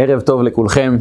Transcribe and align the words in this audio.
ערב 0.00 0.20
טוב 0.20 0.42
לכולכם. 0.42 0.96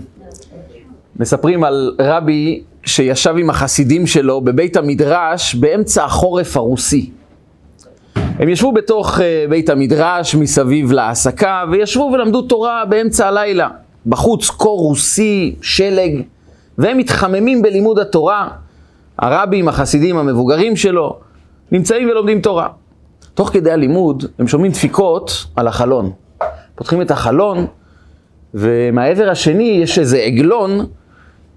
מספרים 1.20 1.63
על 1.63 1.96
רבי 1.99 2.63
שישב 2.84 3.36
עם 3.38 3.50
החסידים 3.50 4.07
שלו 4.07 4.41
בבית 4.41 4.77
המדרש 4.77 5.55
באמצע 5.55 6.05
החורף 6.05 6.57
הרוסי. 6.57 7.12
הם 8.16 8.49
ישבו 8.49 8.71
בתוך 8.71 9.20
אה, 9.20 9.45
בית 9.49 9.70
המדרש 9.70 10.36
מסביב 10.36 10.91
להעסקה 10.91 11.63
וישבו 11.71 12.09
ולמדו 12.13 12.41
תורה 12.41 12.86
באמצע 12.89 13.27
הלילה. 13.27 13.70
בחוץ 14.05 14.49
קור 14.49 14.80
רוסי, 14.80 15.55
שלג, 15.61 16.21
והם 16.77 16.98
מתחממים 16.98 17.61
בלימוד 17.61 18.00
התורה. 18.00 18.50
הרבים, 19.20 19.68
החסידים 19.68 20.18
המבוגרים 20.18 20.75
שלו, 20.75 21.18
נמצאים 21.71 22.09
ולומדים 22.09 22.41
תורה. 22.41 22.68
תוך 23.34 23.49
כדי 23.49 23.71
הלימוד 23.71 24.26
הם 24.40 24.48
שומעים 24.48 24.71
דפיקות 24.71 25.45
על 25.55 25.68
החלון. 25.68 26.12
פותחים 26.76 27.02
את 27.02 27.12
החלון, 27.12 27.68
ומהעבר 28.57 29.29
השני 29.29 29.79
יש 29.84 29.99
איזה 29.99 30.17
עגלון 30.17 30.85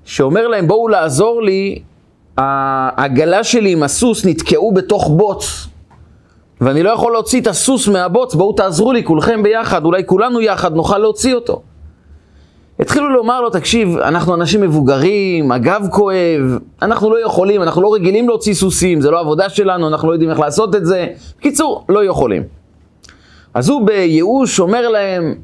שאומר 0.04 0.48
להם, 0.48 0.68
בואו 0.68 0.88
לעזור 0.88 1.42
לי, 1.42 1.82
העגלה 2.36 3.44
שלי 3.44 3.72
עם 3.72 3.82
הסוס 3.82 4.26
נתקעו 4.26 4.72
בתוך 4.72 5.08
בוץ, 5.08 5.66
ואני 6.60 6.82
לא 6.82 6.90
יכול 6.90 7.12
להוציא 7.12 7.40
את 7.40 7.46
הסוס 7.46 7.88
מהבוץ, 7.88 8.34
בואו 8.34 8.52
תעזרו 8.52 8.92
לי 8.92 9.04
כולכם 9.04 9.42
ביחד, 9.42 9.84
אולי 9.84 10.02
כולנו 10.06 10.40
יחד 10.40 10.74
נוכל 10.74 10.98
להוציא 10.98 11.34
אותו. 11.34 11.62
התחילו 12.80 13.08
לומר 13.08 13.40
לו, 13.40 13.50
תקשיב, 13.50 13.96
אנחנו 13.98 14.34
אנשים 14.34 14.60
מבוגרים, 14.60 15.52
הגב 15.52 15.86
כואב, 15.90 16.58
אנחנו 16.82 17.10
לא 17.10 17.24
יכולים, 17.24 17.62
אנחנו 17.62 17.82
לא 17.82 17.94
רגילים 17.94 18.28
להוציא 18.28 18.54
סוסים, 18.54 19.00
זה 19.00 19.10
לא 19.10 19.20
עבודה 19.20 19.48
שלנו, 19.48 19.88
אנחנו 19.88 20.08
לא 20.08 20.12
יודעים 20.12 20.30
איך 20.30 20.40
לעשות 20.40 20.74
את 20.74 20.86
זה. 20.86 21.06
בקיצור, 21.38 21.84
לא 21.88 22.04
יכולים. 22.04 22.42
אז 23.54 23.68
הוא 23.68 23.86
בייאוש 23.86 24.60
אומר 24.60 24.88
להם, 24.88 25.34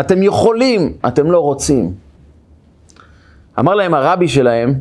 אתם 0.00 0.22
יכולים, 0.22 0.92
אתם 1.06 1.30
לא 1.30 1.38
רוצים. 1.38 1.92
אמר 3.58 3.74
להם 3.74 3.94
הרבי 3.94 4.28
שלהם, 4.28 4.74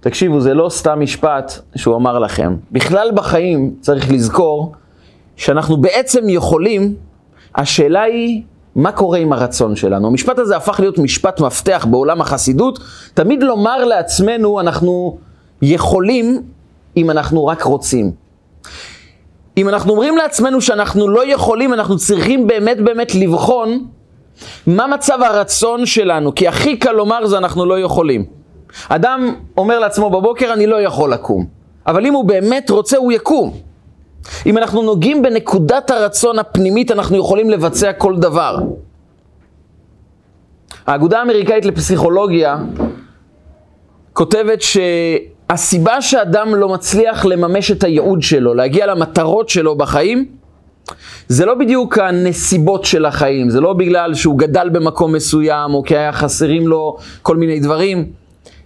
תקשיבו, 0.00 0.40
זה 0.40 0.54
לא 0.54 0.68
סתם 0.68 1.00
משפט 1.00 1.52
שהוא 1.76 1.96
אמר 1.96 2.18
לכם. 2.18 2.56
בכלל 2.72 3.10
בחיים 3.14 3.74
צריך 3.80 4.12
לזכור 4.12 4.72
שאנחנו 5.36 5.76
בעצם 5.76 6.28
יכולים, 6.28 6.94
השאלה 7.54 8.02
היא 8.02 8.42
מה 8.76 8.92
קורה 8.92 9.18
עם 9.18 9.32
הרצון 9.32 9.76
שלנו. 9.76 10.06
המשפט 10.06 10.38
הזה 10.38 10.56
הפך 10.56 10.80
להיות 10.80 10.98
משפט 10.98 11.40
מפתח 11.40 11.86
בעולם 11.90 12.20
החסידות, 12.20 12.78
תמיד 13.14 13.42
לומר 13.42 13.84
לעצמנו, 13.84 14.60
אנחנו 14.60 15.18
יכולים 15.62 16.42
אם 16.96 17.10
אנחנו 17.10 17.46
רק 17.46 17.62
רוצים. 17.62 18.12
אם 19.56 19.68
אנחנו 19.68 19.92
אומרים 19.92 20.16
לעצמנו 20.16 20.60
שאנחנו 20.60 21.08
לא 21.08 21.32
יכולים, 21.32 21.72
אנחנו 21.72 21.96
צריכים 21.96 22.46
באמת 22.46 22.80
באמת 22.80 23.14
לבחון 23.14 23.86
מה 24.66 24.86
מצב 24.86 25.18
הרצון 25.22 25.86
שלנו, 25.86 26.34
כי 26.34 26.48
הכי 26.48 26.76
קל 26.76 26.92
לומר 26.92 27.26
זה 27.26 27.38
אנחנו 27.38 27.66
לא 27.66 27.80
יכולים. 27.80 28.24
אדם 28.88 29.34
אומר 29.56 29.78
לעצמו 29.78 30.10
בבוקר, 30.10 30.52
אני 30.52 30.66
לא 30.66 30.82
יכול 30.82 31.12
לקום. 31.12 31.46
אבל 31.86 32.06
אם 32.06 32.14
הוא 32.14 32.24
באמת 32.24 32.70
רוצה, 32.70 32.96
הוא 32.96 33.12
יקום. 33.12 33.52
אם 34.46 34.58
אנחנו 34.58 34.82
נוגעים 34.82 35.22
בנקודת 35.22 35.90
הרצון 35.90 36.38
הפנימית, 36.38 36.90
אנחנו 36.90 37.16
יכולים 37.16 37.50
לבצע 37.50 37.92
כל 37.92 38.16
דבר. 38.16 38.58
האגודה 40.86 41.18
האמריקאית 41.18 41.64
לפסיכולוגיה 41.64 42.56
כותבת 44.12 44.58
שהסיבה 44.62 46.02
שאדם 46.02 46.54
לא 46.54 46.68
מצליח 46.68 47.24
לממש 47.24 47.70
את 47.70 47.84
הייעוד 47.84 48.22
שלו, 48.22 48.54
להגיע 48.54 48.86
למטרות 48.86 49.48
שלו 49.48 49.76
בחיים, 49.76 50.28
זה 51.28 51.46
לא 51.46 51.54
בדיוק 51.54 51.98
הנסיבות 51.98 52.84
של 52.84 53.04
החיים, 53.04 53.50
זה 53.50 53.60
לא 53.60 53.72
בגלל 53.72 54.14
שהוא 54.14 54.38
גדל 54.38 54.68
במקום 54.68 55.12
מסוים 55.12 55.74
או 55.74 55.82
כי 55.82 55.96
היה 55.96 56.12
חסרים 56.12 56.68
לו 56.68 56.96
כל 57.22 57.36
מיני 57.36 57.60
דברים, 57.60 58.06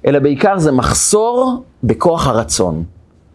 אלא 0.07 0.19
בעיקר 0.19 0.59
זה 0.59 0.73
מחסור 0.73 1.65
בכוח 1.85 2.27
הרצון. 2.27 2.85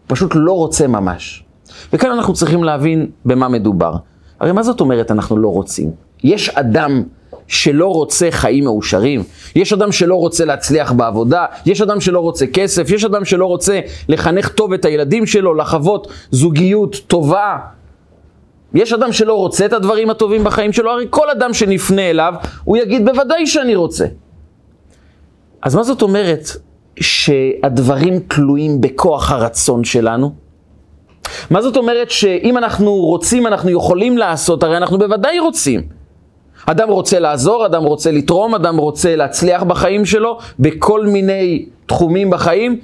פשוט 0.06 0.32
לא 0.34 0.52
רוצה 0.52 0.86
ממש. 0.86 1.44
וכאן 1.92 2.10
אנחנו 2.10 2.34
צריכים 2.34 2.64
להבין 2.64 3.06
במה 3.24 3.48
מדובר. 3.48 3.96
הרי 4.40 4.52
מה 4.52 4.62
זאת 4.62 4.80
אומרת 4.80 5.10
אנחנו 5.10 5.36
לא 5.36 5.48
רוצים? 5.48 5.90
יש 6.24 6.48
אדם 6.48 7.02
שלא 7.46 7.86
רוצה 7.86 8.28
חיים 8.30 8.64
מאושרים, 8.64 9.22
יש 9.56 9.72
אדם 9.72 9.92
שלא 9.92 10.14
רוצה 10.14 10.44
להצליח 10.44 10.92
בעבודה, 10.92 11.44
יש 11.66 11.80
אדם 11.80 12.00
שלא 12.00 12.20
רוצה 12.20 12.46
כסף, 12.46 12.90
יש 12.90 13.04
אדם 13.04 13.24
שלא 13.24 13.46
רוצה 13.46 13.80
לחנך 14.08 14.48
טוב 14.48 14.72
את 14.72 14.84
הילדים 14.84 15.26
שלו, 15.26 15.54
לחוות 15.54 16.06
זוגיות 16.30 16.96
טובה. 17.06 17.56
יש 18.76 18.92
אדם 18.92 19.12
שלא 19.12 19.34
רוצה 19.34 19.66
את 19.66 19.72
הדברים 19.72 20.10
הטובים 20.10 20.44
בחיים 20.44 20.72
שלו, 20.72 20.90
הרי 20.90 21.06
כל 21.10 21.30
אדם 21.30 21.54
שנפנה 21.54 22.10
אליו, 22.10 22.34
הוא 22.64 22.76
יגיד 22.76 23.04
בוודאי 23.04 23.46
שאני 23.46 23.74
רוצה. 23.74 24.06
אז 25.62 25.74
מה 25.74 25.82
זאת 25.82 26.02
אומרת 26.02 26.48
שהדברים 27.00 28.20
תלויים 28.28 28.80
בכוח 28.80 29.30
הרצון 29.30 29.84
שלנו? 29.84 30.32
מה 31.50 31.62
זאת 31.62 31.76
אומרת 31.76 32.10
שאם 32.10 32.58
אנחנו 32.58 32.94
רוצים, 32.94 33.46
אנחנו 33.46 33.70
יכולים 33.70 34.18
לעשות, 34.18 34.62
הרי 34.62 34.76
אנחנו 34.76 34.98
בוודאי 34.98 35.38
רוצים. 35.38 35.82
אדם 36.66 36.88
רוצה 36.88 37.18
לעזור, 37.18 37.66
אדם 37.66 37.84
רוצה 37.84 38.10
לתרום, 38.10 38.54
אדם 38.54 38.76
רוצה 38.76 39.16
להצליח 39.16 39.62
בחיים 39.62 40.04
שלו, 40.04 40.38
בכל 40.58 41.06
מיני 41.06 41.66
תחומים 41.86 42.30
בחיים, 42.30 42.80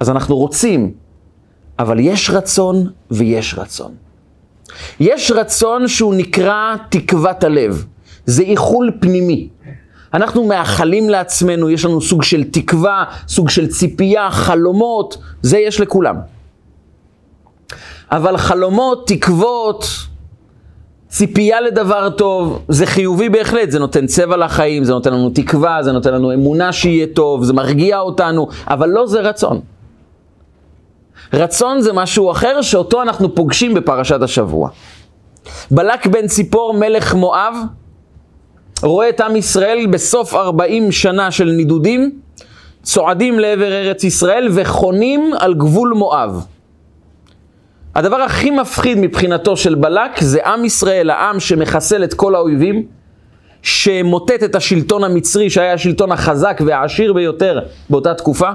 אז 0.00 0.10
אנחנו 0.10 0.36
רוצים. 0.36 0.92
אבל 1.78 2.00
יש 2.00 2.30
רצון 2.30 2.90
ויש 3.10 3.54
רצון. 3.58 4.05
יש 5.00 5.30
רצון 5.30 5.88
שהוא 5.88 6.14
נקרא 6.14 6.76
תקוות 6.88 7.44
הלב. 7.44 7.84
זה 8.26 8.42
איחול 8.42 8.90
פנימי. 9.00 9.48
אנחנו 10.14 10.44
מאחלים 10.44 11.10
לעצמנו, 11.10 11.70
יש 11.70 11.84
לנו 11.84 12.00
סוג 12.00 12.22
של 12.22 12.44
תקווה, 12.44 13.04
סוג 13.28 13.48
של 13.50 13.66
ציפייה, 13.66 14.30
חלומות, 14.30 15.16
זה 15.42 15.58
יש 15.58 15.80
לכולם. 15.80 16.16
אבל 18.10 18.36
חלומות, 18.36 19.08
תקוות, 19.08 19.86
ציפייה 21.08 21.60
לדבר 21.60 22.10
טוב, 22.10 22.62
זה 22.68 22.86
חיובי 22.86 23.28
בהחלט, 23.28 23.70
זה 23.70 23.78
נותן 23.78 24.06
צבע 24.06 24.36
לחיים, 24.36 24.84
זה 24.84 24.92
נותן 24.92 25.12
לנו 25.12 25.30
תקווה, 25.30 25.82
זה 25.82 25.92
נותן 25.92 26.14
לנו 26.14 26.34
אמונה 26.34 26.72
שיהיה 26.72 27.06
טוב, 27.06 27.44
זה 27.44 27.52
מרגיע 27.52 27.98
אותנו, 28.00 28.48
אבל 28.68 28.88
לא 28.88 29.06
זה 29.06 29.20
רצון. 29.20 29.60
רצון 31.32 31.80
זה 31.80 31.92
משהו 31.92 32.30
אחר 32.30 32.62
שאותו 32.62 33.02
אנחנו 33.02 33.34
פוגשים 33.34 33.74
בפרשת 33.74 34.22
השבוע. 34.22 34.68
בלק 35.70 36.06
בן 36.06 36.26
ציפור 36.26 36.74
מלך 36.74 37.14
מואב 37.14 37.54
רואה 38.82 39.08
את 39.08 39.20
עם 39.20 39.36
ישראל 39.36 39.86
בסוף 39.90 40.34
40 40.34 40.92
שנה 40.92 41.30
של 41.30 41.50
נידודים, 41.50 42.18
צועדים 42.82 43.38
לעבר 43.38 43.72
ארץ 43.72 44.04
ישראל 44.04 44.48
וחונים 44.54 45.30
על 45.38 45.54
גבול 45.54 45.92
מואב. 45.96 46.44
הדבר 47.94 48.16
הכי 48.16 48.50
מפחיד 48.50 48.98
מבחינתו 48.98 49.56
של 49.56 49.74
בלק 49.74 50.20
זה 50.20 50.40
עם 50.44 50.64
ישראל, 50.64 51.10
העם 51.10 51.40
שמחסל 51.40 52.04
את 52.04 52.14
כל 52.14 52.34
האויבים, 52.34 52.86
שמוטט 53.62 54.42
את 54.44 54.54
השלטון 54.54 55.04
המצרי 55.04 55.50
שהיה 55.50 55.72
השלטון 55.72 56.12
החזק 56.12 56.60
והעשיר 56.66 57.12
ביותר 57.12 57.60
באותה 57.90 58.14
תקופה, 58.14 58.50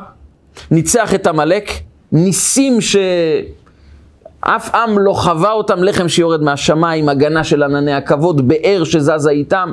ניצח 0.72 1.14
את 1.14 1.28
עמלק, 1.28 1.72
ניסים 2.12 2.82
שאף 2.82 4.76
עם 4.76 5.00
לא 5.00 5.14
חווה 5.14 5.52
אותם, 5.52 5.84
לחם 5.84 6.08
שיורד 6.08 6.44
מהשמיים, 6.44 7.10
הגנה 7.10 7.44
של 7.44 7.64
ענני 7.64 7.94
הכבוד, 7.94 8.48
באר 8.48 8.84
שזזה 8.84 9.30
איתם. 9.30 9.72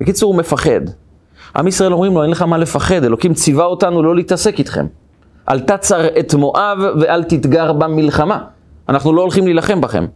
בקיצור, 0.00 0.32
הוא 0.32 0.38
מפחד. 0.38 0.80
עם 1.56 1.66
ישראל 1.66 1.92
אומרים 1.92 2.14
לו, 2.14 2.22
אין 2.22 2.30
לך 2.30 2.42
מה 2.42 2.58
לפחד, 2.58 3.04
אלוקים 3.04 3.34
ציווה 3.34 3.64
אותנו 3.64 4.02
לא 4.02 4.16
להתעסק 4.16 4.58
איתכם. 4.58 4.86
אל 5.48 5.60
תצר 5.60 6.18
את 6.18 6.34
מואב 6.34 6.78
ואל 7.00 7.24
תתגר 7.24 7.72
במלחמה. 7.72 8.38
אנחנו 8.88 9.12
לא 9.12 9.22
הולכים 9.22 9.44
להילחם 9.44 9.80
בכם. 9.80 10.06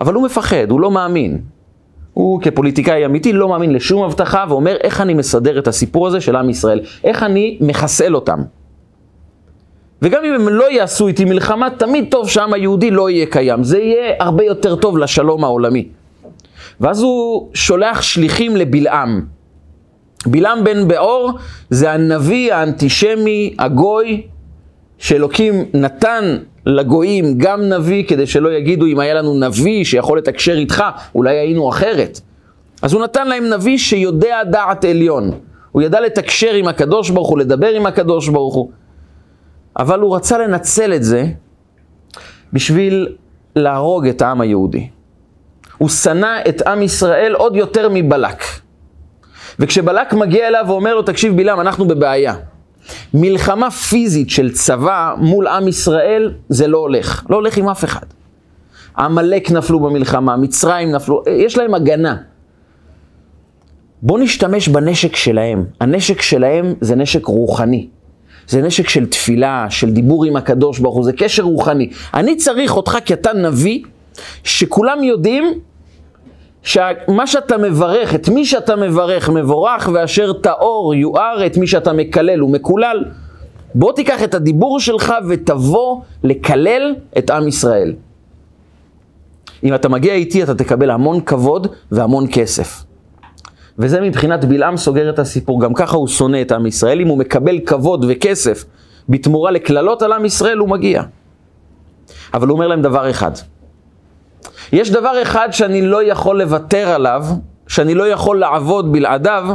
אבל 0.00 0.14
הוא 0.14 0.24
מפחד, 0.24 0.70
הוא 0.70 0.80
לא 0.80 0.90
מאמין. 0.90 1.38
הוא 2.14 2.42
כפוליטיקאי 2.42 3.06
אמיתי 3.06 3.32
לא 3.32 3.48
מאמין 3.48 3.72
לשום 3.72 4.02
הבטחה 4.02 4.44
ואומר 4.48 4.76
איך 4.80 5.00
אני 5.00 5.14
מסדר 5.14 5.58
את 5.58 5.68
הסיפור 5.68 6.06
הזה 6.06 6.20
של 6.20 6.36
עם 6.36 6.50
ישראל, 6.50 6.80
איך 7.04 7.22
אני 7.22 7.58
מחסל 7.60 8.14
אותם. 8.14 8.42
וגם 10.02 10.24
אם 10.24 10.34
הם 10.34 10.48
לא 10.48 10.72
יעשו 10.72 11.08
איתי 11.08 11.24
מלחמה, 11.24 11.70
תמיד 11.70 12.04
טוב 12.10 12.28
שהעם 12.28 12.52
היהודי 12.52 12.90
לא 12.90 13.10
יהיה 13.10 13.26
קיים. 13.26 13.64
זה 13.64 13.78
יהיה 13.78 14.14
הרבה 14.20 14.44
יותר 14.44 14.76
טוב 14.76 14.98
לשלום 14.98 15.44
העולמי. 15.44 15.88
ואז 16.80 17.02
הוא 17.02 17.48
שולח 17.54 18.02
שליחים 18.02 18.56
לבלעם. 18.56 19.24
בלעם 20.26 20.64
בן 20.64 20.88
בעור 20.88 21.32
זה 21.70 21.92
הנביא 21.92 22.54
האנטישמי, 22.54 23.54
הגוי, 23.58 24.22
שאלוקים 24.98 25.64
נתן 25.74 26.38
לגויים 26.66 27.38
גם 27.38 27.62
נביא, 27.62 28.04
כדי 28.04 28.26
שלא 28.26 28.52
יגידו 28.52 28.86
אם 28.86 29.00
היה 29.00 29.14
לנו 29.14 29.34
נביא 29.34 29.84
שיכול 29.84 30.18
לתקשר 30.18 30.52
איתך, 30.52 30.84
אולי 31.14 31.36
היינו 31.38 31.68
אחרת. 31.68 32.20
אז 32.82 32.92
הוא 32.92 33.02
נתן 33.02 33.28
להם 33.28 33.44
נביא 33.44 33.78
שיודע 33.78 34.44
דעת 34.44 34.84
עליון. 34.84 35.30
הוא 35.72 35.82
ידע 35.82 36.00
לתקשר 36.00 36.54
עם 36.54 36.68
הקדוש 36.68 37.10
ברוך 37.10 37.28
הוא, 37.28 37.38
לדבר 37.38 37.68
עם 37.68 37.86
הקדוש 37.86 38.28
ברוך 38.28 38.54
הוא. 38.54 38.70
אבל 39.78 40.00
הוא 40.00 40.16
רצה 40.16 40.38
לנצל 40.38 40.94
את 40.94 41.02
זה 41.02 41.24
בשביל 42.52 43.16
להרוג 43.56 44.06
את 44.06 44.22
העם 44.22 44.40
היהודי. 44.40 44.88
הוא 45.78 45.88
שנא 45.88 46.40
את 46.48 46.62
עם 46.62 46.82
ישראל 46.82 47.34
עוד 47.34 47.56
יותר 47.56 47.88
מבלק. 47.92 48.44
וכשבלק 49.58 50.12
מגיע 50.12 50.48
אליו 50.48 50.64
ואומר 50.68 50.94
לו, 50.94 51.02
תקשיב 51.02 51.36
בלעם, 51.36 51.60
אנחנו 51.60 51.88
בבעיה. 51.88 52.34
מלחמה 53.14 53.70
פיזית 53.70 54.30
של 54.30 54.52
צבא 54.52 55.14
מול 55.18 55.46
עם 55.46 55.68
ישראל, 55.68 56.32
זה 56.48 56.66
לא 56.66 56.78
הולך. 56.78 57.24
לא 57.30 57.36
הולך 57.36 57.56
עם 57.56 57.68
אף 57.68 57.84
אחד. 57.84 58.06
עמלק 58.98 59.50
נפלו 59.50 59.80
במלחמה, 59.80 60.36
מצרים 60.36 60.92
נפלו, 60.92 61.22
יש 61.26 61.58
להם 61.58 61.74
הגנה. 61.74 62.16
בואו 64.02 64.18
נשתמש 64.18 64.68
בנשק 64.68 65.16
שלהם. 65.16 65.64
הנשק 65.80 66.22
שלהם 66.22 66.74
זה 66.80 66.96
נשק 66.96 67.26
רוחני. 67.26 67.88
זה 68.48 68.62
נשק 68.62 68.88
של 68.88 69.06
תפילה, 69.06 69.66
של 69.70 69.90
דיבור 69.90 70.24
עם 70.24 70.36
הקדוש 70.36 70.78
ברוך 70.78 70.96
הוא, 70.96 71.04
זה 71.04 71.12
קשר 71.12 71.42
רוחני. 71.42 71.90
אני 72.14 72.36
צריך 72.36 72.76
אותך 72.76 72.98
כי 73.04 73.14
אתה 73.14 73.32
נביא, 73.32 73.80
שכולם 74.44 75.02
יודעים 75.02 75.44
שמה 76.62 77.26
שאתה 77.26 77.58
מברך, 77.58 78.14
את 78.14 78.28
מי 78.28 78.44
שאתה 78.44 78.76
מברך, 78.76 79.28
מבורך, 79.28 79.88
ואשר 79.92 80.32
טהור 80.32 80.94
יואר 80.94 81.46
את 81.46 81.56
מי 81.56 81.66
שאתה 81.66 81.92
מקלל 81.92 82.42
ומקולל. 82.42 83.04
בוא 83.74 83.92
תיקח 83.92 84.22
את 84.22 84.34
הדיבור 84.34 84.80
שלך 84.80 85.14
ותבוא 85.28 86.00
לקלל 86.24 86.94
את 87.18 87.30
עם 87.30 87.48
ישראל. 87.48 87.94
אם 89.64 89.74
אתה 89.74 89.88
מגיע 89.88 90.14
איתי, 90.14 90.42
אתה 90.42 90.54
תקבל 90.54 90.90
המון 90.90 91.20
כבוד 91.20 91.66
והמון 91.92 92.26
כסף. 92.32 92.87
וזה 93.78 94.00
מבחינת 94.00 94.44
בלעם 94.44 94.76
סוגר 94.76 95.10
את 95.10 95.18
הסיפור. 95.18 95.60
גם 95.60 95.74
ככה 95.74 95.96
הוא 95.96 96.08
שונא 96.08 96.42
את 96.42 96.52
עם 96.52 96.66
ישראל. 96.66 97.00
אם 97.00 97.08
הוא 97.08 97.18
מקבל 97.18 97.58
כבוד 97.66 98.04
וכסף 98.08 98.64
בתמורה 99.08 99.50
לקללות 99.50 100.02
על 100.02 100.12
עם 100.12 100.24
ישראל, 100.24 100.58
הוא 100.58 100.68
מגיע. 100.68 101.02
אבל 102.34 102.48
הוא 102.48 102.54
אומר 102.54 102.66
להם 102.68 102.82
דבר 102.82 103.10
אחד. 103.10 103.30
יש 104.72 104.90
דבר 104.90 105.22
אחד 105.22 105.48
שאני 105.50 105.82
לא 105.82 106.04
יכול 106.04 106.42
לוותר 106.42 106.88
עליו, 106.88 107.24
שאני 107.68 107.94
לא 107.94 108.08
יכול 108.08 108.38
לעבוד 108.38 108.92
בלעדיו, 108.92 109.48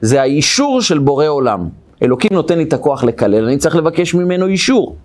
זה 0.00 0.20
האישור 0.20 0.82
של 0.82 0.98
בורא 0.98 1.26
עולם. 1.26 1.68
אלוקים 2.02 2.30
נותן 2.32 2.58
לי 2.58 2.64
את 2.64 2.72
הכוח 2.72 3.04
לקלל, 3.04 3.44
אני 3.44 3.58
צריך 3.58 3.76
לבקש 3.76 4.14
ממנו 4.14 4.46
אישור. 4.46 4.96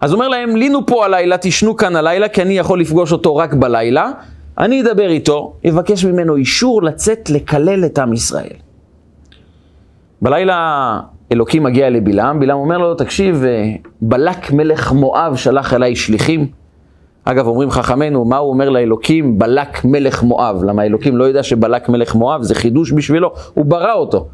אז 0.00 0.12
אומר 0.12 0.28
להם, 0.28 0.56
לינו 0.56 0.86
פה 0.86 1.04
הלילה, 1.04 1.36
תשנו 1.40 1.76
כאן 1.76 1.96
הלילה, 1.96 2.28
כי 2.28 2.42
אני 2.42 2.58
יכול 2.58 2.80
לפגוש 2.80 3.12
אותו 3.12 3.36
רק 3.36 3.54
בלילה. 3.54 4.10
אני 4.58 4.82
אדבר 4.82 5.08
איתו, 5.08 5.54
אבקש 5.68 6.04
ממנו 6.04 6.36
אישור 6.36 6.82
לצאת 6.82 7.30
לקלל 7.30 7.84
את 7.84 7.98
עם 7.98 8.12
ישראל. 8.12 8.56
בלילה 10.22 11.00
אלוקים 11.32 11.62
מגיע 11.62 11.90
לבלעם, 11.90 12.40
בלעם 12.40 12.58
אומר 12.58 12.78
לו, 12.78 12.94
תקשיב, 12.94 13.44
בלק 14.02 14.52
מלך 14.52 14.92
מואב 14.92 15.36
שלח 15.36 15.74
אליי 15.74 15.96
שליחים. 15.96 16.46
אגב, 17.24 17.46
אומרים 17.46 17.70
חכמינו, 17.70 18.24
מה 18.24 18.36
הוא 18.36 18.50
אומר 18.50 18.68
לאלוקים? 18.68 19.38
בלק 19.38 19.84
מלך 19.84 20.22
מואב. 20.22 20.64
למה 20.64 20.84
אלוקים 20.84 21.16
לא 21.16 21.24
יודע 21.24 21.42
שבלק 21.42 21.88
מלך 21.88 22.14
מואב? 22.14 22.42
זה 22.42 22.54
חידוש 22.54 22.92
בשבילו. 22.92 23.32
הוא 23.54 23.64
ברא 23.64 23.92
אותו, 23.92 24.28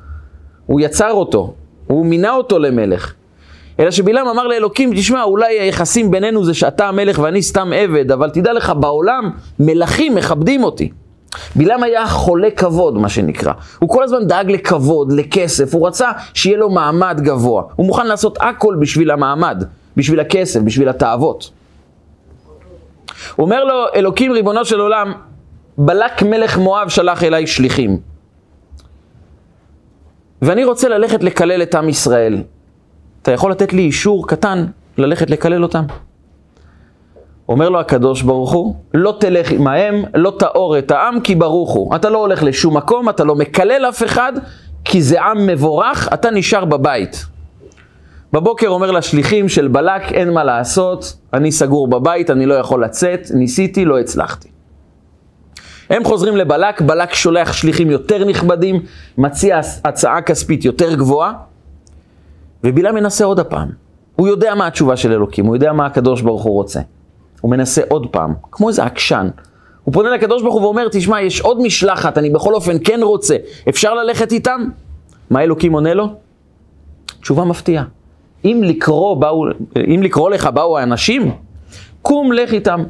הוא 0.66 0.80
יצר 0.80 1.12
אותו, 1.12 1.54
הוא 1.86 2.06
מינה 2.06 2.34
אותו 2.34 2.58
למלך. 2.58 3.14
אלא 3.80 3.90
שבלעם 3.90 4.28
אמר 4.28 4.46
לאלוקים, 4.46 4.94
תשמע, 4.94 5.22
אולי 5.22 5.60
היחסים 5.60 6.10
בינינו 6.10 6.44
זה 6.44 6.54
שאתה 6.54 6.88
המלך 6.88 7.18
ואני 7.18 7.42
סתם 7.42 7.72
עבד, 7.76 8.12
אבל 8.12 8.30
תדע 8.30 8.52
לך, 8.52 8.72
בעולם 8.80 9.30
מלכים 9.58 10.14
מכבדים 10.14 10.64
אותי. 10.64 10.90
בלעם 11.56 11.82
היה 11.82 12.06
חולה 12.06 12.50
כבוד, 12.50 12.98
מה 12.98 13.08
שנקרא. 13.08 13.52
הוא 13.78 13.88
כל 13.88 14.02
הזמן 14.02 14.26
דאג 14.26 14.50
לכבוד, 14.50 15.12
לכסף, 15.12 15.74
הוא 15.74 15.86
רצה 15.86 16.10
שיהיה 16.34 16.56
לו 16.56 16.70
מעמד 16.70 17.20
גבוה. 17.20 17.62
הוא 17.76 17.86
מוכן 17.86 18.06
לעשות 18.06 18.38
הכל 18.40 18.76
בשביל 18.80 19.10
המעמד, 19.10 19.64
בשביל 19.96 20.20
הכסף, 20.20 20.60
בשביל 20.60 20.88
התאוות. 20.88 21.50
הוא 23.36 23.44
אומר 23.44 23.64
לו, 23.64 23.74
אלוקים 23.94 24.32
ריבונו 24.32 24.64
של 24.64 24.80
עולם, 24.80 25.12
בלק 25.78 26.22
מלך 26.22 26.58
מואב 26.58 26.88
שלח 26.88 27.24
אליי 27.24 27.46
שליחים. 27.46 27.98
ואני 30.42 30.64
רוצה 30.64 30.88
ללכת 30.88 31.22
לקלל 31.22 31.62
את 31.62 31.74
עם 31.74 31.88
ישראל. 31.88 32.42
אתה 33.24 33.32
יכול 33.32 33.50
לתת 33.50 33.72
לי 33.72 33.82
אישור 33.82 34.28
קטן 34.28 34.66
ללכת 34.98 35.30
לקלל 35.30 35.62
אותם? 35.62 35.84
אומר 37.48 37.68
לו 37.68 37.80
הקדוש 37.80 38.22
ברוך 38.22 38.52
הוא, 38.52 38.74
לא 38.94 39.16
תלך 39.20 39.50
עמהם, 39.50 40.04
לא 40.14 40.32
תאור 40.38 40.78
את 40.78 40.90
העם 40.90 41.20
כי 41.20 41.34
ברוך 41.34 41.70
הוא. 41.70 41.96
אתה 41.96 42.10
לא 42.10 42.18
הולך 42.18 42.42
לשום 42.42 42.76
מקום, 42.76 43.08
אתה 43.08 43.24
לא 43.24 43.34
מקלל 43.34 43.86
אף 43.88 44.02
אחד, 44.02 44.32
כי 44.84 45.02
זה 45.02 45.22
עם 45.22 45.46
מבורך, 45.46 46.08
אתה 46.14 46.30
נשאר 46.30 46.64
בבית. 46.64 47.26
בבוקר 48.32 48.68
אומר 48.68 48.90
לשליחים 48.90 49.48
של 49.48 49.68
בלק, 49.68 50.12
אין 50.12 50.32
מה 50.32 50.44
לעשות, 50.44 51.16
אני 51.32 51.52
סגור 51.52 51.88
בבית, 51.88 52.30
אני 52.30 52.46
לא 52.46 52.54
יכול 52.54 52.84
לצאת, 52.84 53.20
ניסיתי, 53.34 53.84
לא 53.84 53.98
הצלחתי. 53.98 54.48
הם 55.90 56.04
חוזרים 56.04 56.36
לבלק, 56.36 56.80
בלק 56.80 57.14
שולח 57.14 57.52
שליחים 57.52 57.90
יותר 57.90 58.24
נכבדים, 58.24 58.82
מציע 59.18 59.60
הצעה 59.84 60.22
כספית 60.22 60.64
יותר 60.64 60.94
גבוהה, 60.94 61.32
ובלעם 62.64 62.94
מנסה 62.94 63.24
עוד 63.24 63.40
הפעם. 63.40 63.68
הוא 64.16 64.28
יודע 64.28 64.54
מה 64.54 64.66
התשובה 64.66 64.96
של 64.96 65.12
אלוקים, 65.12 65.46
הוא 65.46 65.56
יודע 65.56 65.72
מה 65.72 65.86
הקדוש 65.86 66.22
ברוך 66.22 66.42
הוא 66.42 66.54
רוצה. 66.54 66.80
הוא 67.40 67.50
מנסה 67.50 67.82
עוד 67.88 68.06
פעם, 68.10 68.34
כמו 68.52 68.68
איזה 68.68 68.84
עקשן. 68.84 69.28
הוא 69.84 69.94
פונה 69.94 70.10
לקדוש 70.10 70.42
ברוך 70.42 70.54
הוא 70.54 70.62
ואומר, 70.62 70.88
תשמע, 70.90 71.22
יש 71.22 71.40
עוד 71.40 71.60
משלחת, 71.60 72.18
אני 72.18 72.30
בכל 72.30 72.54
אופן 72.54 72.76
כן 72.84 73.00
רוצה, 73.02 73.36
אפשר 73.68 73.94
ללכת 73.94 74.32
איתם? 74.32 74.64
מה 75.30 75.42
אלוקים 75.42 75.72
עונה 75.72 75.94
לו? 75.94 76.06
תשובה 77.20 77.44
מפתיעה. 77.44 77.84
אם 78.44 78.60
לקרוא, 78.64 79.16
באו, 79.16 79.44
אם 79.94 80.02
לקרוא 80.02 80.30
לך 80.30 80.46
באו 80.46 80.78
האנשים, 80.78 81.32
קום 82.02 82.32
לך 82.32 82.52
איתם. 82.52 82.84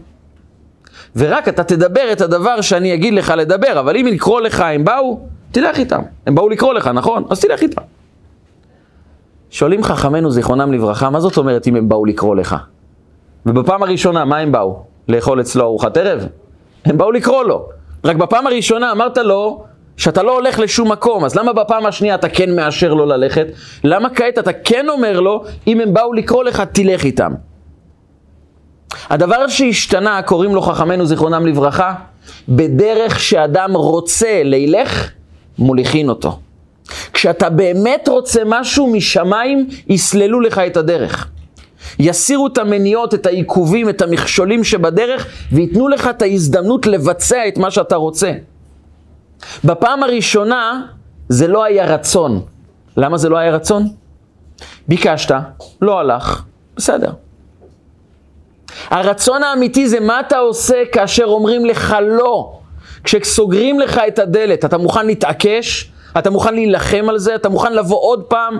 ורק 1.17 1.49
אתה 1.49 1.65
תדבר 1.65 2.12
את 2.12 2.20
הדבר 2.20 2.61
שאני 2.61 2.94
אגיד 2.94 3.15
לך 3.15 3.35
לדבר, 3.37 3.81
אבל 3.81 3.97
אם 3.97 4.06
לקרוא 4.06 4.41
לך 4.41 4.61
הם 4.61 4.85
באו, 4.85 5.20
תלך 5.53 5.79
איתם. 5.79 6.03
הם 6.27 6.35
באו 6.35 6.49
לקרוא 6.49 6.75
לך, 6.75 6.87
נכון? 6.87 7.25
אז 7.31 7.41
תלך 7.41 7.62
איתם. 7.62 7.82
שואלים 9.55 9.83
חכמינו 9.83 10.31
זיכרונם 10.31 10.73
לברכה, 10.73 11.11
מה 11.11 11.21
זאת 11.21 11.37
אומרת 11.37 11.67
אם 11.67 11.77
הם 11.77 11.89
באו 11.89 12.05
לקרוא 12.05 12.37
לך? 12.37 12.56
ובפעם 13.47 13.83
הראשונה, 13.83 14.25
מה 14.25 14.39
הם 14.39 14.53
באו? 14.53 14.83
לאכול 15.09 15.41
אצלו 15.41 15.65
ארוחת 15.65 15.97
ערב? 15.97 16.27
הם 16.85 16.99
באו 16.99 17.12
לקרוא 17.12 17.45
לו. 17.45 17.67
רק 18.05 18.17
בפעם 18.17 18.47
הראשונה 18.47 18.93
אמרת 18.93 19.19
לו 19.19 19.65
שאתה 19.97 20.23
לא 20.23 20.35
הולך 20.35 20.59
לשום 20.59 20.93
מקום, 20.93 21.25
אז 21.25 21.35
למה 21.37 21.53
בפעם 21.53 21.87
השנייה 21.87 22.15
אתה 22.15 22.29
כן 22.29 22.56
מאשר 22.56 22.95
לו 22.95 23.06
ללכת? 23.06 23.47
למה 23.85 24.11
כעת 24.11 24.39
אתה 24.39 24.53
כן 24.53 24.87
אומר 24.89 25.21
לו, 25.21 25.45
אם 25.67 25.81
הם 25.81 25.95
באו 25.95 26.12
לקרוא 26.12 26.45
לך, 26.45 26.61
תלך 26.73 27.05
איתם? 27.05 27.33
הדבר 29.11 29.49
שהשתנה, 29.49 30.23
קוראים 30.23 30.55
לו 30.55 30.63
חכמינו 30.63 31.06
זיכרונם 31.06 31.46
לברכה, 31.46 31.94
בדרך 32.49 33.20
שאדם 33.20 33.73
רוצה 33.75 34.43
לילך, 34.44 35.11
מוליכין 35.58 36.08
אותו. 36.08 36.39
כשאתה 37.12 37.50
באמת 37.50 38.08
רוצה 38.08 38.43
משהו 38.46 38.86
משמיים, 38.93 39.69
יסללו 39.88 40.41
לך 40.41 40.58
את 40.58 40.76
הדרך. 40.76 41.29
יסירו 41.98 42.46
את 42.46 42.58
המניעות, 42.58 43.14
את 43.14 43.26
העיכובים, 43.26 43.88
את 43.88 44.03
המכשולים 44.03 44.64
שבדרך, 44.64 45.26
וייתנו 45.53 45.88
לך 45.88 46.08
את 46.10 46.22
ההזדמנות 46.22 46.86
לבצע 46.86 47.48
את 47.48 47.58
מה 47.58 47.70
שאתה 47.70 47.96
רוצה. 47.96 48.32
בפעם 49.64 50.03
הראשונה 50.03 50.86
זה 51.29 51.48
לא 51.48 51.64
היה 51.64 51.86
רצון. 51.86 52.43
למה 52.96 53.19
זה 53.19 53.29
לא 53.29 53.36
היה 53.36 53.53
רצון? 53.53 53.88
ביקשת, 54.88 55.34
לא 55.82 55.98
הלך, 55.98 56.43
בסדר. 56.76 57.12
הרצון 58.91 59.43
האמיתי 59.43 59.88
זה 59.88 60.00
מה 60.00 60.20
אתה 60.20 60.38
עושה 60.38 60.82
כאשר 60.93 61.24
אומרים 61.24 61.64
לך 61.64 61.96
לא. 62.03 62.58
כשסוגרים 63.05 63.81
לך 63.81 64.00
את 64.08 64.19
הדלת, 64.19 64.64
אתה 64.64 64.79
מוכן 64.79 65.06
להתעקש? 65.06 65.91
אתה 66.19 66.31
מוכן 66.31 66.55
להילחם 66.55 67.06
על 67.09 67.19
זה? 67.19 67.35
אתה 67.35 67.49
מוכן 67.49 67.73
לבוא 67.73 68.01
עוד 68.01 68.23
פעם? 68.23 68.59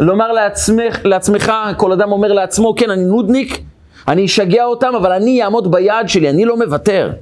לומר 0.00 0.32
לעצמך, 0.32 0.98
לעצמך, 1.04 1.52
כל 1.76 1.92
אדם 1.92 2.12
אומר 2.12 2.32
לעצמו, 2.32 2.74
כן, 2.76 2.90
אני 2.90 3.04
נודניק, 3.04 3.60
אני 4.08 4.24
אשגע 4.24 4.64
אותם, 4.64 4.92
אבל 5.00 5.12
אני 5.12 5.42
אעמוד 5.42 5.70
ביעד 5.70 6.08
שלי, 6.08 6.30
אני 6.30 6.44
לא 6.44 6.58
מוותר. 6.58 7.12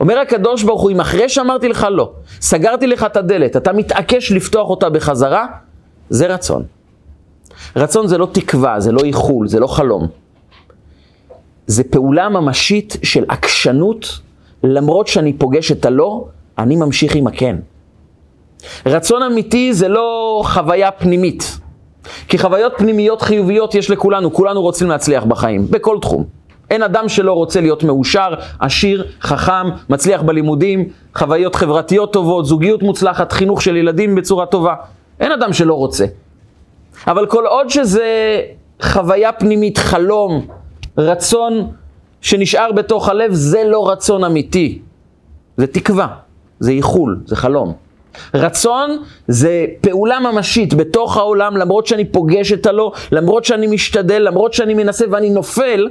אומר 0.00 0.18
הקדוש 0.18 0.62
ברוך 0.62 0.82
הוא, 0.82 0.90
אם 0.90 1.00
אחרי 1.00 1.28
שאמרתי 1.28 1.68
לך 1.68 1.86
לא, 1.90 2.12
סגרתי 2.40 2.86
לך 2.86 3.04
את 3.04 3.16
הדלת, 3.16 3.56
אתה 3.56 3.72
מתעקש 3.72 4.32
לפתוח 4.32 4.70
אותה 4.70 4.88
בחזרה, 4.88 5.46
זה 6.10 6.26
רצון. 6.26 6.62
רצון 7.76 8.06
זה 8.06 8.18
לא 8.18 8.28
תקווה, 8.32 8.80
זה 8.80 8.92
לא 8.92 9.00
איחול, 9.04 9.48
זה 9.48 9.60
לא 9.60 9.66
חלום. 9.66 10.06
זה 11.66 11.84
פעולה 11.84 12.28
ממשית 12.28 12.96
של 13.02 13.24
עקשנות, 13.28 14.18
למרות 14.62 15.08
שאני 15.08 15.32
פוגש 15.32 15.72
את 15.72 15.84
הלא, 15.84 16.24
אני 16.58 16.76
ממשיך 16.76 17.14
עם 17.14 17.26
הכן. 17.26 17.56
רצון 18.86 19.22
אמיתי 19.22 19.72
זה 19.72 19.88
לא 19.88 20.42
חוויה 20.44 20.90
פנימית. 20.90 21.58
כי 22.28 22.38
חוויות 22.38 22.72
פנימיות 22.76 23.22
חיוביות 23.22 23.74
יש 23.74 23.90
לכולנו, 23.90 24.32
כולנו 24.32 24.62
רוצים 24.62 24.88
להצליח 24.88 25.24
בחיים, 25.24 25.66
בכל 25.70 25.98
תחום. 26.02 26.24
אין 26.70 26.82
אדם 26.82 27.08
שלא 27.08 27.32
רוצה 27.32 27.60
להיות 27.60 27.84
מאושר, 27.84 28.34
עשיר, 28.60 29.06
חכם, 29.20 29.68
מצליח 29.88 30.22
בלימודים, 30.22 30.88
חוויות 31.14 31.54
חברתיות 31.54 32.12
טובות, 32.12 32.46
זוגיות 32.46 32.82
מוצלחת, 32.82 33.32
חינוך 33.32 33.62
של 33.62 33.76
ילדים 33.76 34.14
בצורה 34.14 34.46
טובה. 34.46 34.74
אין 35.20 35.32
אדם 35.32 35.52
שלא 35.52 35.74
רוצה. 35.74 36.04
אבל 37.06 37.26
כל 37.26 37.46
עוד 37.46 37.70
שזה 37.70 38.40
חוויה 38.82 39.32
פנימית, 39.32 39.78
חלום, 39.78 40.46
רצון 40.98 41.70
שנשאר 42.20 42.72
בתוך 42.72 43.08
הלב, 43.08 43.32
זה 43.32 43.62
לא 43.66 43.90
רצון 43.90 44.24
אמיתי. 44.24 44.78
זה 45.56 45.66
תקווה, 45.66 46.08
זה 46.60 46.70
איחול, 46.70 47.20
זה 47.26 47.36
חלום. 47.36 47.87
רצון 48.34 49.02
זה 49.28 49.66
פעולה 49.80 50.20
ממשית 50.20 50.74
בתוך 50.74 51.16
העולם, 51.16 51.56
למרות 51.56 51.86
שאני 51.86 52.04
פוגש 52.04 52.52
את 52.52 52.66
הלא, 52.66 52.92
למרות 53.12 53.44
שאני 53.44 53.66
משתדל, 53.66 54.22
למרות 54.22 54.54
שאני 54.54 54.74
מנסה 54.74 55.04
ואני 55.10 55.30
נופל, 55.30 55.88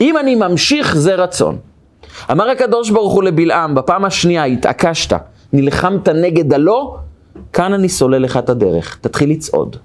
אם 0.00 0.18
אני 0.18 0.34
ממשיך 0.34 0.96
זה 0.96 1.14
רצון. 1.14 1.58
אמר 2.30 2.50
הקדוש 2.50 2.90
ברוך 2.90 3.12
הוא 3.12 3.22
לבלעם, 3.22 3.74
בפעם 3.74 4.04
השנייה 4.04 4.44
התעקשת, 4.44 5.12
נלחמת 5.52 6.08
נגד 6.08 6.52
הלא, 6.52 6.96
כאן 7.52 7.72
אני 7.72 7.88
סולל 7.88 8.22
לך 8.22 8.36
את 8.36 8.48
הדרך, 8.48 8.98
תתחיל 9.00 9.30
לצעוד. 9.30 9.76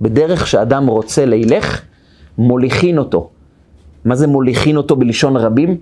בדרך 0.00 0.46
שאדם 0.46 0.86
רוצה 0.86 1.26
לילך, 1.26 1.80
מוליכין 2.38 2.98
אותו. 2.98 3.30
מה 4.04 4.14
זה 4.14 4.26
מוליכין 4.26 4.76
אותו 4.76 4.96
בלשון 4.96 5.36
רבים? 5.36 5.76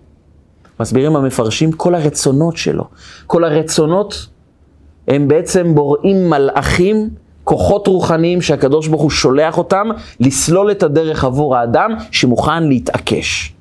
מסבירים 0.80 1.16
המפרשים, 1.16 1.72
כל 1.72 1.94
הרצונות 1.94 2.56
שלו. 2.56 2.84
כל 3.26 3.44
הרצונות 3.44 4.26
הם 5.12 5.28
בעצם 5.28 5.74
בוראים 5.74 6.30
מלאכים, 6.30 7.10
כוחות 7.44 7.86
רוחניים 7.86 8.42
שהקדוש 8.42 8.88
ברוך 8.88 9.02
הוא 9.02 9.10
שולח 9.10 9.58
אותם 9.58 9.88
לסלול 10.20 10.70
את 10.70 10.82
הדרך 10.82 11.24
עבור 11.24 11.56
האדם 11.56 11.94
שמוכן 12.10 12.68
להתעקש. 12.68 13.52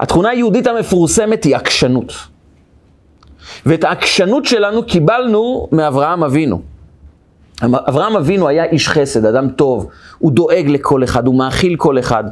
התכונה 0.00 0.28
היהודית 0.28 0.66
המפורסמת 0.66 1.44
היא 1.44 1.56
עקשנות. 1.56 2.12
ואת 3.66 3.84
העקשנות 3.84 4.44
שלנו 4.44 4.82
קיבלנו 4.82 5.68
מאברהם 5.72 6.24
אבינו. 6.24 6.60
אברהם 7.62 8.16
אבינו 8.16 8.48
היה 8.48 8.64
איש 8.64 8.88
חסד, 8.88 9.24
אדם 9.24 9.48
טוב, 9.48 9.86
הוא 10.18 10.32
דואג 10.32 10.66
לכל 10.68 11.04
אחד, 11.04 11.26
הוא 11.26 11.38
מאכיל 11.38 11.76
כל 11.76 11.98
אחד. 11.98 12.24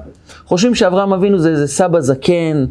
חושבים 0.47 0.75
שאברהם 0.75 1.13
אבינו 1.13 1.39
זה 1.39 1.51
איזה 1.51 1.67
סבא 1.67 2.01
זקן, 2.01 2.65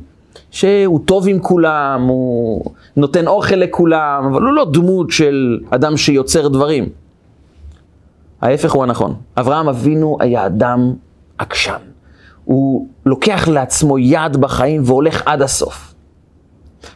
שהוא 0.51 0.99
טוב 1.05 1.27
עם 1.27 1.39
כולם, 1.39 2.05
הוא 2.07 2.65
נותן 2.95 3.27
אוכל 3.27 3.55
לכולם, 3.55 4.23
אבל 4.31 4.41
הוא 4.41 4.53
לא 4.53 4.65
דמות 4.73 5.11
של 5.11 5.59
אדם 5.69 5.97
שיוצר 5.97 6.47
דברים. 6.47 6.89
ההפך 8.41 8.71
הוא 8.71 8.83
הנכון. 8.83 9.15
אברהם 9.37 9.69
אבינו 9.69 10.17
היה 10.19 10.45
אדם 10.45 10.93
עקשן. 11.37 11.77
הוא 12.45 12.87
לוקח 13.05 13.47
לעצמו 13.47 13.99
יד 13.99 14.37
בחיים 14.37 14.81
והולך 14.85 15.23
עד 15.25 15.41
הסוף. 15.41 15.93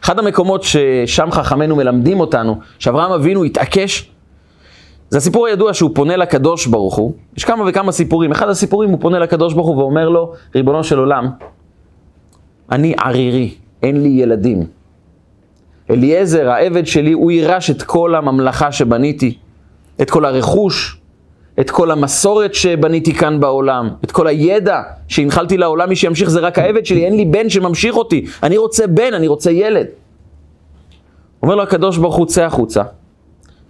אחד 0.04 0.18
המקומות 0.18 0.62
ששם 0.62 1.28
חכמינו 1.30 1.76
מלמדים 1.76 2.20
אותנו, 2.20 2.58
שאברהם 2.78 3.12
אבינו 3.12 3.44
התעקש, 3.44 4.10
זה 5.10 5.18
הסיפור 5.18 5.46
הידוע 5.46 5.74
שהוא 5.74 5.90
פונה 5.94 6.16
לקדוש 6.16 6.66
ברוך 6.66 6.94
הוא. 6.96 7.12
יש 7.36 7.44
כמה 7.44 7.64
וכמה 7.68 7.92
סיפורים. 7.92 8.32
אחד 8.32 8.48
הסיפורים 8.48 8.90
הוא 8.90 9.00
פונה 9.00 9.18
לקדוש 9.18 9.54
ברוך 9.54 9.66
הוא 9.66 9.76
ואומר 9.76 10.08
לו, 10.08 10.32
ריבונו 10.54 10.84
של 10.84 10.98
עולם, 10.98 11.30
אני 12.72 12.94
ערירי, 12.98 13.54
אין 13.82 14.02
לי 14.02 14.08
ילדים. 14.08 14.66
אליעזר, 15.90 16.50
העבד 16.50 16.86
שלי, 16.86 17.12
הוא 17.12 17.30
יירש 17.30 17.70
את 17.70 17.82
כל 17.82 18.14
הממלכה 18.14 18.72
שבניתי, 18.72 19.38
את 20.02 20.10
כל 20.10 20.24
הרכוש, 20.24 21.00
את 21.60 21.70
כל 21.70 21.90
המסורת 21.90 22.54
שבניתי 22.54 23.14
כאן 23.14 23.40
בעולם, 23.40 23.88
את 24.04 24.10
כל 24.10 24.26
הידע 24.26 24.82
שהנחלתי 25.08 25.56
לעולם, 25.56 25.88
מי 25.88 25.96
שימשיך 25.96 26.30
זה 26.30 26.40
רק 26.40 26.58
העבד 26.58 26.86
שלי, 26.86 27.04
אין 27.04 27.16
לי 27.16 27.24
בן 27.24 27.48
שממשיך 27.48 27.96
אותי, 27.96 28.26
אני 28.42 28.56
רוצה 28.56 28.86
בן, 28.86 29.14
אני 29.14 29.26
רוצה 29.26 29.50
ילד. 29.50 29.86
אומר 31.42 31.54
לו 31.54 31.62
הקדוש 31.62 31.98
ברוך 31.98 32.16
הוא, 32.16 32.26
צא 32.26 32.44
החוצה, 32.44 32.82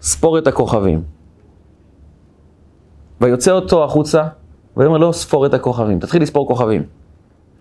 ספור 0.02 0.38
את 0.38 0.46
הכוכבים. 0.46 1.02
ויוצא 3.20 3.50
אותו 3.50 3.84
החוצה, 3.84 4.22
ויאמר 4.76 4.98
לו, 4.98 5.12
ספור 5.12 5.46
את 5.46 5.54
הכוכבים, 5.54 5.98
תתחיל 5.98 6.22
לספור 6.22 6.46
כוכבים. 6.48 7.01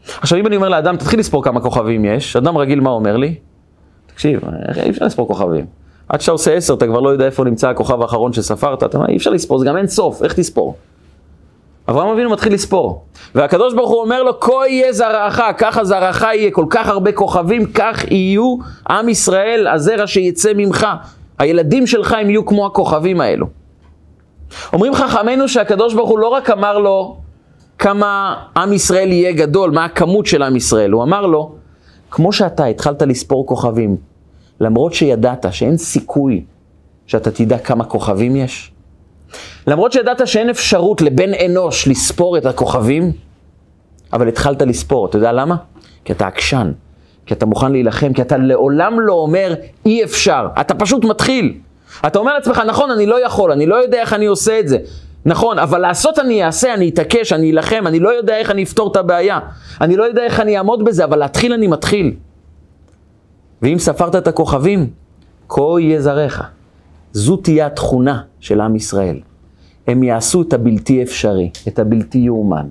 עכשיו, 0.08 0.39
אם 0.39 0.48
אני 0.48 0.55
אומר 0.55 0.70
לאדם, 0.70 0.98
תתחיל 0.98 1.20
לספור 1.20 1.43
כמה 1.43 1.62
כוכבים 1.62 2.05
יש, 2.05 2.36
אדם 2.36 2.58
רגיל 2.58 2.79
מה 2.79 2.89
אומר 2.89 3.17
לי? 3.17 3.36
תקשיב, 4.08 4.41
אי 4.84 4.89
אפשר 4.89 5.05
לספור 5.05 5.27
כוכבים. 5.27 5.65
עד 6.10 6.22
שאתה 6.22 6.31
עושה 6.31 6.53
עשר, 6.53 6.74
אתה 6.74 6.88
כבר 6.88 7.00
לא 7.00 7.10
יודע 7.10 7.25
איפה 7.25 7.43
נמצא 7.43 7.70
הכוכב 7.70 8.01
האחרון 8.01 8.34
שספרת, 8.34 8.84
אתה 8.84 8.98
אומר, 8.98 9.10
אי 9.10 9.17
אפשר 9.17 9.31
לספור, 9.31 9.60
זה 9.60 9.65
גם 9.65 9.77
אין 9.77 9.88
סוף, 9.88 10.24
איך 10.24 10.34
תספור? 10.34 10.75
אברהם 11.89 12.10
אבינו 12.10 12.29
מתחיל 12.29 12.53
לספור, 12.53 13.03
והקדוש 13.36 13.74
ברוך 13.74 13.89
הוא 13.89 14.01
אומר 14.01 14.24
לו, 14.24 14.39
כה 14.39 14.67
יהיה 14.67 14.93
זרעך, 14.93 15.41
ככה 15.58 15.84
זרעך 15.84 16.22
יהיה, 16.22 16.51
כל 16.51 16.65
כך 16.70 16.88
הרבה 16.88 17.12
כוכבים, 17.12 17.65
כך 17.74 18.12
יהיו 18.12 18.55
עם 18.89 19.10
ישראל, 19.10 19.67
הזרע 19.67 20.08
שיצא 20.08 20.51
ממך. 20.55 20.88
הילדים 21.39 21.88
שלך 21.88 22.15
הם 22.20 22.29
יהיו 22.29 22.46
כמו 22.46 22.65
הכוכבים 22.65 23.22
האלו. 23.22 23.46
אומרים 24.74 24.96
חכמינו 24.96 25.48
שהקדוש 25.48 25.93
ברוך 25.93 26.10
הוא 26.10 26.20
לא 26.20 26.27
רק 26.27 26.50
אמר 26.50 26.77
לו 26.77 27.17
כמה 27.81 28.35
עם 28.57 28.73
ישראל 28.73 29.11
יהיה 29.11 29.31
גדול, 29.31 29.71
מה 29.71 29.85
הכמות 29.85 30.25
של 30.25 30.43
עם 30.43 30.55
ישראל, 30.55 30.91
הוא 30.91 31.03
אמר 31.03 31.25
לו, 31.25 31.55
כמו 32.11 32.33
שאתה 32.33 32.65
התחלת 32.65 33.01
לספור 33.01 33.47
כוכבים, 33.47 33.97
למרות 34.59 34.93
שידעת 34.93 35.45
שאין 35.51 35.77
סיכוי 35.77 36.43
שאתה 37.07 37.31
תדע 37.31 37.57
כמה 37.57 37.83
כוכבים 37.83 38.35
יש, 38.35 38.71
למרות 39.67 39.91
שידעת 39.91 40.27
שאין 40.27 40.50
אפשרות 40.50 41.01
לבן 41.01 41.33
אנוש 41.45 41.88
לספור 41.88 42.38
את 42.38 42.45
הכוכבים, 42.45 43.11
אבל 44.13 44.27
התחלת 44.27 44.61
לספור, 44.61 45.05
אתה 45.05 45.17
יודע 45.17 45.31
למה? 45.31 45.55
כי 46.05 46.13
אתה 46.13 46.27
עקשן, 46.27 46.71
כי 47.25 47.33
אתה 47.33 47.45
מוכן 47.45 47.71
להילחם, 47.71 48.13
כי 48.13 48.21
אתה 48.21 48.38
לעולם 48.38 49.00
לא 49.00 49.13
אומר 49.13 49.53
אי 49.85 50.03
אפשר, 50.03 50.47
אתה 50.61 50.73
פשוט 50.73 51.05
מתחיל. 51.05 51.57
אתה 52.07 52.19
אומר 52.19 52.33
לעצמך, 52.33 52.61
נכון, 52.67 52.91
אני 52.91 53.05
לא 53.05 53.25
יכול, 53.25 53.51
אני 53.51 53.65
לא 53.65 53.75
יודע 53.75 54.01
איך 54.01 54.13
אני 54.13 54.25
עושה 54.25 54.59
את 54.59 54.67
זה. 54.67 54.77
נכון, 55.25 55.60
אבל 55.60 55.80
לעשות 55.80 56.20
אני 56.20 56.46
אעשה, 56.46 56.74
אני 56.74 56.90
אתעקש, 56.90 57.34
אני 57.34 57.51
אלחם, 57.51 57.84
אני 57.88 58.00
לא 58.00 58.10
יודע 58.10 58.38
איך 58.38 58.51
אני 58.51 58.63
אפתור 58.63 58.92
את 58.92 58.96
הבעיה. 58.96 59.40
אני 59.82 59.96
לא 59.96 60.04
יודע 60.04 60.24
איך 60.24 60.40
אני 60.40 60.58
אעמוד 60.58 60.86
בזה, 60.86 61.04
אבל 61.04 61.20
להתחיל 61.20 61.54
אני 61.54 61.68
מתחיל. 61.68 62.13
ואם 63.62 63.80
ספרת 63.80 64.16
את 64.16 64.28
הכוכבים, 64.28 64.90
כה 65.50 65.62
יהיה 65.80 66.01
זרעך. 66.01 66.42
זו 67.13 67.38
תהיה 67.38 67.66
התכונה 67.66 68.22
של 68.40 68.62
עם 68.62 68.75
ישראל. 68.75 69.20
הם 69.88 70.04
יעשו 70.04 70.42
את 70.42 70.54
הבלתי 70.54 71.04
אפשרי, 71.04 71.50
את 71.68 71.80
הבלתי 71.80 72.18
יאומן. 72.18 72.66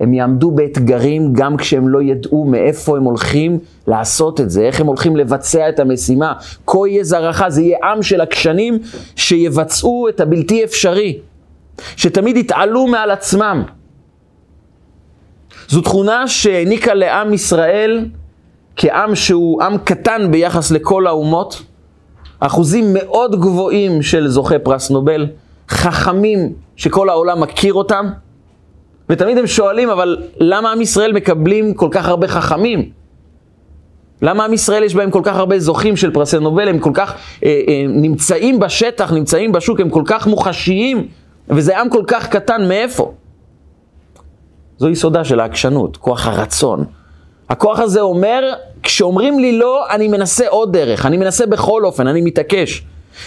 הם 0.00 0.14
יעמדו 0.14 0.50
באתגרים 0.50 1.32
גם 1.32 1.56
כשהם 1.56 1.88
לא 1.88 2.02
ידעו 2.02 2.44
מאיפה 2.44 2.96
הם 2.96 3.02
הולכים 3.02 3.58
לעשות 3.86 4.40
את 4.40 4.50
זה, 4.50 4.62
איך 4.62 4.80
הם 4.80 4.86
הולכים 4.86 5.16
לבצע 5.16 5.68
את 5.68 5.80
המשימה. 5.80 6.32
כה 6.66 6.78
יהיה 6.88 7.04
זרעך, 7.04 7.48
זה 7.48 7.62
יהיה 7.62 7.78
עם 7.82 8.02
של 8.02 8.20
עקשנים 8.20 8.78
שיבצעו 9.16 10.08
את 10.08 10.20
הבלתי 10.20 10.64
אפשרי, 10.64 11.18
שתמיד 11.96 12.36
יתעלו 12.36 12.86
מעל 12.86 13.10
עצמם. 13.10 13.62
זו 15.68 15.80
תכונה 15.80 16.28
שהעניקה 16.28 16.94
לעם 16.94 17.34
ישראל, 17.34 18.06
כעם 18.76 19.14
שהוא 19.14 19.62
עם 19.62 19.78
קטן 19.78 20.30
ביחס 20.30 20.70
לכל 20.70 21.06
האומות, 21.06 21.62
אחוזים 22.40 22.84
מאוד 22.94 23.40
גבוהים 23.40 24.02
של 24.02 24.28
זוכי 24.28 24.58
פרס 24.62 24.90
נובל, 24.90 25.26
חכמים 25.68 26.52
שכל 26.76 27.08
העולם 27.08 27.40
מכיר 27.40 27.74
אותם, 27.74 28.06
ותמיד 29.08 29.38
הם 29.38 29.46
שואלים, 29.46 29.90
אבל 29.90 30.18
למה 30.40 30.72
עם 30.72 30.80
ישראל 30.80 31.12
מקבלים 31.12 31.74
כל 31.74 31.88
כך 31.90 32.08
הרבה 32.08 32.28
חכמים? 32.28 32.90
למה 34.22 34.44
עם 34.44 34.52
ישראל 34.52 34.82
יש 34.82 34.94
בהם 34.94 35.10
כל 35.10 35.20
כך 35.24 35.36
הרבה 35.36 35.58
זוכים 35.58 35.96
של 35.96 36.10
פרסי 36.10 36.38
נובל, 36.38 36.68
הם 36.68 36.78
כל 36.78 36.90
כך 36.94 37.14
אה, 37.44 37.60
אה, 37.68 37.84
נמצאים 37.88 38.58
בשטח, 38.58 39.12
נמצאים 39.12 39.52
בשוק, 39.52 39.80
הם 39.80 39.90
כל 39.90 40.02
כך 40.06 40.26
מוחשיים, 40.26 41.06
וזה 41.48 41.78
עם 41.78 41.90
כל 41.90 42.02
כך 42.06 42.28
קטן, 42.28 42.68
מאיפה? 42.68 43.12
זו 44.78 44.88
יסודה 44.88 45.24
של 45.24 45.40
העקשנות, 45.40 45.96
כוח 45.96 46.26
הרצון. 46.26 46.84
הכוח 47.48 47.78
הזה 47.78 48.00
אומר, 48.00 48.52
כשאומרים 48.82 49.38
לי 49.38 49.58
לא, 49.58 49.90
אני 49.90 50.08
מנסה 50.08 50.48
עוד 50.48 50.72
דרך, 50.72 51.06
אני 51.06 51.16
מנסה 51.16 51.46
בכל 51.46 51.84
אופן, 51.84 52.06
אני 52.06 52.20
מתעקש. 52.20 52.84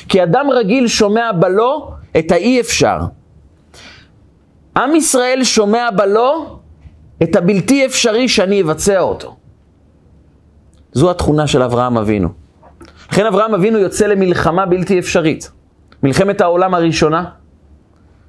כי 0.09 0.23
אדם 0.23 0.49
רגיל 0.49 0.87
שומע 0.87 1.31
בלא 1.31 1.91
את 2.19 2.31
האי 2.31 2.59
אפשר. 2.59 2.99
עם 4.77 4.95
ישראל 4.95 5.43
שומע 5.43 5.89
בלא 5.91 6.57
את 7.23 7.35
הבלתי 7.35 7.85
אפשרי 7.85 8.27
שאני 8.27 8.61
אבצע 8.61 8.99
אותו. 8.99 9.35
זו 10.93 11.11
התכונה 11.11 11.47
של 11.47 11.61
אברהם 11.61 11.97
אבינו. 11.97 12.29
לכן 13.11 13.25
אברהם 13.25 13.53
אבינו 13.53 13.79
יוצא 13.79 14.07
למלחמה 14.07 14.65
בלתי 14.65 14.99
אפשרית. 14.99 15.51
מלחמת 16.03 16.41
העולם 16.41 16.73
הראשונה, 16.73 17.25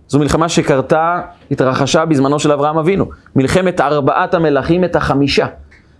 זו 0.08 0.18
מלחמה 0.18 0.48
שקרתה, 0.48 1.20
התרחשה 1.50 2.04
בזמנו 2.04 2.38
של 2.38 2.52
אברהם 2.52 2.78
אבינו. 2.78 3.04
מלחמת 3.36 3.80
ארבעת 3.80 4.34
המלכים, 4.34 4.84
את 4.84 4.96
החמישה. 4.96 5.46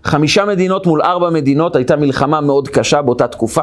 חמישה 0.05 0.45
מדינות 0.45 0.87
מול 0.87 1.03
ארבע 1.03 1.31
מדינות, 1.31 1.77
הייתה 1.77 1.97
מלחמה 1.97 2.41
מאוד 2.41 2.69
קשה 2.69 3.03
באותה 3.03 3.29
תקופה. 3.29 3.63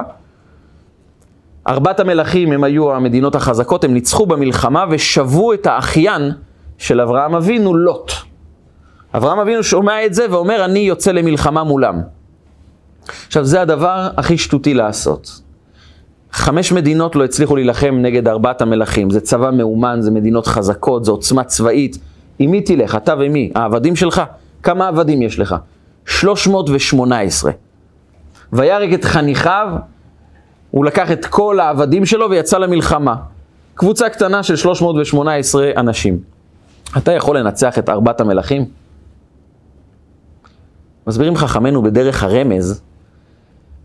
ארבעת 1.68 2.00
המלכים 2.00 2.52
הם 2.52 2.64
היו 2.64 2.94
המדינות 2.94 3.36
החזקות, 3.36 3.84
הם 3.84 3.94
ניצחו 3.94 4.26
במלחמה 4.26 4.86
ושבו 4.90 5.54
את 5.54 5.68
האחיין 5.68 6.32
של 6.78 7.02
אברהם 7.02 7.36
אבינו, 7.36 7.76
לוט. 7.76 8.12
אברהם 9.14 9.40
אבינו 9.40 9.64
שומע 9.64 10.06
את 10.06 10.14
זה 10.14 10.26
ואומר, 10.30 10.66
אני 10.66 10.80
יוצא 10.80 11.12
למלחמה 11.12 11.64
מולם. 11.64 12.02
עכשיו, 13.28 13.44
זה 13.44 13.62
הדבר 13.62 14.10
הכי 14.18 14.38
שטותי 14.38 14.74
לעשות. 14.74 15.45
חמש 16.32 16.72
מדינות 16.72 17.16
לא 17.16 17.24
הצליחו 17.24 17.56
להילחם 17.56 17.96
נגד 18.02 18.28
ארבעת 18.28 18.62
המלכים. 18.62 19.10
זה 19.10 19.22
צבא 19.22 19.52
מאומן, 19.52 19.98
זה 20.02 20.12
מדינות 20.12 20.48
חזקות, 20.48 21.06
זה 21.06 21.12
עוצמה 21.12 21.44
צבאית. 21.44 21.98
עם 22.40 22.52
מי 22.52 22.62
תלך? 22.62 22.96
אתה 22.96 23.14
ומי? 23.20 23.52
העבדים 23.56 23.96
שלך? 23.96 24.22
כמה 24.64 24.88
עבדים 24.88 25.22
יש 25.22 25.40
לך? 25.40 25.56
318. 26.06 27.52
וירק 28.54 28.94
את 28.94 29.06
חניכיו 29.06 29.68
הוא 30.72 30.86
לקח 30.86 31.12
את 31.12 31.26
כל 31.26 31.60
העבדים 31.60 32.06
שלו 32.06 32.30
ויצא 32.30 32.58
למלחמה. 32.58 33.16
קבוצה 33.74 34.10
קטנה 34.10 34.44
של 34.44 34.56
318 34.56 35.72
אנשים. 35.78 36.20
אתה 36.98 37.12
יכול 37.12 37.38
לנצח 37.38 37.80
את 37.80 37.90
ארבעת 37.90 38.22
המלכים? 38.22 38.66
מסבירים 41.08 41.36
חכמינו 41.36 41.84
בדרך 41.84 42.24
הרמז, 42.24 42.82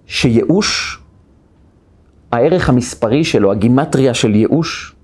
שייאוש, 0.07 1.00
הערך 2.33 2.69
המספרי 2.69 3.25
שלו, 3.25 3.53
הגימטריה 3.53 4.15
של 4.15 4.35
ייאוש, 4.35 4.95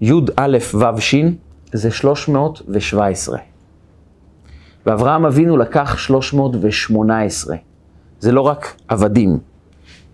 י"א 0.00 0.58
ו"ו 0.74 1.00
ש', 1.00 1.14
זה 1.72 1.90
317. 1.90 3.38
ואברהם 4.86 5.26
אבינו 5.26 5.56
לקח 5.56 5.98
318. 5.98 7.56
זה 8.20 8.32
לא 8.32 8.40
רק 8.40 8.74
עבדים, 8.88 9.38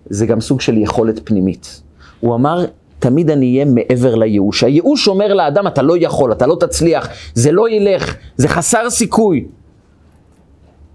זה 0.07 0.27
גם 0.27 0.41
סוג 0.41 0.61
של 0.61 0.79
יכולת 0.79 1.21
פנימית. 1.25 1.83
הוא 2.21 2.35
אמר, 2.35 2.65
תמיד 2.99 3.31
אני 3.31 3.47
אהיה 3.47 3.65
מעבר 3.65 4.15
לייאוש. 4.15 4.65
הייאוש 4.65 5.09
אומר 5.09 5.35
לאדם, 5.35 5.67
אתה 5.67 5.83
לא 5.83 5.95
יכול, 6.01 6.33
אתה 6.33 6.47
לא 6.47 6.57
תצליח, 6.61 7.09
זה 7.35 7.53
לא 7.53 7.69
ילך, 7.69 8.17
זה 8.37 8.49
חסר 8.49 8.91
סיכוי. 8.91 9.47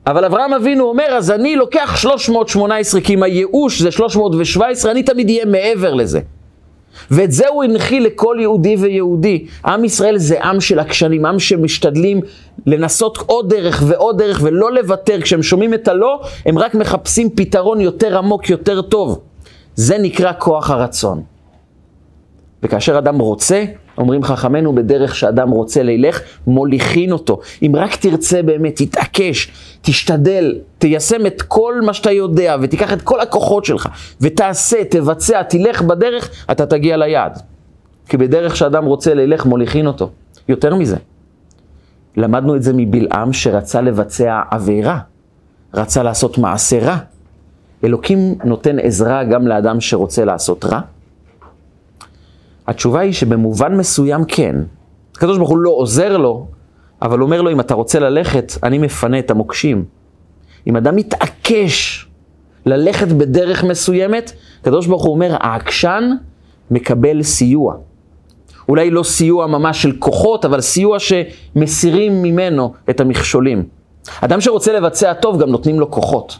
אבל 0.08 0.26
אברהם 0.26 0.54
אבינו 0.54 0.84
אומר, 0.84 1.06
אז 1.06 1.32
אני 1.32 1.56
לוקח 1.56 1.96
318, 1.98 3.02
כי 3.02 3.14
אם 3.14 3.24
הייאוש 3.24 3.82
זה 3.82 3.92
317, 3.92 4.92
אני 4.92 5.04
תמיד 5.04 5.30
אהיה 5.30 5.46
מעבר 5.46 5.94
לזה. 5.94 6.20
ואת 7.12 7.32
זה 7.32 7.48
הוא 7.48 7.64
הנחיל 7.64 8.06
לכל 8.06 8.38
יהודי 8.40 8.76
ויהודי. 8.76 9.46
עם 9.66 9.86
ישראל 9.86 10.18
זה 10.18 10.44
עם 10.44 10.62
של 10.62 10.80
עקשנים, 10.80 11.26
עם 11.26 11.40
שמשתדלים 11.40 12.22
לנסות 12.66 13.18
עוד 13.18 13.50
דרך 13.50 13.84
ועוד 13.88 14.18
דרך 14.18 14.40
ולא 14.44 14.74
לוותר. 14.74 15.22
כשהם 15.22 15.44
שומעים 15.44 15.74
את 15.74 15.88
הלא, 15.88 16.22
הם 16.46 16.60
רק 16.60 16.76
מחפשים 16.76 17.30
פתרון 17.30 17.82
יותר 17.82 18.18
עמוק, 18.18 18.50
יותר 18.50 18.82
טוב. 18.82 19.20
זה 19.76 19.98
נקרא 19.98 20.32
כוח 20.40 20.70
הרצון. 20.70 21.24
וכאשר 22.64 22.98
אדם 22.98 23.20
רוצה, 23.20 23.66
אומרים 23.98 24.24
חכמינו, 24.24 24.75
בדרך 24.75 25.16
שאדם 25.16 25.50
רוצה 25.50 25.84
לילך, 25.84 26.22
מוליכין 26.48 27.12
אותו. 27.12 27.40
אם 27.62 27.72
רק 27.75 27.96
תרצה 27.96 28.42
באמת, 28.42 28.75
תתעקש, 28.75 29.52
תשתדל, 29.82 30.56
תיישם 30.78 31.25
את 31.25 31.42
כל 31.42 31.82
מה 31.82 31.94
שאתה 31.94 32.12
יודע, 32.12 32.56
ותיקח 32.62 32.94
את 32.94 33.02
כל 33.02 33.20
הכוחות 33.20 33.66
שלך, 33.66 33.90
ותעשה, 34.22 34.84
תבצע, 34.90 35.44
תלך 35.44 35.82
בדרך, 35.82 36.30
אתה 36.52 36.66
תגיע 36.66 36.98
ליעד. 36.98 37.40
כי 38.10 38.18
בדרך 38.18 38.56
שאדם 38.56 38.86
רוצה 38.86 39.14
לילך, 39.14 39.46
מוליכין 39.46 39.88
אותו. 39.88 40.10
יותר 40.50 40.75
מזה, 40.75 40.98
למדנו 42.18 42.56
את 42.56 42.64
זה 42.64 42.74
מבלעם 42.75 43.34
שרצה 43.34 43.82
לבצע 43.82 44.42
עבירה, 44.52 45.00
רצה 45.74 46.04
לעשות 46.04 46.38
מעשה 46.38 46.80
רע. 46.80 46.98
אלוקים 47.84 48.36
נותן 48.44 48.80
עזרה 48.80 49.24
גם 49.24 49.48
לאדם 49.48 49.82
שרוצה 49.82 50.25
לעשות 50.25 50.66
רע. 50.66 50.80
התשובה 52.68 53.00
היא 53.00 53.14
שבמובן 53.14 53.76
מסוים 53.76 54.26
כן. 54.28 54.56
הקדוש 55.16 55.38
ברוך 55.38 55.50
הוא 55.50 55.58
לא 55.58 55.70
עוזר 55.70 56.18
לו, 56.18 56.48
אבל 57.02 57.22
אומר 57.22 57.42
לו, 57.42 57.52
אם 57.52 57.60
אתה 57.60 57.74
רוצה 57.74 58.00
ללכת, 58.00 58.54
אני 58.64 58.78
מפנה 58.78 59.20
את 59.20 59.32
המוקשים. 59.32 59.86
אם 60.68 60.76
אדם 60.76 60.96
מתעקש 60.96 62.08
ללכת 62.66 63.08
בדרך 63.08 63.64
מסוימת, 63.64 64.32
הקדוש 64.62 64.88
ברוך 64.88 65.04
הוא 65.04 65.14
אומר, 65.14 65.36
העקשן 65.40 66.10
מקבל 66.72 67.24
סיוע. 67.24 67.76
אולי 68.70 68.92
לא 68.92 69.04
סיוע 69.04 69.48
ממש 69.48 69.82
של 69.82 69.92
כוחות, 70.00 70.46
אבל 70.46 70.62
סיוע 70.62 70.98
שמסירים 71.00 72.22
ממנו 72.22 72.74
את 72.90 73.00
המכשולים. 73.00 73.64
אדם 74.22 74.42
שרוצה 74.42 74.74
לבצע 74.74 75.14
טוב, 75.14 75.42
גם 75.42 75.50
נותנים 75.50 75.80
לו 75.80 75.92
כוחות. 75.92 76.38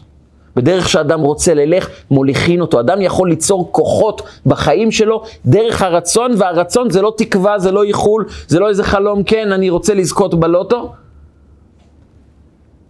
בדרך 0.56 0.88
שאדם 0.88 1.20
רוצה 1.20 1.54
ללך, 1.54 1.88
מוליכין 2.10 2.60
אותו. 2.60 2.80
אדם 2.80 3.02
יכול 3.02 3.28
ליצור 3.28 3.72
כוחות 3.72 4.22
בחיים 4.46 4.90
שלו 4.90 5.22
דרך 5.46 5.82
הרצון, 5.82 6.32
והרצון 6.38 6.90
זה 6.90 7.02
לא 7.02 7.14
תקווה, 7.16 7.58
זה 7.58 7.72
לא 7.72 7.84
איחול, 7.84 8.26
זה 8.48 8.60
לא 8.60 8.68
איזה 8.68 8.84
חלום, 8.84 9.22
כן, 9.22 9.52
אני 9.52 9.70
רוצה 9.70 9.94
לזכות 9.94 10.40
בלוטו, 10.40 10.92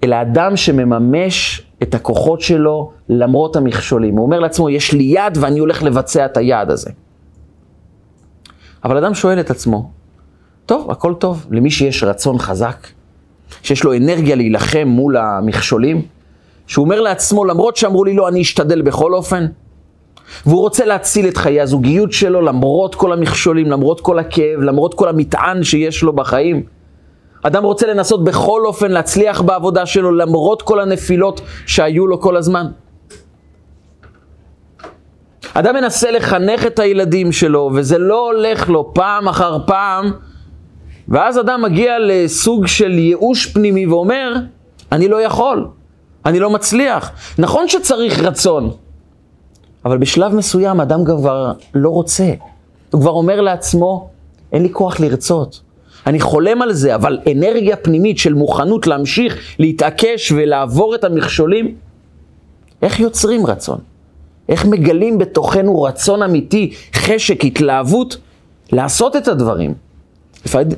אלא 0.04 0.16
אדם 0.22 0.56
שמממש 0.56 1.62
את 1.82 1.94
הכוחות 1.94 2.40
שלו 2.40 2.90
למרות 3.08 3.56
המכשולים. 3.56 4.16
הוא 4.16 4.26
אומר 4.26 4.40
לעצמו, 4.40 4.70
יש 4.70 4.92
לי 4.92 5.04
יד 5.04 5.38
ואני 5.40 5.58
הולך 5.58 5.82
לבצע 5.82 6.24
את 6.24 6.36
היעד 6.36 6.70
הזה. 6.70 6.90
אבל 8.84 8.96
אדם 8.96 9.14
שואל 9.14 9.40
את 9.40 9.50
עצמו, 9.50 9.90
טוב, 10.66 10.90
הכל 10.90 11.14
טוב, 11.14 11.46
למי 11.50 11.70
שיש 11.70 12.02
רצון 12.02 12.38
חזק, 12.38 12.86
שיש 13.62 13.84
לו 13.84 13.96
אנרגיה 13.96 14.36
להילחם 14.36 14.84
מול 14.88 15.16
המכשולים, 15.16 16.02
שהוא 16.66 16.84
אומר 16.84 17.00
לעצמו, 17.00 17.44
למרות 17.44 17.76
שאמרו 17.76 18.04
לי 18.04 18.14
לא, 18.14 18.28
אני 18.28 18.42
אשתדל 18.42 18.82
בכל 18.82 19.14
אופן, 19.14 19.46
והוא 20.46 20.60
רוצה 20.60 20.84
להציל 20.84 21.28
את 21.28 21.36
חיי 21.36 21.60
הזוגיות 21.60 22.12
שלו 22.12 22.40
למרות 22.40 22.94
כל 22.94 23.12
המכשולים, 23.12 23.66
למרות 23.66 24.00
כל 24.00 24.18
הכאב, 24.18 24.60
למרות 24.60 24.94
כל 24.94 25.08
המטען 25.08 25.64
שיש 25.64 26.02
לו 26.02 26.12
בחיים. 26.12 26.62
אדם 27.42 27.64
רוצה 27.64 27.86
לנסות 27.86 28.24
בכל 28.24 28.62
אופן 28.64 28.90
להצליח 28.90 29.40
בעבודה 29.40 29.86
שלו 29.86 30.10
למרות 30.10 30.62
כל 30.62 30.80
הנפילות 30.80 31.40
שהיו 31.66 32.06
לו 32.06 32.20
כל 32.20 32.36
הזמן. 32.36 32.66
אדם 35.54 35.74
מנסה 35.74 36.10
לחנך 36.10 36.66
את 36.66 36.78
הילדים 36.78 37.32
שלו, 37.32 37.70
וזה 37.74 37.98
לא 37.98 38.30
הולך 38.30 38.68
לו 38.68 38.94
פעם 38.94 39.28
אחר 39.28 39.58
פעם, 39.66 40.10
ואז 41.08 41.40
אדם 41.40 41.62
מגיע 41.62 41.98
לסוג 41.98 42.66
של 42.66 42.90
ייאוש 42.90 43.46
פנימי 43.46 43.86
ואומר, 43.86 44.34
אני 44.92 45.08
לא 45.08 45.22
יכול. 45.22 45.68
אני 46.26 46.38
לא 46.38 46.50
מצליח. 46.50 47.10
נכון 47.38 47.68
שצריך 47.68 48.20
רצון, 48.20 48.70
אבל 49.84 49.98
בשלב 49.98 50.34
מסוים 50.34 50.80
אדם 50.80 51.04
כבר 51.04 51.52
לא 51.74 51.90
רוצה. 51.90 52.32
הוא 52.90 53.00
כבר 53.00 53.10
אומר 53.10 53.40
לעצמו, 53.40 54.08
אין 54.52 54.62
לי 54.62 54.68
כוח 54.72 55.00
לרצות. 55.00 55.60
אני 56.06 56.20
חולם 56.20 56.62
על 56.62 56.72
זה, 56.72 56.94
אבל 56.94 57.18
אנרגיה 57.32 57.76
פנימית 57.76 58.18
של 58.18 58.34
מוכנות 58.34 58.86
להמשיך, 58.86 59.56
להתעקש 59.58 60.32
ולעבור 60.32 60.94
את 60.94 61.04
המכשולים, 61.04 61.74
איך 62.82 63.00
יוצרים 63.00 63.46
רצון? 63.46 63.78
איך 64.48 64.66
מגלים 64.66 65.18
בתוכנו 65.18 65.82
רצון 65.82 66.22
אמיתי, 66.22 66.72
חשק, 66.94 67.44
התלהבות, 67.44 68.16
לעשות 68.72 69.16
את 69.16 69.28
הדברים? 69.28 69.74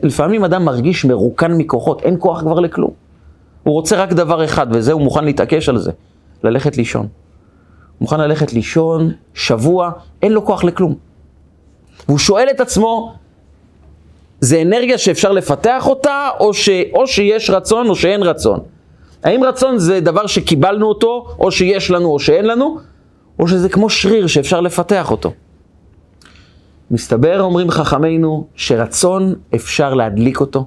לפעמים 0.02 0.44
אדם 0.44 0.64
מרגיש 0.64 1.04
מרוקן 1.04 1.52
מכוחות, 1.52 2.02
אין 2.02 2.16
כוח 2.18 2.40
כבר 2.40 2.60
לכלום. 2.60 3.07
הוא 3.62 3.74
רוצה 3.74 3.96
רק 3.96 4.12
דבר 4.12 4.44
אחד, 4.44 4.66
וזה 4.70 4.92
הוא 4.92 5.02
מוכן 5.02 5.24
להתעקש 5.24 5.68
על 5.68 5.78
זה, 5.78 5.90
ללכת 6.44 6.76
לישון. 6.76 7.02
הוא 7.02 7.08
מוכן 8.00 8.20
ללכת 8.20 8.52
לישון 8.52 9.12
שבוע, 9.34 9.90
אין 10.22 10.32
לו 10.32 10.44
כוח 10.44 10.64
לכלום. 10.64 10.94
והוא 12.08 12.18
שואל 12.18 12.46
את 12.50 12.60
עצמו, 12.60 13.14
זה 14.40 14.62
אנרגיה 14.62 14.98
שאפשר 14.98 15.32
לפתח 15.32 15.86
אותה, 15.86 16.28
או, 16.40 16.54
ש, 16.54 16.68
או 16.92 17.06
שיש 17.06 17.50
רצון 17.50 17.88
או 17.88 17.96
שאין 17.96 18.22
רצון? 18.22 18.60
האם 19.24 19.44
רצון 19.44 19.78
זה 19.78 20.00
דבר 20.00 20.26
שקיבלנו 20.26 20.86
אותו, 20.86 21.26
או 21.38 21.50
שיש 21.50 21.90
לנו 21.90 22.08
או 22.08 22.18
שאין 22.18 22.46
לנו, 22.46 22.78
או 23.38 23.48
שזה 23.48 23.68
כמו 23.68 23.90
שריר 23.90 24.26
שאפשר 24.26 24.60
לפתח 24.60 25.10
אותו? 25.10 25.32
מסתבר, 26.90 27.40
אומרים 27.40 27.70
חכמינו, 27.70 28.46
שרצון 28.54 29.34
אפשר 29.54 29.94
להדליק 29.94 30.40
אותו, 30.40 30.66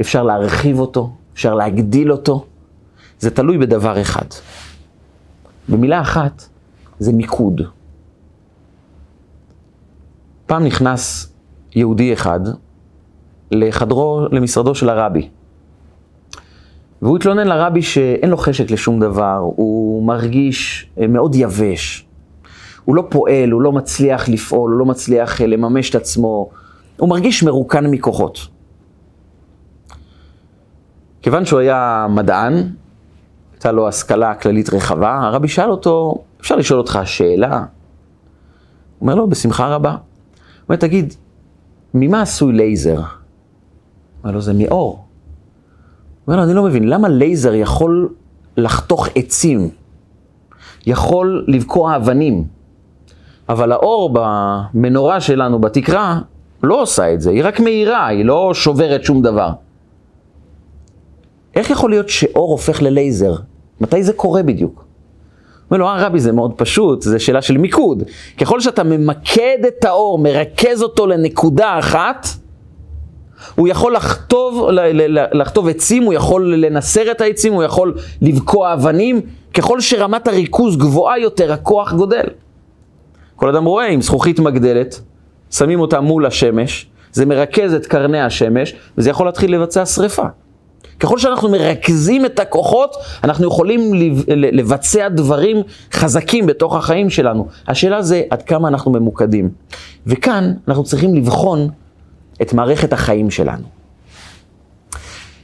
אפשר 0.00 0.22
להרחיב 0.22 0.80
אותו, 0.80 1.10
אפשר 1.38 1.54
להגדיל 1.54 2.12
אותו, 2.12 2.44
זה 3.18 3.30
תלוי 3.30 3.58
בדבר 3.58 4.00
אחד. 4.00 4.26
במילה 5.68 6.00
אחת, 6.00 6.48
זה 6.98 7.12
מיקוד. 7.12 7.60
פעם 10.46 10.64
נכנס 10.64 11.32
יהודי 11.74 12.12
אחד 12.12 12.40
לחדרו, 13.50 14.26
למשרדו 14.30 14.74
של 14.74 14.88
הרבי. 14.88 15.28
והוא 17.02 17.16
התלונן 17.16 17.46
לרבי 17.46 17.82
שאין 17.82 18.30
לו 18.30 18.36
חשק 18.36 18.70
לשום 18.70 19.00
דבר, 19.00 19.36
הוא 19.38 20.06
מרגיש 20.06 20.90
מאוד 21.08 21.34
יבש. 21.34 22.06
הוא 22.84 22.96
לא 22.96 23.04
פועל, 23.08 23.50
הוא 23.50 23.62
לא 23.62 23.72
מצליח 23.72 24.28
לפעול, 24.28 24.70
הוא 24.70 24.78
לא 24.78 24.86
מצליח 24.86 25.40
אה, 25.40 25.46
לממש 25.46 25.90
את 25.90 25.94
עצמו, 25.94 26.50
הוא 26.96 27.08
מרגיש 27.08 27.42
מרוקן 27.42 27.86
מכוחות. 27.86 28.57
כיוון 31.22 31.44
שהוא 31.44 31.60
היה 31.60 32.06
מדען, 32.10 32.68
הייתה 33.52 33.72
לו 33.72 33.88
השכלה 33.88 34.34
כללית 34.34 34.74
רחבה, 34.74 35.18
הרבי 35.22 35.48
שאל 35.48 35.70
אותו, 35.70 36.24
אפשר 36.40 36.56
לשאול 36.56 36.80
אותך 36.80 36.98
שאלה? 37.04 37.56
הוא 37.56 37.64
אומר 39.00 39.14
לו, 39.14 39.28
בשמחה 39.28 39.68
רבה. 39.68 39.90
הוא 39.90 39.98
אומר, 40.68 40.76
תגיד, 40.76 41.14
ממה 41.94 42.22
עשוי 42.22 42.52
לייזר? 42.52 42.96
הוא 42.96 43.04
אומר 44.24 44.34
לו, 44.34 44.40
זה 44.40 44.52
מאור. 44.52 44.90
הוא 44.90 44.98
אומר 46.26 46.36
לו, 46.36 46.44
אני 46.44 46.54
לא 46.54 46.62
מבין, 46.62 46.88
למה 46.88 47.08
לייזר 47.08 47.54
יכול 47.54 48.08
לחתוך 48.56 49.08
עצים? 49.14 49.70
יכול 50.86 51.44
לבקוע 51.48 51.96
אבנים? 51.96 52.44
אבל 53.48 53.72
האור 53.72 54.10
במנורה 54.12 55.20
שלנו, 55.20 55.58
בתקרה, 55.58 56.20
לא 56.62 56.82
עושה 56.82 57.14
את 57.14 57.20
זה, 57.20 57.30
היא 57.30 57.44
רק 57.44 57.60
מאירה, 57.60 58.06
היא 58.06 58.24
לא 58.24 58.50
שוברת 58.54 59.04
שום 59.04 59.22
דבר. 59.22 59.50
איך 61.54 61.70
יכול 61.70 61.90
להיות 61.90 62.08
שאור 62.08 62.50
הופך 62.50 62.82
ללייזר? 62.82 63.34
מתי 63.80 64.02
זה 64.02 64.12
קורה 64.12 64.42
בדיוק? 64.42 64.84
אומר 65.70 65.78
לו, 65.78 65.86
אה 65.86 66.06
רבי, 66.06 66.20
זה 66.20 66.32
מאוד 66.32 66.52
פשוט, 66.56 67.02
זה 67.02 67.18
שאלה 67.18 67.42
של 67.42 67.58
מיקוד. 67.58 68.02
ככל 68.38 68.60
שאתה 68.60 68.82
ממקד 68.82 69.58
את 69.68 69.84
האור, 69.84 70.18
מרכז 70.18 70.82
אותו 70.82 71.06
לנקודה 71.06 71.78
אחת, 71.78 72.26
הוא 73.54 73.68
יכול 73.68 73.94
לחטוב, 73.94 74.68
לחטוב 75.32 75.68
עצים, 75.68 76.02
הוא 76.02 76.14
יכול 76.14 76.54
לנסר 76.54 77.10
את 77.10 77.20
העצים, 77.20 77.52
הוא 77.52 77.62
יכול 77.62 77.94
לבקוע 78.22 78.72
אבנים. 78.72 79.20
ככל 79.54 79.80
שרמת 79.80 80.28
הריכוז 80.28 80.76
גבוהה 80.76 81.18
יותר, 81.18 81.52
הכוח 81.52 81.92
גודל. 81.92 82.24
כל 83.36 83.48
אדם 83.48 83.64
רואה, 83.64 83.88
אם 83.88 84.00
זכוכית 84.00 84.38
מגדלת, 84.38 85.00
שמים 85.50 85.80
אותה 85.80 86.00
מול 86.00 86.26
השמש, 86.26 86.86
זה 87.12 87.26
מרכז 87.26 87.74
את 87.74 87.86
קרני 87.86 88.20
השמש, 88.20 88.74
וזה 88.98 89.10
יכול 89.10 89.26
להתחיל 89.26 89.54
לבצע 89.54 89.86
שריפה. 89.86 90.26
ככל 91.00 91.18
שאנחנו 91.18 91.48
מרכזים 91.48 92.24
את 92.24 92.38
הכוחות, 92.40 92.96
אנחנו 93.24 93.46
יכולים 93.46 93.80
לבצע 94.28 95.08
דברים 95.08 95.56
חזקים 95.92 96.46
בתוך 96.46 96.76
החיים 96.76 97.10
שלנו. 97.10 97.46
השאלה 97.68 98.02
זה 98.02 98.22
עד 98.30 98.42
כמה 98.42 98.68
אנחנו 98.68 98.90
ממוקדים. 98.90 99.50
וכאן 100.06 100.54
אנחנו 100.68 100.84
צריכים 100.84 101.14
לבחון 101.14 101.68
את 102.42 102.52
מערכת 102.52 102.92
החיים 102.92 103.30
שלנו. 103.30 103.78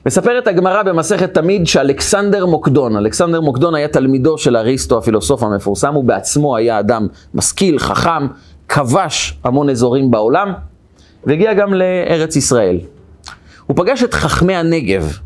מספרת 0.06 0.46
הגמרא 0.46 0.82
במסכת 0.82 1.34
תמיד 1.34 1.66
שאלכסנדר 1.66 2.46
מוקדון, 2.46 2.96
אלכסנדר 2.96 3.40
מוקדון 3.40 3.74
היה 3.74 3.88
תלמידו 3.88 4.38
של 4.38 4.56
אריסטו 4.56 4.98
הפילוסוף 4.98 5.42
המפורסם, 5.42 5.94
הוא 5.94 6.04
בעצמו 6.04 6.56
היה 6.56 6.80
אדם 6.80 7.06
משכיל, 7.34 7.78
חכם, 7.78 8.26
כבש 8.68 9.38
המון 9.44 9.70
אזורים 9.70 10.10
בעולם, 10.10 10.52
והגיע 11.26 11.54
גם 11.54 11.74
לארץ 11.74 12.36
ישראל. 12.36 12.78
הוא 13.66 13.76
פגש 13.76 14.02
את 14.02 14.14
חכמי 14.14 14.54
הנגב, 14.54 15.18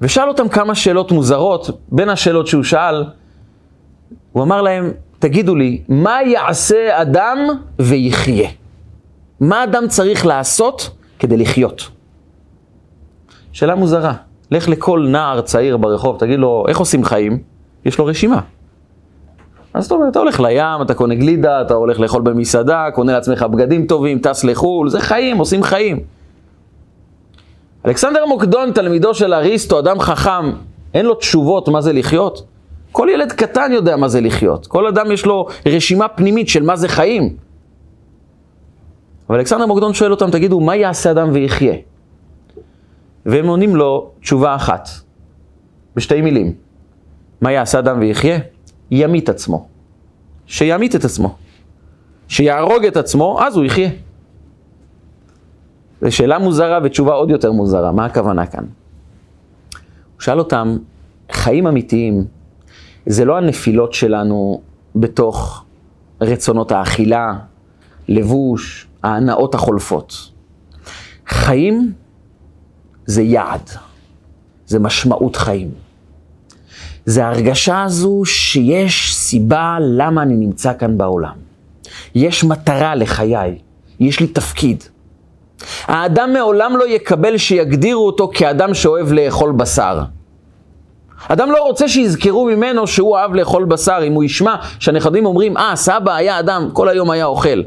ושאל 0.00 0.28
אותם 0.28 0.48
כמה 0.48 0.74
שאלות 0.74 1.12
מוזרות, 1.12 1.70
בין 1.88 2.08
השאלות 2.08 2.46
שהוא 2.46 2.62
שאל, 2.62 3.04
הוא 4.32 4.42
אמר 4.42 4.62
להם, 4.62 4.92
תגידו 5.18 5.54
לי, 5.54 5.82
מה 5.88 6.22
יעשה 6.22 7.02
אדם 7.02 7.38
ויחיה? 7.78 8.48
מה 9.40 9.64
אדם 9.64 9.88
צריך 9.88 10.26
לעשות 10.26 10.90
כדי 11.18 11.36
לחיות? 11.36 11.88
שאלה 13.52 13.74
מוזרה. 13.74 14.12
לך 14.50 14.68
לכל 14.68 15.06
נער 15.10 15.40
צעיר 15.40 15.76
ברחוב, 15.76 16.18
תגיד 16.18 16.38
לו, 16.38 16.64
איך 16.68 16.78
עושים 16.78 17.04
חיים? 17.04 17.38
יש 17.84 17.98
לו 17.98 18.06
רשימה. 18.06 18.40
אז 19.74 19.86
אתה 19.86 19.94
אתה 20.08 20.18
הולך 20.18 20.40
לים, 20.40 20.82
אתה 20.82 20.94
קונה 20.94 21.14
גלידה, 21.14 21.60
אתה 21.62 21.74
הולך 21.74 22.00
לאכול 22.00 22.22
במסעדה, 22.22 22.86
קונה 22.94 23.12
לעצמך 23.12 23.42
בגדים 23.42 23.86
טובים, 23.86 24.18
טס 24.18 24.44
לחו"ל, 24.44 24.88
זה 24.88 25.00
חיים, 25.00 25.38
עושים 25.38 25.62
חיים. 25.62 26.00
אלכסנדר 27.86 28.26
מוקדון, 28.26 28.72
תלמידו 28.72 29.14
של 29.14 29.34
אריסטו, 29.34 29.78
אדם 29.78 30.00
חכם, 30.00 30.50
אין 30.94 31.06
לו 31.06 31.14
תשובות 31.14 31.68
מה 31.68 31.80
זה 31.80 31.92
לחיות? 31.92 32.46
כל 32.92 33.08
ילד 33.12 33.32
קטן 33.32 33.72
יודע 33.72 33.96
מה 33.96 34.08
זה 34.08 34.20
לחיות. 34.20 34.66
כל 34.66 34.86
אדם 34.86 35.12
יש 35.12 35.26
לו 35.26 35.46
רשימה 35.66 36.08
פנימית 36.08 36.48
של 36.48 36.62
מה 36.62 36.76
זה 36.76 36.88
חיים. 36.88 37.36
אבל 39.28 39.38
אלכסנדר 39.38 39.66
מוקדון 39.66 39.94
שואל 39.94 40.10
אותם, 40.10 40.30
תגידו, 40.30 40.60
מה 40.60 40.76
יעשה 40.76 41.10
אדם 41.10 41.28
ויחיה? 41.32 41.74
והם 43.26 43.46
עונים 43.46 43.76
לו 43.76 44.10
תשובה 44.20 44.54
אחת, 44.54 44.88
בשתי 45.96 46.20
מילים. 46.20 46.54
מה 47.40 47.52
יעשה 47.52 47.78
אדם 47.78 48.00
ויחיה? 48.00 48.38
ימית 48.90 49.28
עצמו. 49.28 49.68
שימית 50.46 50.96
את 50.96 51.04
עצמו. 51.04 51.36
שיהרוג 52.28 52.84
את 52.84 52.96
עצמו, 52.96 53.38
אז 53.42 53.56
הוא 53.56 53.64
יחיה. 53.64 53.88
זו 56.04 56.12
שאלה 56.12 56.38
מוזרה 56.38 56.78
ותשובה 56.84 57.12
עוד 57.12 57.30
יותר 57.30 57.52
מוזרה, 57.52 57.92
מה 57.92 58.04
הכוונה 58.04 58.46
כאן? 58.46 58.64
הוא 58.64 60.20
שאל 60.20 60.38
אותם, 60.38 60.76
חיים 61.32 61.66
אמיתיים 61.66 62.24
זה 63.06 63.24
לא 63.24 63.36
הנפילות 63.36 63.92
שלנו 63.92 64.60
בתוך 64.96 65.64
רצונות 66.20 66.72
האכילה, 66.72 67.34
לבוש, 68.08 68.86
ההנאות 69.02 69.54
החולפות. 69.54 70.30
חיים 71.26 71.92
זה 73.06 73.22
יעד, 73.22 73.70
זה 74.66 74.78
משמעות 74.78 75.36
חיים. 75.36 75.70
זה 77.04 77.24
ההרגשה 77.24 77.82
הזו 77.82 78.22
שיש 78.24 79.14
סיבה 79.14 79.76
למה 79.80 80.22
אני 80.22 80.36
נמצא 80.36 80.72
כאן 80.78 80.98
בעולם. 80.98 81.34
יש 82.14 82.44
מטרה 82.44 82.94
לחיי, 82.94 83.58
יש 84.00 84.20
לי 84.20 84.26
תפקיד. 84.26 84.84
האדם 85.86 86.32
מעולם 86.32 86.76
לא 86.76 86.88
יקבל 86.88 87.36
שיגדירו 87.36 88.06
אותו 88.06 88.30
כאדם 88.34 88.74
שאוהב 88.74 89.12
לאכול 89.12 89.52
בשר. 89.52 90.00
אדם 91.28 91.50
לא 91.50 91.62
רוצה 91.62 91.88
שיזכרו 91.88 92.44
ממנו 92.44 92.86
שהוא 92.86 93.16
אהב 93.16 93.34
לאכול 93.34 93.64
בשר, 93.64 93.98
אם 94.06 94.12
הוא 94.12 94.24
ישמע 94.24 94.54
שהנכדים 94.78 95.26
אומרים, 95.26 95.56
אה, 95.56 95.76
סבא 95.76 96.14
היה 96.14 96.38
אדם, 96.38 96.68
כל 96.72 96.88
היום 96.88 97.10
היה 97.10 97.24
אוכל. 97.24 97.62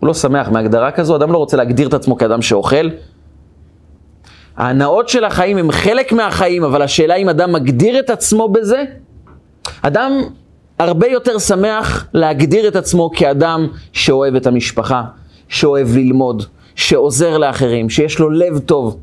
הוא 0.00 0.06
לא 0.06 0.14
שמח 0.14 0.48
מהגדרה 0.48 0.90
כזו, 0.90 1.16
אדם 1.16 1.32
לא 1.32 1.38
רוצה 1.38 1.56
להגדיר 1.56 1.88
את 1.88 1.94
עצמו 1.94 2.16
כאדם 2.16 2.42
שאוכל, 2.42 2.88
ההנאות 4.56 5.08
של 5.08 5.24
החיים 5.24 5.56
הם 5.56 5.72
חלק 5.72 6.12
מהחיים, 6.12 6.64
אבל 6.64 6.82
השאלה 6.82 7.14
אם 7.14 7.28
אדם 7.28 7.52
מגדיר 7.52 7.98
את 7.98 8.10
עצמו 8.10 8.48
בזה, 8.48 8.84
אדם 9.82 10.12
הרבה 10.78 11.06
יותר 11.06 11.38
שמח 11.38 12.06
להגדיר 12.14 12.68
את 12.68 12.76
עצמו 12.76 13.10
כאדם 13.14 13.66
שאוהב 13.92 14.34
את 14.34 14.46
המשפחה, 14.46 15.02
שאוהב 15.50 15.96
ללמוד, 15.96 16.42
שעוזר 16.74 17.38
לאחרים, 17.38 17.90
שיש 17.90 18.18
לו 18.18 18.30
לב 18.30 18.58
טוב. 18.58 18.96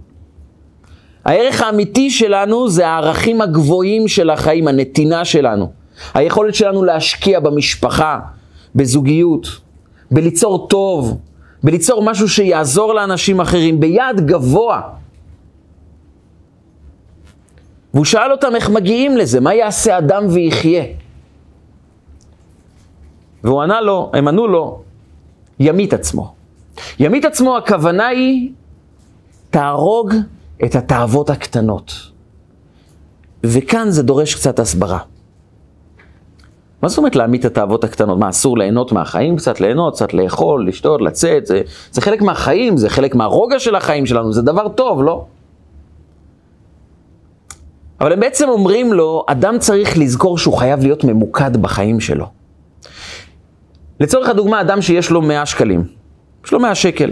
הערך 1.26 1.62
האמיתי 1.62 2.10
שלנו 2.10 2.70
זה 2.70 2.88
הערכים 2.88 3.42
הגבוהים 3.42 4.08
של 4.08 4.30
החיים, 4.30 4.68
הנתינה 4.68 5.26
שלנו. 5.26 5.72
היכולת 6.14 6.56
שלנו 6.56 6.84
להשקיע 6.84 7.40
במשפחה, 7.40 8.20
בזוגיות, 8.76 9.48
בליצור 10.12 10.68
טוב, 10.68 11.18
בליצור 11.64 12.04
משהו 12.04 12.30
שיעזור 12.30 12.94
לאנשים 12.94 13.40
אחרים, 13.40 13.80
ביעד 13.80 14.26
גבוה. 14.26 14.82
והוא 17.94 18.06
שאל 18.06 18.32
אותם 18.32 18.56
איך 18.56 18.70
מגיעים 18.70 19.18
לזה, 19.18 19.40
מה 19.40 19.54
יעשה 19.54 19.98
אדם 19.98 20.24
ויחיה? 20.30 20.84
והוא 23.44 23.62
ענה 23.62 23.82
לו, 23.82 24.12
הם 24.14 24.28
ענו 24.28 24.48
לו, 24.48 24.82
ימית 25.60 25.94
עצמו. 25.94 26.37
ימית 27.00 27.26
עצמו, 27.26 27.58
הכוונה 27.58 28.08
היא, 28.08 28.52
תהרוג 29.50 30.14
את 30.66 30.76
התאוות 30.76 31.30
הקטנות. 31.30 31.94
וכאן 33.44 33.90
זה 33.90 34.04
דורש 34.04 34.36
קצת 34.36 34.60
הסברה. 34.60 35.00
מה 36.82 36.90
זאת 36.90 36.98
אומרת 36.98 37.16
להמית 37.16 37.46
את 37.46 37.52
התאוות 37.52 37.84
הקטנות? 37.84 38.20
מה, 38.20 38.30
אסור 38.30 38.58
ליהנות 38.58 38.92
מהחיים? 38.92 39.36
קצת 39.36 39.62
ליהנות, 39.62 39.96
קצת 39.96 40.14
לאכול, 40.14 40.68
לשתות, 40.68 41.02
לצאת? 41.02 41.46
זה, 41.46 41.62
זה 41.92 42.02
חלק 42.02 42.22
מהחיים, 42.22 42.78
זה 42.78 42.90
חלק 42.90 43.16
מהרוגע 43.16 43.60
של 43.60 43.76
החיים 43.76 44.06
שלנו, 44.06 44.34
זה 44.34 44.42
דבר 44.42 44.68
טוב, 44.68 45.04
לא? 45.04 45.26
אבל 48.02 48.14
הם 48.14 48.20
בעצם 48.20 48.50
אומרים 48.50 48.94
לו, 48.94 49.24
אדם 49.28 49.60
צריך 49.60 49.98
לזכור 49.98 50.38
שהוא 50.38 50.58
חייב 50.58 50.80
להיות 50.80 51.04
ממוקד 51.04 51.58
בחיים 51.58 52.00
שלו. 52.00 52.26
לצורך 54.00 54.30
הדוגמה, 54.30 54.62
אדם 54.62 54.82
שיש 54.82 55.10
לו 55.10 55.22
100 55.22 55.46
שקלים, 55.46 55.84
יש 56.48 56.52
לו 56.52 56.60
100 56.60 56.76
שקל. 56.76 57.12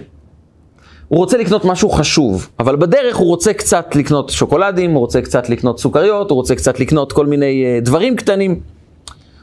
הוא 1.07 1.17
רוצה 1.17 1.37
לקנות 1.37 1.65
משהו 1.65 1.89
חשוב, 1.89 2.49
אבל 2.59 2.75
בדרך 2.75 3.15
הוא 3.15 3.27
רוצה 3.27 3.53
קצת 3.53 3.95
לקנות 3.95 4.29
שוקולדים, 4.29 4.91
הוא 4.91 4.99
רוצה 4.99 5.21
קצת 5.21 5.49
לקנות 5.49 5.79
סוכריות, 5.79 6.29
הוא 6.29 6.35
רוצה 6.35 6.55
קצת 6.55 6.79
לקנות 6.79 7.11
כל 7.11 7.25
מיני 7.25 7.65
uh, 7.65 7.85
דברים 7.85 8.15
קטנים. 8.15 8.59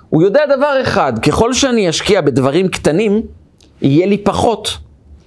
הוא 0.08 0.22
יודע 0.22 0.40
דבר 0.56 0.82
אחד, 0.82 1.12
ככל 1.18 1.52
שאני 1.52 1.88
אשקיע 1.88 2.20
בדברים 2.20 2.68
קטנים, 2.68 3.22
יהיה 3.82 4.06
לי 4.06 4.18
פחות 4.18 4.78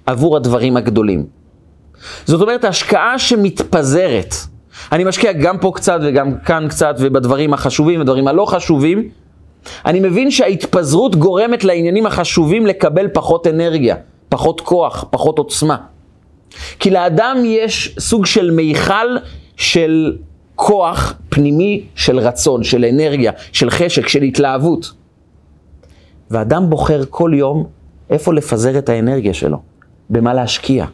עבור 0.06 0.38
הדברים 0.38 0.78
הגדולים. 0.78 1.25
זאת 2.25 2.41
אומרת, 2.41 2.65
השקעה 2.65 3.19
שמתפזרת, 3.19 4.36
אני 4.91 5.04
משקיע 5.04 5.32
גם 5.32 5.58
פה 5.58 5.71
קצת 5.75 5.99
וגם 6.04 6.38
כאן 6.45 6.67
קצת 6.69 6.95
ובדברים 6.99 7.54
החשובים 7.54 8.01
ודברים 8.01 8.28
הלא 8.28 8.45
חשובים. 8.45 9.10
אני 9.86 9.99
מבין 9.99 10.32
שההתפזרות 10.32 11.15
גורמת 11.15 11.63
לעניינים 11.63 12.06
החשובים 12.06 12.65
לקבל 12.65 13.08
פחות 13.13 13.47
אנרגיה, 13.47 13.95
פחות 14.36 14.62
כוח, 14.62 15.06
פחות 15.10 15.38
עוצמה. 15.38 15.78
כי 16.80 16.91
לאדם 16.91 17.38
יש 17.45 17.95
סוג 18.00 18.26
של 18.26 18.52
מיכל 18.52 19.17
של 19.58 20.17
כוח 20.56 21.13
פנימי 21.30 21.84
של 21.95 22.19
רצון, 22.19 22.63
של 22.63 22.86
אנרגיה, 22.86 23.32
של 23.52 23.69
חשק, 23.69 24.08
של 24.08 24.21
התלהבות. 24.21 24.91
ואדם 26.32 26.69
בוחר 26.69 27.02
כל 27.10 27.32
יום 27.34 27.65
איפה 28.10 28.34
לפזר 28.34 28.78
את 28.78 28.89
האנרגיה 28.89 29.34
שלו, 29.34 29.58
במה 30.10 30.34
להשקיע. 30.34 30.86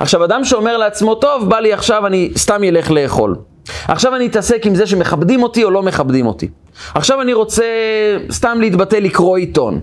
עכשיו, 0.00 0.24
אדם 0.24 0.44
שאומר 0.44 0.76
לעצמו, 0.76 1.14
טוב, 1.14 1.48
בא 1.48 1.60
לי 1.60 1.72
עכשיו, 1.72 2.06
אני 2.06 2.30
סתם 2.36 2.64
ילך 2.64 2.90
לאכול. 2.90 3.36
עכשיו 3.88 4.16
אני 4.16 4.26
אתעסק 4.26 4.66
עם 4.66 4.74
זה 4.74 4.86
שמכבדים 4.86 5.42
אותי 5.42 5.64
או 5.64 5.70
לא 5.70 5.82
מכבדים 5.82 6.26
אותי. 6.26 6.48
עכשיו 6.94 7.22
אני 7.22 7.32
רוצה 7.32 7.64
סתם 8.30 8.58
להתבטא 8.60 8.96
לקרוא 8.96 9.38
עיתון. 9.38 9.80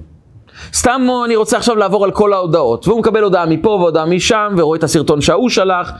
סתם 0.73 1.01
אני 1.25 1.35
רוצה 1.35 1.57
עכשיו 1.57 1.75
לעבור 1.75 2.03
על 2.03 2.11
כל 2.11 2.33
ההודעות. 2.33 2.87
והוא 2.87 2.99
מקבל 2.99 3.23
הודעה 3.23 3.45
מפה 3.45 3.69
והודעה 3.69 4.05
משם, 4.05 4.55
ורואה 4.57 4.77
את 4.77 4.83
הסרטון 4.83 5.21
שההוא 5.21 5.49
שלח, 5.49 5.91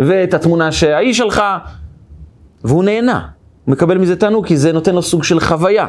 ואת 0.00 0.34
התמונה 0.34 0.72
שההיא 0.72 1.12
שלחה, 1.12 1.58
והוא 2.64 2.84
נהנה. 2.84 3.26
הוא 3.64 3.72
מקבל 3.72 3.98
מזה 3.98 4.16
תענוג 4.16 4.46
כי 4.46 4.56
זה 4.56 4.72
נותן 4.72 4.94
לו 4.94 5.02
סוג 5.02 5.24
של 5.24 5.40
חוויה. 5.40 5.86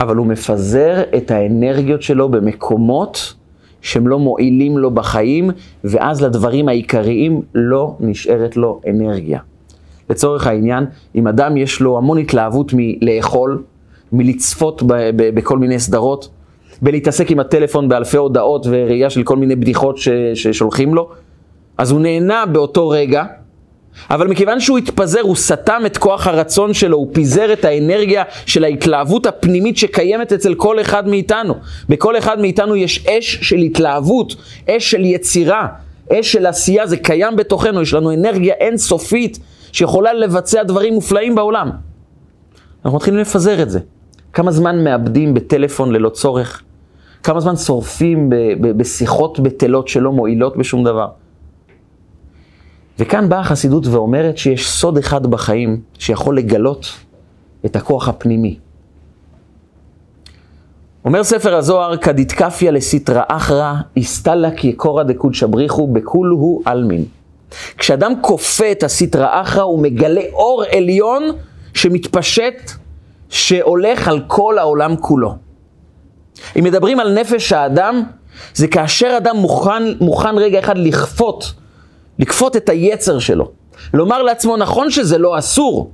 אבל 0.00 0.16
הוא 0.16 0.26
מפזר 0.26 1.02
את 1.16 1.30
האנרגיות 1.30 2.02
שלו 2.02 2.28
במקומות 2.28 3.34
שהם 3.80 4.08
לא 4.08 4.18
מועילים 4.18 4.78
לו 4.78 4.90
בחיים, 4.90 5.50
ואז 5.84 6.22
לדברים 6.22 6.68
העיקריים 6.68 7.42
לא 7.54 7.96
נשארת 8.00 8.56
לו 8.56 8.80
אנרגיה. 8.88 9.40
לצורך 10.10 10.46
העניין, 10.46 10.86
אם 11.14 11.28
אדם 11.28 11.56
יש 11.56 11.80
לו 11.80 11.98
המון 11.98 12.18
התלהבות 12.18 12.72
מלאכול, 12.76 13.62
מלצפות 14.12 14.82
ב- 14.82 14.92
ב- 14.92 15.34
בכל 15.34 15.58
מיני 15.58 15.78
סדרות, 15.78 16.28
בלהתעסק 16.82 17.30
עם 17.30 17.40
הטלפון 17.40 17.88
באלפי 17.88 18.16
הודעות 18.16 18.66
וראייה 18.70 19.10
של 19.10 19.22
כל 19.22 19.36
מיני 19.36 19.56
בדיחות 19.56 19.98
ש- 19.98 20.08
ששולחים 20.34 20.94
לו, 20.94 21.10
אז 21.78 21.90
הוא 21.90 22.00
נהנה 22.00 22.46
באותו 22.46 22.88
רגע, 22.88 23.24
אבל 24.10 24.26
מכיוון 24.28 24.60
שהוא 24.60 24.78
התפזר, 24.78 25.20
הוא 25.20 25.36
סתם 25.36 25.82
את 25.86 25.96
כוח 25.96 26.26
הרצון 26.26 26.74
שלו, 26.74 26.96
הוא 26.96 27.08
פיזר 27.12 27.52
את 27.52 27.64
האנרגיה 27.64 28.22
של 28.46 28.64
ההתלהבות 28.64 29.26
הפנימית 29.26 29.76
שקיימת 29.76 30.32
אצל 30.32 30.54
כל 30.54 30.80
אחד 30.80 31.08
מאיתנו. 31.08 31.54
בכל 31.88 32.18
אחד 32.18 32.40
מאיתנו 32.40 32.76
יש 32.76 33.06
אש 33.06 33.38
של 33.42 33.56
התלהבות, 33.56 34.34
אש 34.70 34.90
של 34.90 35.04
יצירה, 35.04 35.66
אש 36.12 36.32
של 36.32 36.46
עשייה, 36.46 36.86
זה 36.86 36.96
קיים 36.96 37.36
בתוכנו, 37.36 37.82
יש 37.82 37.94
לנו 37.94 38.12
אנרגיה 38.12 38.54
אינסופית 38.60 39.38
שיכולה 39.72 40.12
לבצע 40.12 40.62
דברים 40.62 40.94
מופלאים 40.94 41.34
בעולם. 41.34 41.70
אנחנו 42.84 42.96
מתחילים 42.96 43.20
לפזר 43.20 43.62
את 43.62 43.70
זה. 43.70 43.80
כמה 44.32 44.50
זמן 44.50 44.84
מאבדים 44.84 45.34
בטלפון 45.34 45.92
ללא 45.92 46.08
צורך? 46.08 46.62
כמה 47.22 47.40
זמן 47.40 47.56
שורפים 47.56 48.30
בשיחות 48.60 49.40
בטלות 49.40 49.88
שלא 49.88 50.12
מועילות 50.12 50.56
בשום 50.56 50.84
דבר? 50.84 51.08
וכאן 52.98 53.28
באה 53.28 53.40
החסידות 53.40 53.86
ואומרת 53.86 54.38
שיש 54.38 54.70
סוד 54.70 54.98
אחד 54.98 55.26
בחיים 55.26 55.80
שיכול 55.98 56.38
לגלות 56.38 56.86
את 57.66 57.76
הכוח 57.76 58.08
הפנימי. 58.08 58.58
אומר 61.04 61.24
ספר 61.24 61.54
הזוהר, 61.54 61.96
כדתקפיה 61.96 62.70
לסטרא 62.70 63.22
אחרא, 63.28 63.74
איסתלא 63.96 64.48
כיקורא 64.56 65.02
דקודשא 65.02 65.46
בריחו, 65.46 65.86
בכולהו 65.86 66.62
עלמין. 66.64 67.04
כשאדם 67.78 68.12
כופה 68.20 68.72
את 68.72 68.82
הסטרא 68.82 69.42
אחרא, 69.42 69.62
הוא 69.62 69.82
מגלה 69.82 70.20
אור 70.32 70.62
עליון 70.72 71.22
שמתפשט, 71.74 72.70
שהולך 73.28 74.08
על 74.08 74.20
כל 74.26 74.58
העולם 74.58 74.96
כולו. 74.96 75.47
אם 76.58 76.64
מדברים 76.64 77.00
על 77.00 77.12
נפש 77.20 77.52
האדם, 77.52 78.02
זה 78.54 78.68
כאשר 78.68 79.14
אדם 79.16 79.36
מוכן, 79.36 79.82
מוכן 80.00 80.38
רגע 80.38 80.58
אחד 80.58 80.78
לכפות, 80.78 81.52
לכפות 82.18 82.56
את 82.56 82.68
היצר 82.68 83.18
שלו. 83.18 83.50
לומר 83.94 84.22
לעצמו, 84.22 84.56
נכון 84.56 84.90
שזה 84.90 85.18
לא 85.18 85.38
אסור, 85.38 85.90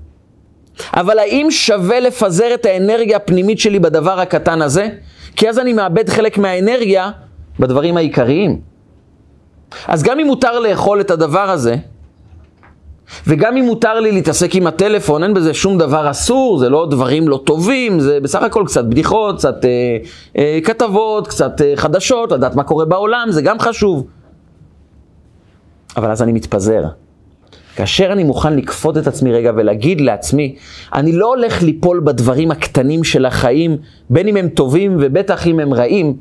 אבל 0.95 1.19
האם 1.19 1.47
שווה 1.51 2.01
לפזר 2.01 2.55
את 2.55 2.67
האנרגיה 2.67 3.17
הפנימית 3.17 3.59
שלי 3.59 3.79
בדבר 3.79 4.21
הקטן 4.21 4.63
הזה? 4.63 4.89
כי 5.37 5.49
אז 5.49 5.59
אני 5.59 5.73
מאבד 5.73 6.09
חלק 6.09 6.39
מהאנרגיה 6.39 7.11
בדברים 7.61 7.97
העיקריים. 7.97 8.61
אז 9.89 10.03
גם 10.03 10.21
אם 10.21 10.27
מותר 10.27 10.59
לאכול 10.59 11.01
את 11.01 11.11
הדבר 11.11 11.51
הזה, 11.51 11.77
וגם 13.27 13.57
אם 13.57 13.65
מותר 13.65 14.01
לי 14.01 14.13
להתעסק 14.13 14.55
עם 14.55 14.67
הטלפון, 14.67 15.23
אין 15.23 15.35
בזה 15.35 15.55
שום 15.55 15.79
דבר 15.79 16.11
אסור, 16.11 16.59
זה 16.59 16.69
לא 16.69 16.87
דברים 16.91 17.29
לא 17.29 17.41
טובים, 17.45 18.01
זה 18.01 18.21
בסך 18.21 18.43
הכל 18.43 18.65
קצת 18.67 18.85
בדיחות, 18.85 19.39
קצת 19.39 19.65
אה, 19.65 19.97
אה, 20.39 20.59
כתבות, 20.65 21.29
קצת 21.29 21.61
אה, 21.61 21.73
חדשות, 21.77 22.33
לדעת 22.33 22.55
מה 22.55 22.63
קורה 22.63 22.85
בעולם, 22.85 23.29
זה 23.31 23.43
גם 23.43 23.61
חשוב. 23.61 24.07
אבל 25.97 26.11
אז 26.11 26.23
אני 26.23 26.33
מתפזר. 26.33 26.83
כאשר 27.77 28.13
אני 28.13 28.25
מוכן 28.25 28.57
לכפות 28.57 28.99
את 28.99 29.07
עצמי 29.07 29.33
רגע 29.33 29.53
ולהגיד 29.57 30.01
לעצמי, 30.01 30.57
אני 30.95 31.13
לא 31.13 31.27
הולך 31.27 31.63
ליפול 31.63 32.01
בדברים 32.05 32.51
הקטנים 32.51 33.05
של 33.05 33.27
החיים, 33.27 33.77
בין 34.11 34.29
אם 34.29 34.37
הם 34.37 34.49
טובים 34.49 34.97
ובטח 35.01 35.47
אם 35.47 35.61
הם 35.61 35.75
רעים, 35.75 36.17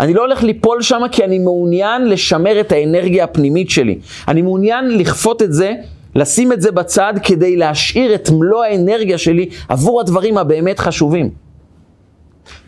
אני 0.00 0.14
לא 0.14 0.20
הולך 0.20 0.42
ליפול 0.42 0.82
שם 0.82 1.00
כי 1.12 1.24
אני 1.24 1.38
מעוניין 1.38 2.08
לשמר 2.08 2.60
את 2.60 2.72
האנרגיה 2.72 3.24
הפנימית 3.24 3.70
שלי. 3.70 3.98
אני 4.28 4.42
מעוניין 4.42 4.98
לכפות 4.98 5.42
את 5.42 5.52
זה, 5.52 5.74
לשים 6.14 6.52
את 6.52 6.60
זה 6.60 6.72
בצד 6.72 7.14
כדי 7.22 7.56
להשאיר 7.56 8.14
את 8.14 8.30
מלוא 8.30 8.64
האנרגיה 8.64 9.18
שלי 9.18 9.48
עבור 9.68 10.00
הדברים 10.00 10.38
הבאמת 10.38 10.78
חשובים. 10.78 11.30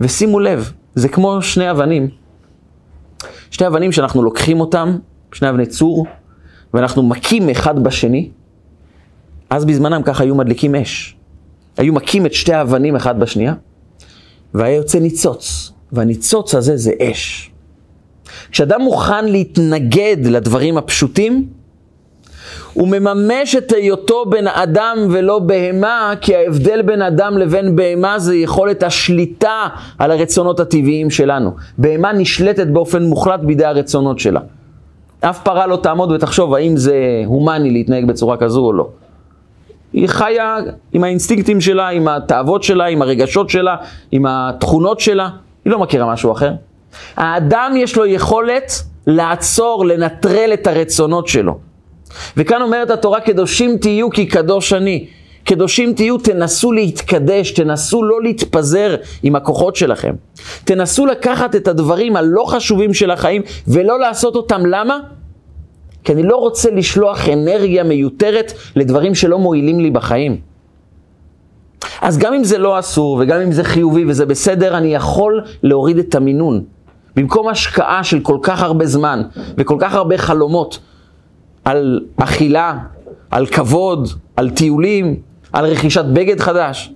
ושימו 0.00 0.40
לב, 0.40 0.72
זה 0.94 1.08
כמו 1.08 1.42
שני 1.42 1.70
אבנים. 1.70 2.08
שני 3.50 3.66
אבנים 3.66 3.92
שאנחנו 3.92 4.22
לוקחים 4.22 4.60
אותם, 4.60 4.98
שני 5.32 5.48
אבני 5.50 5.66
צור, 5.66 6.06
ואנחנו 6.74 7.02
מכים 7.02 7.48
אחד 7.48 7.84
בשני, 7.84 8.30
אז 9.50 9.64
בזמנם 9.64 10.02
ככה 10.02 10.24
היו 10.24 10.34
מדליקים 10.34 10.74
אש. 10.74 11.16
היו 11.76 11.92
מכים 11.92 12.26
את 12.26 12.32
שתי 12.34 12.52
האבנים 12.52 12.96
אחד 12.96 13.20
בשנייה, 13.20 13.54
והיה 14.54 14.76
יוצא 14.76 14.98
ניצוץ, 14.98 15.72
והניצוץ 15.92 16.54
הזה 16.54 16.76
זה 16.76 16.92
אש. 17.02 17.50
כשאדם 18.50 18.82
מוכן 18.82 19.24
להתנגד 19.24 20.16
לדברים 20.24 20.78
הפשוטים, 20.78 21.48
הוא 22.72 22.88
מממש 22.88 23.56
את 23.56 23.72
היותו 23.72 24.24
בן 24.24 24.46
אדם 24.46 24.96
ולא 25.10 25.38
בהמה, 25.38 26.12
כי 26.20 26.36
ההבדל 26.36 26.82
בין 26.82 27.02
אדם 27.02 27.38
לבין 27.38 27.76
בהמה 27.76 28.18
זה 28.18 28.36
יכולת 28.36 28.82
השליטה 28.82 29.68
על 29.98 30.10
הרצונות 30.10 30.60
הטבעיים 30.60 31.10
שלנו. 31.10 31.50
בהמה 31.78 32.12
נשלטת 32.12 32.66
באופן 32.66 33.02
מוחלט 33.02 33.40
בידי 33.40 33.64
הרצונות 33.64 34.18
שלה. 34.18 34.40
אף 35.20 35.42
פרה 35.42 35.66
לא 35.66 35.76
תעמוד 35.76 36.10
ותחשוב 36.10 36.54
האם 36.54 36.76
זה 36.76 37.22
הומני 37.26 37.70
להתנהג 37.70 38.04
בצורה 38.04 38.36
כזו 38.36 38.60
או 38.60 38.72
לא. 38.72 38.88
היא 39.92 40.06
חיה 40.08 40.56
עם 40.92 41.04
האינסטינקטים 41.04 41.60
שלה, 41.60 41.88
עם 41.88 42.08
התאוות 42.08 42.62
שלה, 42.62 42.86
עם 42.86 43.02
הרגשות 43.02 43.50
שלה, 43.50 43.76
עם 44.12 44.26
התכונות 44.28 45.00
שלה, 45.00 45.28
היא 45.64 45.70
לא 45.72 45.78
מכירה 45.78 46.12
משהו 46.12 46.32
אחר. 46.32 46.52
האדם 47.16 47.72
יש 47.76 47.96
לו 47.96 48.06
יכולת 48.06 48.72
לעצור, 49.06 49.86
לנטרל 49.86 50.50
את 50.52 50.66
הרצונות 50.66 51.28
שלו. 51.28 51.58
וכאן 52.36 52.62
אומרת 52.62 52.90
התורה, 52.90 53.20
קדושים 53.20 53.76
תהיו 53.76 54.10
כי 54.10 54.26
קדוש 54.26 54.72
אני. 54.72 55.06
קדושים 55.44 55.94
תהיו, 55.94 56.18
תנסו 56.18 56.72
להתקדש, 56.72 57.50
תנסו 57.50 58.02
לא 58.02 58.22
להתפזר 58.22 58.96
עם 59.22 59.36
הכוחות 59.36 59.76
שלכם. 59.76 60.14
תנסו 60.64 61.06
לקחת 61.06 61.54
את 61.54 61.68
הדברים 61.68 62.16
הלא 62.16 62.44
חשובים 62.48 62.94
של 62.94 63.10
החיים 63.10 63.42
ולא 63.68 64.00
לעשות 64.00 64.36
אותם. 64.36 64.66
למה? 64.66 64.98
כי 66.04 66.12
אני 66.12 66.22
לא 66.22 66.36
רוצה 66.36 66.70
לשלוח 66.70 67.28
אנרגיה 67.28 67.84
מיותרת 67.84 68.52
לדברים 68.76 69.14
שלא 69.14 69.38
מועילים 69.38 69.80
לי 69.80 69.90
בחיים. 69.90 70.40
אז 72.02 72.18
גם 72.18 72.34
אם 72.34 72.44
זה 72.44 72.58
לא 72.58 72.78
אסור 72.78 73.18
וגם 73.20 73.40
אם 73.40 73.52
זה 73.52 73.64
חיובי 73.64 74.04
וזה 74.08 74.26
בסדר, 74.26 74.76
אני 74.76 74.94
יכול 74.94 75.44
להוריד 75.62 75.98
את 75.98 76.14
המינון. 76.14 76.64
במקום 77.16 77.48
השקעה 77.48 78.04
של 78.04 78.20
כל 78.20 78.38
כך 78.42 78.62
הרבה 78.62 78.86
זמן 78.86 79.22
וכל 79.58 79.76
כך 79.80 79.94
הרבה 79.94 80.18
חלומות 80.18 80.78
על 81.70 82.00
אכילה, 82.16 82.78
על 83.30 83.46
כבוד, 83.46 84.08
על 84.36 84.50
טיולים, 84.50 85.16
על 85.52 85.66
רכישת 85.66 86.04
בגד 86.04 86.40
חדש. 86.40 86.92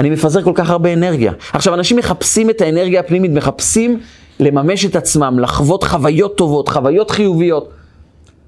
אני 0.00 0.10
מפזר 0.10 0.42
כל 0.42 0.52
כך 0.54 0.70
הרבה 0.70 0.92
אנרגיה. 0.92 1.32
עכשיו, 1.52 1.74
אנשים 1.74 1.96
מחפשים 1.96 2.50
את 2.50 2.60
האנרגיה 2.60 3.00
הפנימית, 3.00 3.30
מחפשים 3.30 4.00
לממש 4.40 4.86
את 4.86 4.96
עצמם, 4.96 5.38
לחוות 5.38 5.84
חוויות 5.84 6.36
טובות, 6.36 6.68
חוויות 6.68 7.10
חיוביות, 7.10 7.68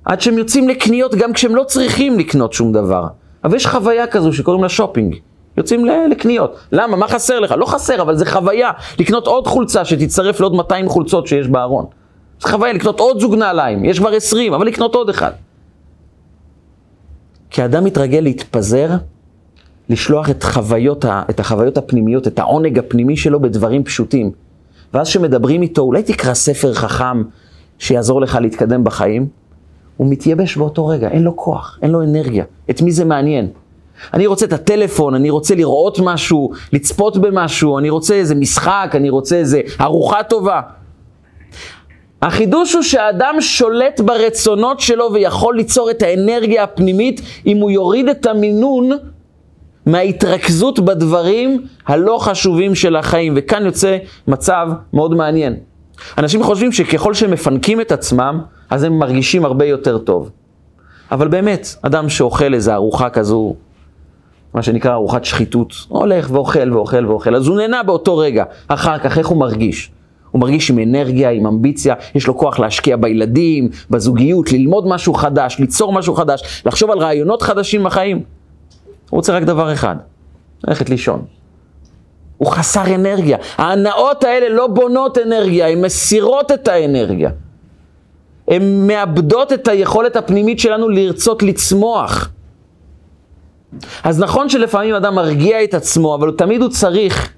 עד 0.04 0.20
שהם 0.20 0.38
יוצאים 0.38 0.68
לקניות 0.68 1.14
גם 1.14 1.32
כשהם 1.32 1.54
לא 1.54 1.64
צריכים 1.64 2.18
לקנות 2.18 2.52
שום 2.52 2.72
דבר. 2.72 3.06
אבל 3.44 3.56
יש 3.56 3.66
חוויה 3.66 4.06
כזו 4.06 4.32
שקוראים 4.32 4.62
לה 4.62 4.68
שופינג. 4.68 5.14
יוצאים 5.56 5.86
לקניות. 6.10 6.56
למה? 6.72 6.96
מה 6.96 7.08
חסר 7.08 7.40
לך? 7.40 7.54
לא 7.58 7.66
חסר, 7.66 8.02
אבל 8.02 8.16
זה 8.16 8.26
חוויה. 8.26 8.70
לקנות 8.98 9.26
עוד 9.26 9.46
חולצה 9.46 9.84
שתצטרף 9.84 10.40
לעוד 10.40 10.54
200 10.54 10.88
חולצות 10.88 11.26
שיש 11.26 11.48
בארון. 11.48 11.86
זה 12.40 12.48
חוויה 12.48 12.72
לקנות 12.72 13.00
עוד 13.00 13.20
זוג 13.20 13.34
נעליים. 13.34 13.84
יש 13.84 13.98
כבר 13.98 14.08
20, 14.14 14.52
אבל 14.54 14.66
לקנות 14.66 14.94
עוד 14.94 15.10
אחד. 15.10 15.32
כי 17.50 17.62
האדם 17.62 17.84
מתרגל 17.84 18.20
להתפזר, 18.20 18.90
לשלוח 19.88 20.30
את, 20.30 20.42
חוויות, 20.42 21.04
את 21.04 21.40
החוויות 21.40 21.78
הפנימיות, 21.78 22.26
את 22.26 22.38
העונג 22.38 22.78
הפנימי 22.78 23.16
שלו 23.16 23.40
בדברים 23.40 23.84
פשוטים. 23.84 24.30
ואז 24.94 25.08
כשמדברים 25.08 25.62
איתו, 25.62 25.82
אולי 25.82 26.02
תקרא 26.02 26.34
ספר 26.34 26.74
חכם 26.74 27.22
שיעזור 27.78 28.20
לך 28.20 28.38
להתקדם 28.40 28.84
בחיים, 28.84 29.28
הוא 29.96 30.06
מתייבש 30.10 30.56
באותו 30.56 30.86
רגע, 30.86 31.08
אין 31.08 31.22
לו 31.22 31.36
כוח, 31.36 31.78
אין 31.82 31.90
לו 31.90 32.02
אנרגיה. 32.02 32.44
את 32.70 32.82
מי 32.82 32.92
זה 32.92 33.04
מעניין? 33.04 33.48
אני 34.14 34.26
רוצה 34.26 34.46
את 34.46 34.52
הטלפון, 34.52 35.14
אני 35.14 35.30
רוצה 35.30 35.54
לראות 35.54 35.98
משהו, 36.02 36.50
לצפות 36.72 37.18
במשהו, 37.18 37.78
אני 37.78 37.90
רוצה 37.90 38.14
איזה 38.14 38.34
משחק, 38.34 38.90
אני 38.94 39.10
רוצה 39.10 39.36
איזה 39.36 39.60
ארוחה 39.80 40.22
טובה. 40.22 40.60
החידוש 42.22 42.74
הוא 42.74 42.82
שהאדם 42.82 43.36
שולט 43.40 44.00
ברצונות 44.00 44.80
שלו 44.80 45.12
ויכול 45.12 45.56
ליצור 45.56 45.90
את 45.90 46.02
האנרגיה 46.02 46.62
הפנימית 46.62 47.20
אם 47.46 47.56
הוא 47.56 47.70
יוריד 47.70 48.08
את 48.08 48.26
המינון 48.26 48.90
מההתרכזות 49.86 50.80
בדברים 50.80 51.66
הלא 51.86 52.18
חשובים 52.20 52.74
של 52.74 52.96
החיים. 52.96 53.34
וכאן 53.36 53.64
יוצא 53.64 53.96
מצב 54.28 54.68
מאוד 54.92 55.14
מעניין. 55.14 55.56
אנשים 56.18 56.42
חושבים 56.42 56.72
שככל 56.72 57.14
שהם 57.14 57.30
מפנקים 57.30 57.80
את 57.80 57.92
עצמם, 57.92 58.40
אז 58.70 58.82
הם 58.82 58.98
מרגישים 58.98 59.44
הרבה 59.44 59.64
יותר 59.64 59.98
טוב. 59.98 60.30
אבל 61.12 61.28
באמת, 61.28 61.68
אדם 61.82 62.08
שאוכל 62.08 62.54
איזו 62.54 62.72
ארוחה 62.72 63.10
כזו 63.10 63.54
מה 64.54 64.62
שנקרא 64.62 64.92
ארוחת 64.92 65.24
שחיתות, 65.24 65.72
הולך 65.88 66.30
ואוכל 66.30 66.72
ואוכל 66.72 67.06
ואוכל, 67.06 67.36
אז 67.36 67.46
הוא 67.46 67.56
נהנה 67.56 67.82
באותו 67.82 68.16
רגע, 68.16 68.44
אחר 68.68 68.98
כך 68.98 69.18
איך 69.18 69.26
הוא 69.26 69.38
מרגיש? 69.38 69.90
הוא 70.38 70.42
מרגיש 70.42 70.70
עם 70.70 70.78
אנרגיה, 70.78 71.30
עם 71.30 71.46
אמביציה, 71.46 71.94
יש 72.14 72.26
לו 72.26 72.38
כוח 72.38 72.58
להשקיע 72.58 72.96
בילדים, 72.96 73.68
בזוגיות, 73.90 74.52
ללמוד 74.52 74.86
משהו 74.86 75.14
חדש, 75.14 75.56
ליצור 75.58 75.92
משהו 75.92 76.14
חדש, 76.14 76.62
לחשוב 76.66 76.90
על 76.90 76.98
רעיונות 76.98 77.42
חדשים 77.42 77.84
בחיים. 77.84 78.16
הוא 79.10 79.18
רוצה 79.18 79.36
רק 79.36 79.42
דבר 79.42 79.72
אחד, 79.72 79.96
ללכת 80.68 80.90
לישון. 80.90 81.24
הוא 82.36 82.50
חסר 82.50 82.94
אנרגיה. 82.94 83.38
ההנאות 83.56 84.24
האלה 84.24 84.48
לא 84.48 84.66
בונות 84.66 85.18
אנרגיה, 85.18 85.68
הן 85.68 85.84
מסירות 85.84 86.52
את 86.52 86.68
האנרגיה. 86.68 87.30
הן 88.48 88.86
מאבדות 88.86 89.52
את 89.52 89.68
היכולת 89.68 90.16
הפנימית 90.16 90.58
שלנו 90.58 90.88
לרצות 90.88 91.42
לצמוח. 91.42 92.30
אז 94.04 94.20
נכון 94.20 94.48
שלפעמים 94.48 94.94
אדם 94.94 95.14
מרגיע 95.14 95.64
את 95.64 95.74
עצמו, 95.74 96.14
אבל 96.14 96.32
תמיד 96.36 96.62
הוא 96.62 96.70
צריך 96.70 97.32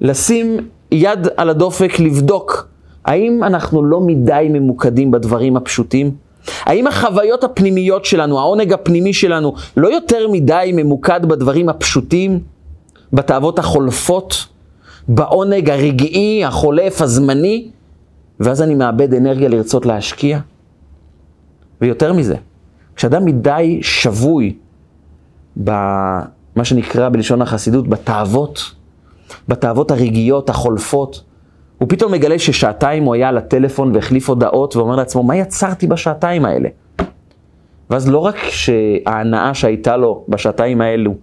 לשים 0.00 0.68
יד 0.92 1.28
על 1.36 1.50
הדופק, 1.50 2.00
לבדוק 2.00 2.68
האם 3.04 3.44
אנחנו 3.44 3.84
לא 3.84 4.00
מדי 4.00 4.46
ממוקדים 4.50 5.10
בדברים 5.10 5.56
הפשוטים? 5.56 6.10
האם 6.62 6.86
החוויות 6.86 7.44
הפנימיות 7.44 8.04
שלנו, 8.04 8.38
העונג 8.38 8.72
הפנימי 8.72 9.12
שלנו, 9.12 9.54
לא 9.76 9.88
יותר 9.88 10.28
מדי 10.28 10.72
ממוקד 10.74 11.26
בדברים 11.26 11.68
הפשוטים, 11.68 12.40
בתאוות 13.12 13.58
החולפות, 13.58 14.46
בעונג 15.08 15.70
הרגעי, 15.70 16.44
החולף, 16.44 17.02
הזמני, 17.02 17.68
ואז 18.40 18.62
אני 18.62 18.74
מאבד 18.74 19.14
אנרגיה 19.14 19.48
לרצות 19.48 19.86
להשקיע? 19.86 20.38
ויותר 21.80 22.12
מזה, 22.12 22.36
כשאדם 22.96 23.24
מדי 23.24 23.78
שבוי 23.82 24.56
במה 25.56 26.24
שנקרא 26.62 27.08
בלשון 27.08 27.42
החסידות, 27.42 27.88
בתאוות, 27.88 28.72
בתאוות 29.48 29.90
הרגעיות, 29.90 30.50
החולפות, 30.50 31.22
הוא 31.78 31.88
פתאום 31.88 32.12
מגלה 32.12 32.38
ששעתיים 32.38 33.04
הוא 33.04 33.14
היה 33.14 33.28
על 33.28 33.38
הטלפון 33.38 33.94
והחליף 33.94 34.28
הודעות 34.28 34.76
ואומר 34.76 34.96
לעצמו, 34.96 35.22
מה 35.22 35.36
יצרתי 35.36 35.86
בשעתיים 35.86 36.44
האלה? 36.44 36.68
ואז 37.90 38.08
לא 38.08 38.18
רק 38.18 38.36
שההנאה 38.36 39.54
שהייתה 39.54 39.96
לו 39.96 40.24
בשעתיים 40.28 40.80
האלו 40.80 41.14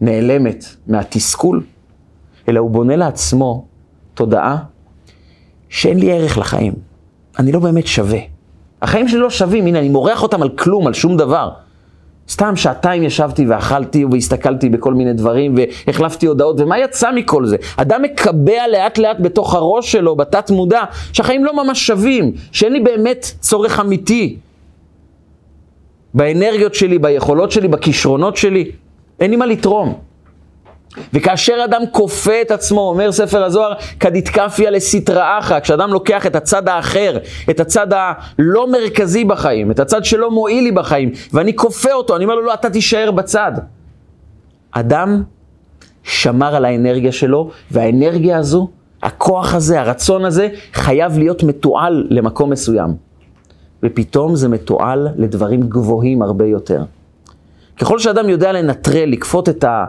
נעלמת 0.00 0.64
מהתסכול, 0.86 1.62
אלא 2.48 2.60
הוא 2.60 2.70
בונה 2.70 2.96
לעצמו 2.96 3.66
תודעה 4.14 4.56
שאין 5.68 5.98
לי 5.98 6.12
ערך 6.12 6.38
לחיים. 6.38 6.72
אני 7.38 7.52
לא 7.52 7.60
באמת 7.60 7.86
שווה. 7.86 8.18
החיים 8.82 9.08
שלי 9.08 9.18
לא 9.18 9.30
שווים, 9.30 9.66
הנה, 9.66 9.78
אני 9.78 9.88
מורח 9.88 10.22
אותם 10.22 10.42
על 10.42 10.48
כלום, 10.48 10.86
על 10.86 10.92
שום 10.92 11.16
דבר. 11.16 11.50
סתם 12.30 12.56
שעתיים 12.56 13.02
ישבתי 13.02 13.46
ואכלתי 13.46 14.04
והסתכלתי 14.04 14.68
בכל 14.68 14.94
מיני 14.94 15.12
דברים 15.12 15.54
והחלפתי 15.86 16.26
הודעות, 16.26 16.60
ומה 16.60 16.78
יצא 16.78 17.10
מכל 17.12 17.46
זה? 17.46 17.56
אדם 17.76 18.02
מקבע 18.02 18.68
לאט 18.72 18.98
לאט 18.98 19.16
בתוך 19.20 19.54
הראש 19.54 19.92
שלו, 19.92 20.16
בתת 20.16 20.50
מודע, 20.50 20.82
שהחיים 21.12 21.44
לא 21.44 21.64
ממש 21.64 21.86
שווים, 21.86 22.32
שאין 22.52 22.72
לי 22.72 22.80
באמת 22.80 23.26
צורך 23.40 23.80
אמיתי 23.80 24.36
באנרגיות 26.14 26.74
שלי, 26.74 26.98
ביכולות 26.98 27.50
שלי, 27.50 27.68
בכישרונות 27.68 28.36
שלי, 28.36 28.70
אין 29.20 29.30
לי 29.30 29.36
מה 29.36 29.46
לתרום. 29.46 30.09
וכאשר 31.12 31.60
אדם 31.64 31.82
כופה 31.90 32.40
את 32.42 32.50
עצמו, 32.50 32.80
אומר 32.80 33.12
ספר 33.12 33.44
הזוהר, 33.44 33.72
כדתקפיה 34.00 34.70
לסטרא 34.70 35.38
אחא, 35.38 35.60
כשאדם 35.60 35.92
לוקח 35.92 36.26
את 36.26 36.36
הצד 36.36 36.68
האחר, 36.68 37.18
את 37.50 37.60
הצד 37.60 37.86
הלא 37.92 38.72
מרכזי 38.72 39.24
בחיים, 39.24 39.70
את 39.70 39.80
הצד 39.80 40.04
שלא 40.04 40.30
מועיל 40.30 40.64
לי 40.64 40.72
בחיים, 40.72 41.10
ואני 41.32 41.56
כופה 41.56 41.92
אותו, 41.92 42.16
אני 42.16 42.24
אומר 42.24 42.34
לו, 42.34 42.42
לא, 42.42 42.54
אתה 42.54 42.70
תישאר 42.70 43.10
בצד. 43.10 43.52
אדם 44.70 45.22
שמר 46.02 46.54
על 46.54 46.64
האנרגיה 46.64 47.12
שלו, 47.12 47.50
והאנרגיה 47.70 48.38
הזו, 48.38 48.68
הכוח 49.02 49.54
הזה, 49.54 49.80
הרצון 49.80 50.24
הזה, 50.24 50.48
חייב 50.72 51.18
להיות 51.18 51.42
מתועל 51.42 52.06
למקום 52.10 52.50
מסוים. 52.50 52.94
ופתאום 53.82 54.36
זה 54.36 54.48
מתועל 54.48 55.08
לדברים 55.16 55.60
גבוהים 55.60 56.22
הרבה 56.22 56.46
יותר. 56.46 56.82
ככל 57.80 57.98
שאדם 57.98 58.28
יודע 58.28 58.52
לנטרל, 58.52 59.08
לכפות 59.08 59.48
את 59.48 59.64
ה... 59.64 59.84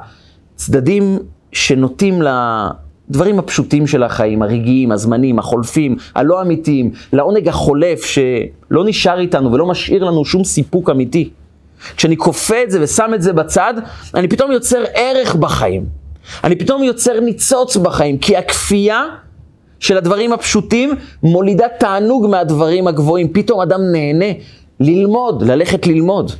צדדים 0.66 1.20
שנוטים 1.52 2.22
לדברים 2.22 3.40
הפשוטים 3.40 3.88
של 3.88 4.04
החיים, 4.04 4.42
הרגעיים, 4.42 4.92
הזמנים, 4.92 5.40
החולפים, 5.40 5.96
הלא 6.16 6.42
אמיתיים, 6.42 6.92
לעונג 7.14 7.48
החולף 7.48 8.06
שלא 8.06 8.86
נשאר 8.86 9.20
איתנו 9.20 9.52
ולא 9.52 9.66
משאיר 9.66 10.04
לנו 10.04 10.26
שום 10.26 10.44
סיפוק 10.44 10.90
אמיתי. 10.90 11.30
כשאני 11.98 12.18
כופה 12.18 12.64
את 12.64 12.72
זה 12.72 12.80
ושם 12.82 13.12
את 13.16 13.22
זה 13.22 13.34
בצד, 13.34 13.74
אני 14.16 14.28
פתאום 14.28 14.52
יוצר 14.52 14.84
ערך 14.94 15.36
בחיים. 15.36 15.86
אני 16.44 16.56
פתאום 16.56 16.84
יוצר 16.84 17.20
ניצוץ 17.20 17.78
בחיים, 17.78 18.18
כי 18.18 18.38
הכפייה 18.38 19.06
של 19.80 19.98
הדברים 19.98 20.34
הפשוטים 20.34 20.92
מולידה 21.24 21.66
תענוג 21.80 22.28
מהדברים 22.28 22.88
הגבוהים. 22.88 23.34
פתאום 23.34 23.62
אדם 23.62 23.80
נהנה 23.92 24.34
ללמוד, 24.80 25.44
ללכת 25.44 25.88
ללמוד. 25.88 26.32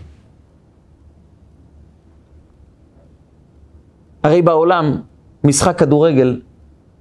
הרי 4.24 4.42
בעולם 4.42 4.98
משחק 5.44 5.80
כדורגל 5.80 6.40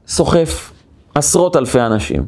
סוחף 0.06 0.72
עשרות 1.14 1.56
אלפי 1.56 1.80
אנשים. 1.80 2.26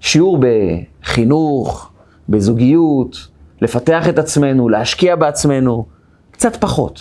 שיעור 0.00 0.38
בחינוך, 0.40 1.90
בזוגיות, 2.28 3.28
לפתח 3.62 4.08
את 4.08 4.18
עצמנו, 4.18 4.68
להשקיע 4.68 5.16
בעצמנו, 5.16 5.86
קצת 6.30 6.56
פחות. 6.56 7.00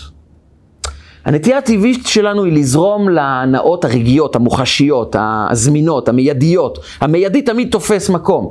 הנטייה 1.26 1.58
הטבעית 1.58 2.08
שלנו 2.08 2.44
היא 2.44 2.54
לזרום 2.54 3.10
להנאות 3.10 3.86
הרגעיות, 3.86 4.36
המוחשיות, 4.36 5.16
הזמינות, 5.20 6.10
המיידיות. 6.10 6.80
המיידי 7.02 7.42
תמיד 7.42 7.72
תופס 7.72 8.10
מקום. 8.10 8.50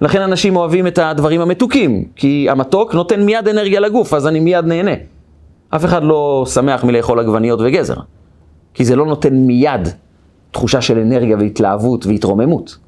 לכן 0.00 0.20
אנשים 0.20 0.56
אוהבים 0.56 0.86
את 0.86 0.98
הדברים 0.98 1.40
המתוקים, 1.40 2.04
כי 2.16 2.46
המתוק 2.50 2.94
נותן 2.94 3.22
מיד 3.22 3.48
אנרגיה 3.48 3.80
לגוף, 3.80 4.14
אז 4.14 4.26
אני 4.26 4.40
מיד 4.40 4.64
נהנה. 4.64 4.94
אף 5.70 5.84
אחד 5.84 6.04
לא 6.04 6.44
שמח 6.48 6.84
מלאכול 6.84 7.20
עגבניות 7.20 7.60
וגזר, 7.62 7.96
כי 8.74 8.84
זה 8.84 8.96
לא 8.96 9.06
נותן 9.06 9.34
מיד 9.34 9.88
תחושה 10.50 10.80
של 10.80 10.98
אנרגיה 10.98 11.36
והתלהבות 11.36 12.06
והתרוממות. 12.06 12.78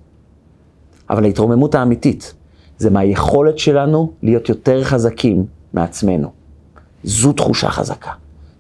אבל 1.10 1.24
ההתרוממות 1.24 1.74
האמיתית 1.74 2.34
זה 2.78 2.90
מהיכולת 2.90 3.58
שלנו 3.58 4.12
להיות 4.22 4.48
יותר 4.48 4.84
חזקים 4.84 5.44
מעצמנו. 5.72 6.30
זו 7.04 7.32
תחושה 7.32 7.70
חזקה, 7.70 8.10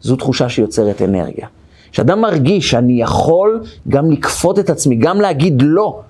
זו 0.00 0.16
תחושה 0.16 0.48
שיוצרת 0.48 1.02
אנרגיה. 1.02 1.46
כשאדם 1.92 2.20
מרגיש 2.20 2.70
שאני 2.70 3.02
יכול 3.02 3.62
גם 3.88 4.10
לכפות 4.10 4.58
את 4.58 4.70
עצמי, 4.70 4.96
גם 4.96 5.20
להגיד 5.20 5.62
לא, 5.66 6.00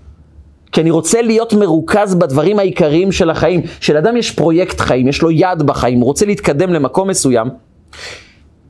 כי 0.73 0.81
אני 0.81 0.91
רוצה 0.91 1.23
להיות 1.23 1.53
מרוכז 1.53 2.15
בדברים 2.15 2.59
העיקריים 2.59 3.13
של 3.13 3.31
החיים. 3.31 3.63
שלאדם 3.81 4.17
יש 4.17 4.31
פרויקט 4.31 4.81
חיים, 4.81 5.09
יש 5.09 5.23
לו 5.23 5.31
יד 5.31 5.63
בחיים, 5.63 5.99
הוא 5.99 6.07
רוצה 6.07 6.27
להתקדם 6.27 6.73
למקום 6.73 7.09
מסוים, 7.09 7.49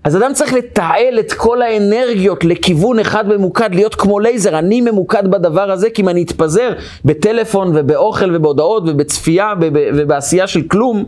אז 0.04 0.16
אדם 0.16 0.32
צריך 0.34 0.52
לתעל 0.52 1.18
את 1.20 1.32
כל 1.32 1.62
האנרגיות 1.62 2.44
לכיוון 2.44 2.98
אחד 2.98 3.28
ממוקד, 3.28 3.70
להיות 3.72 3.94
כמו 3.94 4.20
לייזר. 4.20 4.58
אני 4.58 4.80
ממוקד 4.80 5.30
בדבר 5.30 5.70
הזה, 5.70 5.90
כי 5.90 6.02
אם 6.02 6.08
אני 6.08 6.22
אתפזר 6.22 6.72
בטלפון 7.04 7.72
ובאוכל 7.74 8.36
ובהודעות 8.36 8.82
ובצפייה 8.86 9.52
ובעשייה 9.72 10.46
של 10.46 10.62
כלום, 10.62 11.04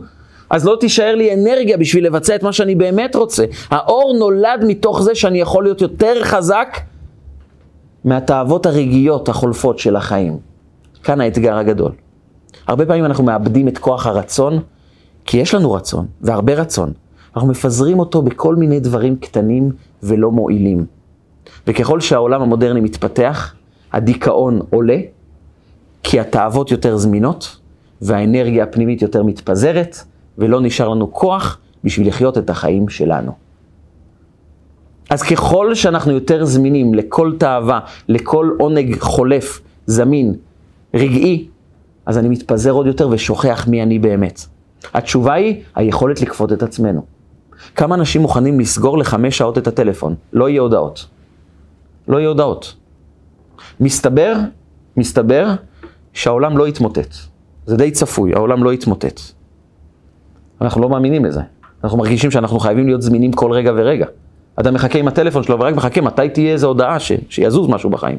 אז 0.49 0.65
לא 0.65 0.77
תישאר 0.79 1.15
לי 1.15 1.33
אנרגיה 1.33 1.77
בשביל 1.77 2.05
לבצע 2.05 2.35
את 2.35 2.43
מה 2.43 2.53
שאני 2.53 2.75
באמת 2.75 3.15
רוצה. 3.15 3.45
האור 3.69 4.15
נולד 4.19 4.63
מתוך 4.67 5.01
זה 5.01 5.15
שאני 5.15 5.41
יכול 5.41 5.63
להיות 5.63 5.81
יותר 5.81 6.23
חזק 6.23 6.77
מהתאוות 8.05 8.65
הרגעיות 8.65 9.29
החולפות 9.29 9.79
של 9.79 9.95
החיים. 9.95 10.37
כאן 11.03 11.21
האתגר 11.21 11.57
הגדול. 11.57 11.91
הרבה 12.67 12.85
פעמים 12.85 13.05
אנחנו 13.05 13.23
מאבדים 13.23 13.67
את 13.67 13.77
כוח 13.77 14.07
הרצון, 14.07 14.59
כי 15.25 15.37
יש 15.37 15.53
לנו 15.53 15.71
רצון, 15.71 16.05
והרבה 16.21 16.53
רצון. 16.53 16.93
אנחנו 17.35 17.49
מפזרים 17.49 17.99
אותו 17.99 18.21
בכל 18.21 18.55
מיני 18.55 18.79
דברים 18.79 19.15
קטנים 19.15 19.71
ולא 20.03 20.31
מועילים. 20.31 20.85
וככל 21.67 21.99
שהעולם 21.99 22.41
המודרני 22.41 22.81
מתפתח, 22.81 23.53
הדיכאון 23.93 24.59
עולה, 24.69 24.97
כי 26.03 26.19
התאוות 26.19 26.71
יותר 26.71 26.97
זמינות, 26.97 27.57
והאנרגיה 28.01 28.63
הפנימית 28.63 29.01
יותר 29.01 29.23
מתפזרת, 29.23 29.97
ולא 30.37 30.61
נשאר 30.61 30.89
לנו 30.89 31.13
כוח 31.13 31.59
בשביל 31.83 32.07
לחיות 32.07 32.37
את 32.37 32.49
החיים 32.49 32.89
שלנו. 32.89 33.31
אז 35.09 35.21
ככל 35.21 35.75
שאנחנו 35.75 36.11
יותר 36.11 36.45
זמינים 36.45 36.93
לכל 36.93 37.33
תאווה, 37.39 37.79
לכל 38.07 38.51
עונג 38.59 38.99
חולף, 38.99 39.61
זמין, 39.85 40.33
רגעי, 40.93 41.47
אז 42.05 42.17
אני 42.17 42.29
מתפזר 42.29 42.71
עוד 42.71 42.87
יותר 42.87 43.09
ושוכח 43.11 43.67
מי 43.67 43.83
אני 43.83 43.99
באמת. 43.99 44.45
התשובה 44.93 45.33
היא 45.33 45.61
היכולת 45.75 46.21
לכפות 46.21 46.53
את 46.53 46.63
עצמנו. 46.63 47.14
כמה 47.75 47.95
אנשים 47.95 48.21
מוכנים 48.21 48.59
לסגור 48.59 48.97
לחמש 48.97 49.37
שעות 49.37 49.57
את 49.57 49.67
הטלפון? 49.67 50.15
לא 50.33 50.49
יהיה 50.49 50.61
הודעות. 50.61 51.05
לא 52.07 52.17
יהיה 52.17 52.29
הודעות. 52.29 52.75
מסתבר, 53.79 54.33
מסתבר 54.97 55.47
שהעולם 56.13 56.57
לא 56.57 56.67
יתמוטט. 56.67 57.15
זה 57.65 57.77
די 57.77 57.91
צפוי, 57.91 58.33
העולם 58.33 58.63
לא 58.63 58.73
יתמוטט. 58.73 59.21
אנחנו 60.61 60.81
לא 60.81 60.89
מאמינים 60.89 61.25
לזה. 61.25 61.41
אנחנו 61.83 61.97
מרגישים 61.97 62.31
שאנחנו 62.31 62.59
חייבים 62.59 62.87
להיות 62.87 63.01
זמינים 63.01 63.31
כל 63.31 63.51
רגע 63.51 63.71
ורגע. 63.75 64.05
אדם 64.55 64.73
מחכה 64.73 64.99
עם 64.99 65.07
הטלפון 65.07 65.43
שלו 65.43 65.59
ורק 65.59 65.75
מחכה 65.75 66.01
מתי 66.01 66.29
תהיה 66.29 66.53
איזו 66.53 66.67
הודעה 66.67 66.99
ש... 66.99 67.11
שיזוז 67.29 67.69
משהו 67.69 67.89
בחיים. 67.89 68.17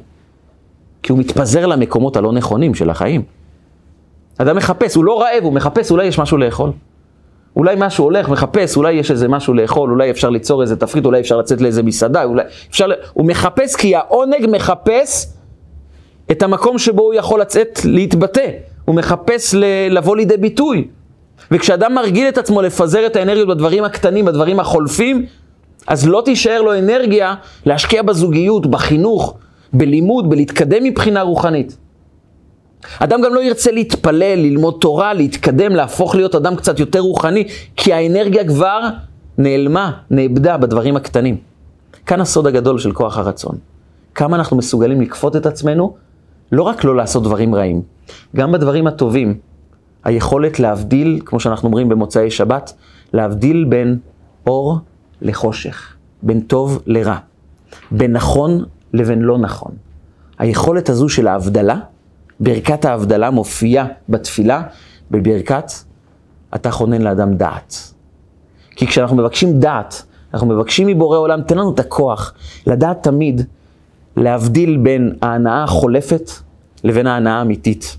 כי 1.02 1.12
הוא 1.12 1.18
מתפזר 1.18 1.66
למקומות 1.66 2.16
הלא 2.16 2.32
נכונים 2.32 2.74
של 2.74 2.90
החיים. 2.90 3.22
אדם 4.38 4.56
מחפש, 4.56 4.94
הוא 4.94 5.04
לא 5.04 5.20
רעב, 5.20 5.42
הוא 5.42 5.52
מחפש, 5.52 5.90
אולי 5.90 6.04
יש 6.04 6.18
משהו 6.18 6.38
לאכול. 6.38 6.72
אולי 7.56 7.74
משהו 7.78 8.04
הולך, 8.04 8.28
מחפש, 8.28 8.76
אולי 8.76 8.92
יש 8.92 9.10
איזה 9.10 9.28
משהו 9.28 9.54
לאכול, 9.54 9.90
אולי 9.90 10.10
אפשר 10.10 10.30
ליצור 10.30 10.62
איזה 10.62 10.76
תפריט, 10.76 11.04
אולי 11.04 11.20
אפשר 11.20 11.38
לצאת 11.38 11.60
לאיזה 11.60 11.82
מסעדה, 11.82 12.24
אולי 12.24 12.42
אפשר... 12.70 12.86
הוא 13.12 13.26
מחפש 13.26 13.76
כי 13.76 13.96
העונג 13.96 14.46
מחפש 14.48 15.32
את 16.30 16.42
המקום 16.42 16.78
שבו 16.78 17.02
הוא 17.02 17.14
יכול 17.14 17.40
לצאת 17.40 17.80
להתבטא. 17.84 18.50
הוא 18.84 18.94
מחפש 18.94 19.54
ל... 19.54 19.64
לבוא 19.90 20.16
לידי 20.16 20.36
ביטוי. 20.36 20.88
וכשאדם 21.50 21.94
מרגיל 21.94 22.28
את 22.28 22.38
עצמו 22.38 22.62
לפזר 22.62 23.06
את 23.06 23.16
האנרגיות 23.16 23.48
בדברים 23.48 23.84
הקטנים, 23.84 24.24
בדברים 24.24 24.60
החולפים, 24.60 25.26
אז 25.86 26.08
לא 26.08 26.22
תישאר 26.24 26.62
לו 26.62 26.78
אנרגיה 26.78 27.34
להשקיע 27.66 28.02
בזוגיות, 28.02 28.66
בחינוך, 28.66 29.34
בלימוד, 29.72 30.30
בלהתקדם 30.30 30.84
מבחינה 30.84 31.22
רוחנית. 31.22 31.76
אדם 32.98 33.20
גם 33.22 33.34
לא 33.34 33.40
ירצה 33.40 33.70
להתפלל, 33.70 34.38
ללמוד 34.38 34.76
תורה, 34.80 35.14
להתקדם, 35.14 35.72
להפוך 35.72 36.14
להיות 36.14 36.34
אדם 36.34 36.56
קצת 36.56 36.78
יותר 36.80 37.00
רוחני, 37.00 37.48
כי 37.76 37.92
האנרגיה 37.92 38.48
כבר 38.48 38.80
נעלמה, 39.38 39.92
נאבדה 40.10 40.56
בדברים 40.56 40.96
הקטנים. 40.96 41.36
כאן 42.06 42.20
הסוד 42.20 42.46
הגדול 42.46 42.78
של 42.78 42.92
כוח 42.92 43.18
הרצון. 43.18 43.56
כמה 44.14 44.36
אנחנו 44.36 44.56
מסוגלים 44.56 45.00
לכפות 45.00 45.36
את 45.36 45.46
עצמנו, 45.46 45.94
לא 46.52 46.62
רק 46.62 46.84
לא 46.84 46.96
לעשות 46.96 47.22
דברים 47.22 47.54
רעים, 47.54 47.82
גם 48.36 48.52
בדברים 48.52 48.86
הטובים. 48.86 49.38
היכולת 50.04 50.60
להבדיל, 50.60 51.20
כמו 51.24 51.40
שאנחנו 51.40 51.68
אומרים 51.68 51.88
במוצאי 51.88 52.30
שבת, 52.30 52.72
להבדיל 53.12 53.64
בין 53.68 53.98
אור 54.46 54.78
לחושך, 55.22 55.96
בין 56.22 56.40
טוב 56.40 56.82
לרע, 56.86 57.16
בין 57.90 58.12
נכון 58.12 58.64
לבין 58.92 59.20
לא 59.20 59.38
נכון. 59.38 59.72
היכולת 60.38 60.88
הזו 60.88 61.08
של 61.08 61.26
ההבדלה, 61.26 61.78
ברכת 62.40 62.84
ההבדלה 62.84 63.30
מופיעה 63.30 63.86
בתפילה 64.08 64.62
בברכת 65.10 65.72
אתה 66.54 66.70
חונן 66.70 67.02
לאדם 67.02 67.34
דעת. 67.34 67.76
כי 68.76 68.86
כשאנחנו 68.86 69.16
מבקשים 69.16 69.60
דעת, 69.60 70.02
אנחנו 70.34 70.46
מבקשים 70.46 70.86
מבורא 70.86 71.18
עולם, 71.18 71.42
תן 71.42 71.58
לנו 71.58 71.74
את 71.74 71.80
הכוח 71.80 72.34
לדעת 72.66 73.02
תמיד 73.02 73.42
להבדיל 74.16 74.76
בין 74.76 75.12
ההנאה 75.22 75.64
החולפת 75.64 76.30
לבין 76.84 77.06
ההנאה 77.06 77.32
האמיתית. 77.32 77.96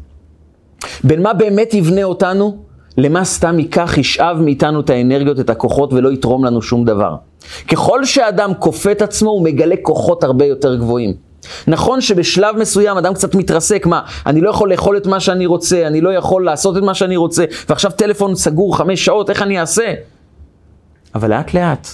בין 1.04 1.22
מה 1.22 1.34
באמת 1.34 1.74
יבנה 1.74 2.04
אותנו, 2.04 2.58
למה 2.98 3.26
סתם 3.26 3.60
ייקח, 3.60 3.98
ישאב 3.98 4.38
מאיתנו 4.42 4.80
את 4.80 4.90
האנרגיות, 4.90 5.40
את 5.40 5.50
הכוחות, 5.50 5.94
ולא 5.94 6.12
יתרום 6.12 6.46
לנו 6.46 6.62
שום 6.62 6.86
דבר. 6.86 7.16
ככל 7.68 8.06
שאדם 8.06 8.52
כופה 8.60 8.92
את 8.92 9.02
עצמו, 9.02 9.30
הוא 9.30 9.44
מגלה 9.44 9.76
כוחות 9.82 10.24
הרבה 10.24 10.46
יותר 10.46 10.76
גבוהים. 10.76 11.14
נכון 11.68 12.02
שבשלב 12.02 12.56
מסוים 12.58 12.98
אדם 12.98 13.14
קצת 13.14 13.36
מתרסק, 13.36 13.86
מה, 13.86 14.02
אני 14.26 14.41
לא 14.41 14.50
יכול 14.50 14.72
לאכול 14.72 14.98
את 14.98 15.08
מה 15.08 15.20
שאני 15.20 15.45
רוצה, 15.45 15.88
אני 15.88 16.02
לא 16.02 16.14
יכול 16.14 16.45
לעשות 16.45 16.78
את 16.78 16.84
מה 16.84 16.93
שאני 16.93 17.18
רוצה, 17.18 17.45
ועכשיו 17.70 17.91
טלפון 17.91 18.36
סגור 18.36 18.78
חמש 18.78 19.06
שעות, 19.06 19.30
איך 19.30 19.41
אני 19.41 19.60
אעשה? 19.60 19.93
אבל 21.16 21.30
לאט 21.30 21.54
לאט 21.54 21.88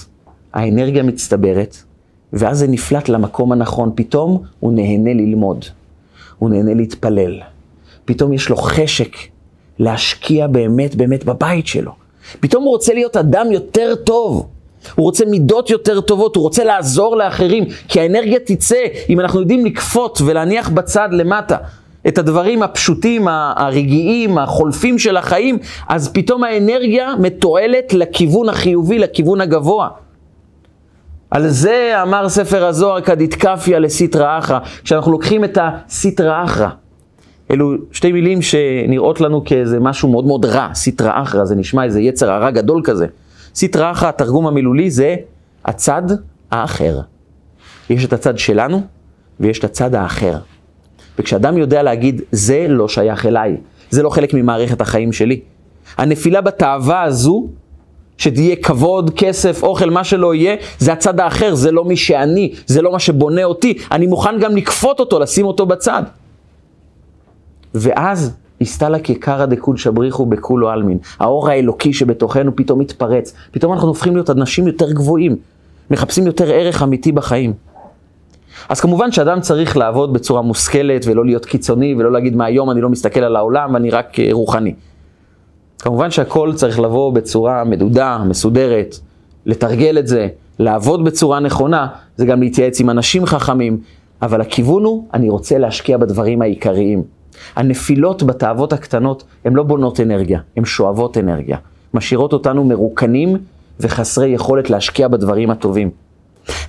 האנרגיה 0.54 1.02
מצטברת, 1.02 1.76
ואז 2.32 2.58
זה 2.58 2.66
נפלט 2.66 3.08
למקום 3.08 3.52
הנכון. 3.52 3.92
פתאום 3.94 4.42
הוא 4.60 4.72
נהנה 4.72 5.14
ללמוד, 5.14 5.64
הוא 6.38 6.50
נהנה 6.50 6.74
להתפלל. 6.74 7.40
פתאום 8.04 8.32
יש 8.32 8.48
לו 8.48 8.56
חשק 8.56 9.16
להשקיע 9.78 10.46
באמת 10.46 10.94
באמת 10.94 11.24
בבית 11.24 11.66
שלו. 11.66 11.92
פתאום 12.40 12.64
הוא 12.64 12.72
רוצה 12.72 12.94
להיות 12.94 13.16
אדם 13.16 13.52
יותר 13.52 13.94
טוב. 13.94 14.48
הוא 14.94 15.04
רוצה 15.04 15.24
מידות 15.24 15.70
יותר 15.70 16.00
טובות, 16.00 16.36
הוא 16.36 16.42
רוצה 16.42 16.64
לעזור 16.64 17.16
לאחרים, 17.16 17.64
כי 17.88 18.00
האנרגיה 18.00 18.38
תצא, 18.44 18.84
אם 19.08 19.20
אנחנו 19.20 19.40
יודעים 19.40 19.66
לקפוט 19.66 20.20
ולהניח 20.24 20.68
בצד 20.68 21.08
למטה 21.12 21.56
את 22.08 22.18
הדברים 22.18 22.62
הפשוטים, 22.62 23.28
הרגעיים, 23.28 24.38
החולפים 24.38 24.98
של 24.98 25.16
החיים, 25.16 25.58
אז 25.88 26.12
פתאום 26.12 26.44
האנרגיה 26.44 27.14
מתועלת 27.18 27.94
לכיוון 27.94 28.48
החיובי, 28.48 28.98
לכיוון 28.98 29.40
הגבוה. 29.40 29.88
על 31.30 31.48
זה 31.48 32.02
אמר 32.02 32.28
ספר 32.28 32.64
הזוהר 32.64 33.00
כדתקפיה 33.00 33.78
לסיטרא 33.78 34.38
אחרא, 34.38 34.58
כשאנחנו 34.84 35.12
לוקחים 35.12 35.44
את 35.44 35.58
הסיטרא 35.60 36.44
אחרא. 36.44 36.68
אלו 37.50 37.72
שתי 37.92 38.12
מילים 38.12 38.42
שנראות 38.42 39.20
לנו 39.20 39.44
כאיזה 39.44 39.80
משהו 39.80 40.08
מאוד 40.08 40.26
מאוד 40.26 40.44
רע, 40.44 40.68
סיטרא 40.74 41.22
אחרא, 41.22 41.44
זה 41.44 41.54
נשמע 41.56 41.84
איזה 41.84 42.00
יצר 42.00 42.30
הרע 42.30 42.50
גדול 42.50 42.82
כזה. 42.84 43.06
סיטרא 43.54 43.90
אחרא, 43.90 44.08
התרגום 44.08 44.46
המילולי 44.46 44.90
זה 44.90 45.16
הצד 45.64 46.02
האחר. 46.50 47.00
יש 47.90 48.04
את 48.04 48.12
הצד 48.12 48.38
שלנו 48.38 48.82
ויש 49.40 49.58
את 49.58 49.64
הצד 49.64 49.94
האחר. 49.94 50.36
וכשאדם 51.18 51.58
יודע 51.58 51.82
להגיד, 51.82 52.22
זה 52.32 52.66
לא 52.68 52.88
שייך 52.88 53.26
אליי, 53.26 53.56
זה 53.90 54.02
לא 54.02 54.10
חלק 54.10 54.34
ממערכת 54.34 54.80
החיים 54.80 55.12
שלי. 55.12 55.40
הנפילה 55.96 56.40
בתאווה 56.40 57.02
הזו, 57.02 57.48
שתהיה 58.18 58.56
כבוד, 58.56 59.10
כסף, 59.16 59.62
אוכל, 59.62 59.90
מה 59.90 60.04
שלא 60.04 60.34
יהיה, 60.34 60.56
זה 60.78 60.92
הצד 60.92 61.20
האחר, 61.20 61.54
זה 61.54 61.72
לא 61.72 61.84
מי 61.84 61.96
שאני, 61.96 62.52
זה 62.66 62.82
לא 62.82 62.92
מה 62.92 62.98
שבונה 62.98 63.44
אותי. 63.44 63.78
אני 63.92 64.06
מוכן 64.06 64.40
גם 64.40 64.56
לכפות 64.56 65.00
אותו, 65.00 65.18
לשים 65.18 65.46
אותו 65.46 65.66
בצד. 65.66 66.02
ואז 67.74 68.36
הסתלה 68.64 68.98
כקרא 68.98 69.46
דקול 69.46 69.76
שבריחו 69.76 70.26
בכולו 70.26 70.70
עלמין. 70.70 70.98
האור 71.18 71.48
האלוקי 71.48 71.92
שבתוכנו 71.92 72.56
פתאום 72.56 72.78
מתפרץ. 72.78 73.34
פתאום 73.50 73.72
אנחנו 73.72 73.88
הופכים 73.88 74.14
להיות 74.14 74.30
אנשים 74.30 74.66
יותר 74.66 74.92
גבוהים, 74.92 75.36
מחפשים 75.90 76.26
יותר 76.26 76.50
ערך 76.50 76.82
אמיתי 76.82 77.12
בחיים. 77.12 77.52
אז 78.68 78.80
כמובן 78.80 79.12
שאדם 79.12 79.40
צריך 79.40 79.76
לעבוד 79.76 80.12
בצורה 80.12 80.42
מושכלת 80.42 81.06
ולא 81.06 81.24
להיות 81.24 81.46
קיצוני 81.46 81.94
ולא 81.98 82.12
להגיד 82.12 82.36
מהיום 82.36 82.70
אני 82.70 82.80
לא 82.80 82.88
מסתכל 82.88 83.20
על 83.20 83.36
העולם 83.36 83.74
ואני 83.74 83.90
רק 83.90 84.20
אה, 84.20 84.28
רוחני. 84.32 84.74
כמובן 85.78 86.10
שהכל 86.10 86.52
צריך 86.54 86.80
לבוא 86.80 87.12
בצורה 87.12 87.64
מדודה, 87.64 88.18
מסודרת, 88.26 88.96
לתרגל 89.46 89.98
את 89.98 90.06
זה, 90.06 90.28
לעבוד 90.58 91.04
בצורה 91.04 91.40
נכונה, 91.40 91.86
זה 92.16 92.26
גם 92.26 92.40
להתייעץ 92.40 92.80
עם 92.80 92.90
אנשים 92.90 93.26
חכמים, 93.26 93.78
אבל 94.22 94.40
הכיוון 94.40 94.84
הוא, 94.84 95.04
אני 95.14 95.28
רוצה 95.28 95.58
להשקיע 95.58 95.96
בדברים 95.96 96.42
העיקריים. 96.42 97.02
הנפילות 97.56 98.22
בתאוות 98.22 98.72
הקטנות 98.72 99.24
הן 99.44 99.52
לא 99.52 99.62
בונות 99.62 100.00
אנרגיה, 100.00 100.40
הן 100.56 100.64
שואבות 100.64 101.18
אנרגיה. 101.18 101.56
משאירות 101.94 102.32
אותנו 102.32 102.64
מרוקנים 102.64 103.36
וחסרי 103.80 104.28
יכולת 104.28 104.70
להשקיע 104.70 105.08
בדברים 105.08 105.50
הטובים. 105.50 105.90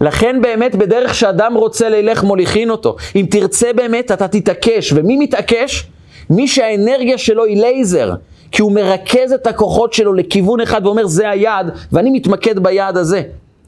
לכן 0.01 0.41
באמת 0.41 0.75
בדרך 0.75 1.15
שאדם 1.15 1.53
רוצה 1.55 1.89
ללך 1.89 2.23
מוליכין 2.23 2.69
אותו. 2.69 2.95
אם 3.15 3.25
תרצה 3.29 3.73
באמת 3.75 4.11
אתה 4.11 4.27
תתעקש, 4.27 4.93
ומי 4.95 5.17
מתעקש? 5.17 5.87
מי 6.29 6.47
שהאנרגיה 6.47 7.17
שלו 7.17 7.45
היא 7.45 7.61
לייזר, 7.61 8.13
כי 8.51 8.61
הוא 8.61 8.71
מרכז 8.71 9.31
את 9.31 9.47
הכוחות 9.47 9.93
שלו 9.93 10.13
לכיוון 10.13 10.61
אחד 10.61 10.85
ואומר 10.85 11.07
זה 11.07 11.29
היעד, 11.29 11.71
ואני 11.91 12.09
מתמקד 12.09 12.59
ביעד 12.59 12.97
הזה. 12.97 13.21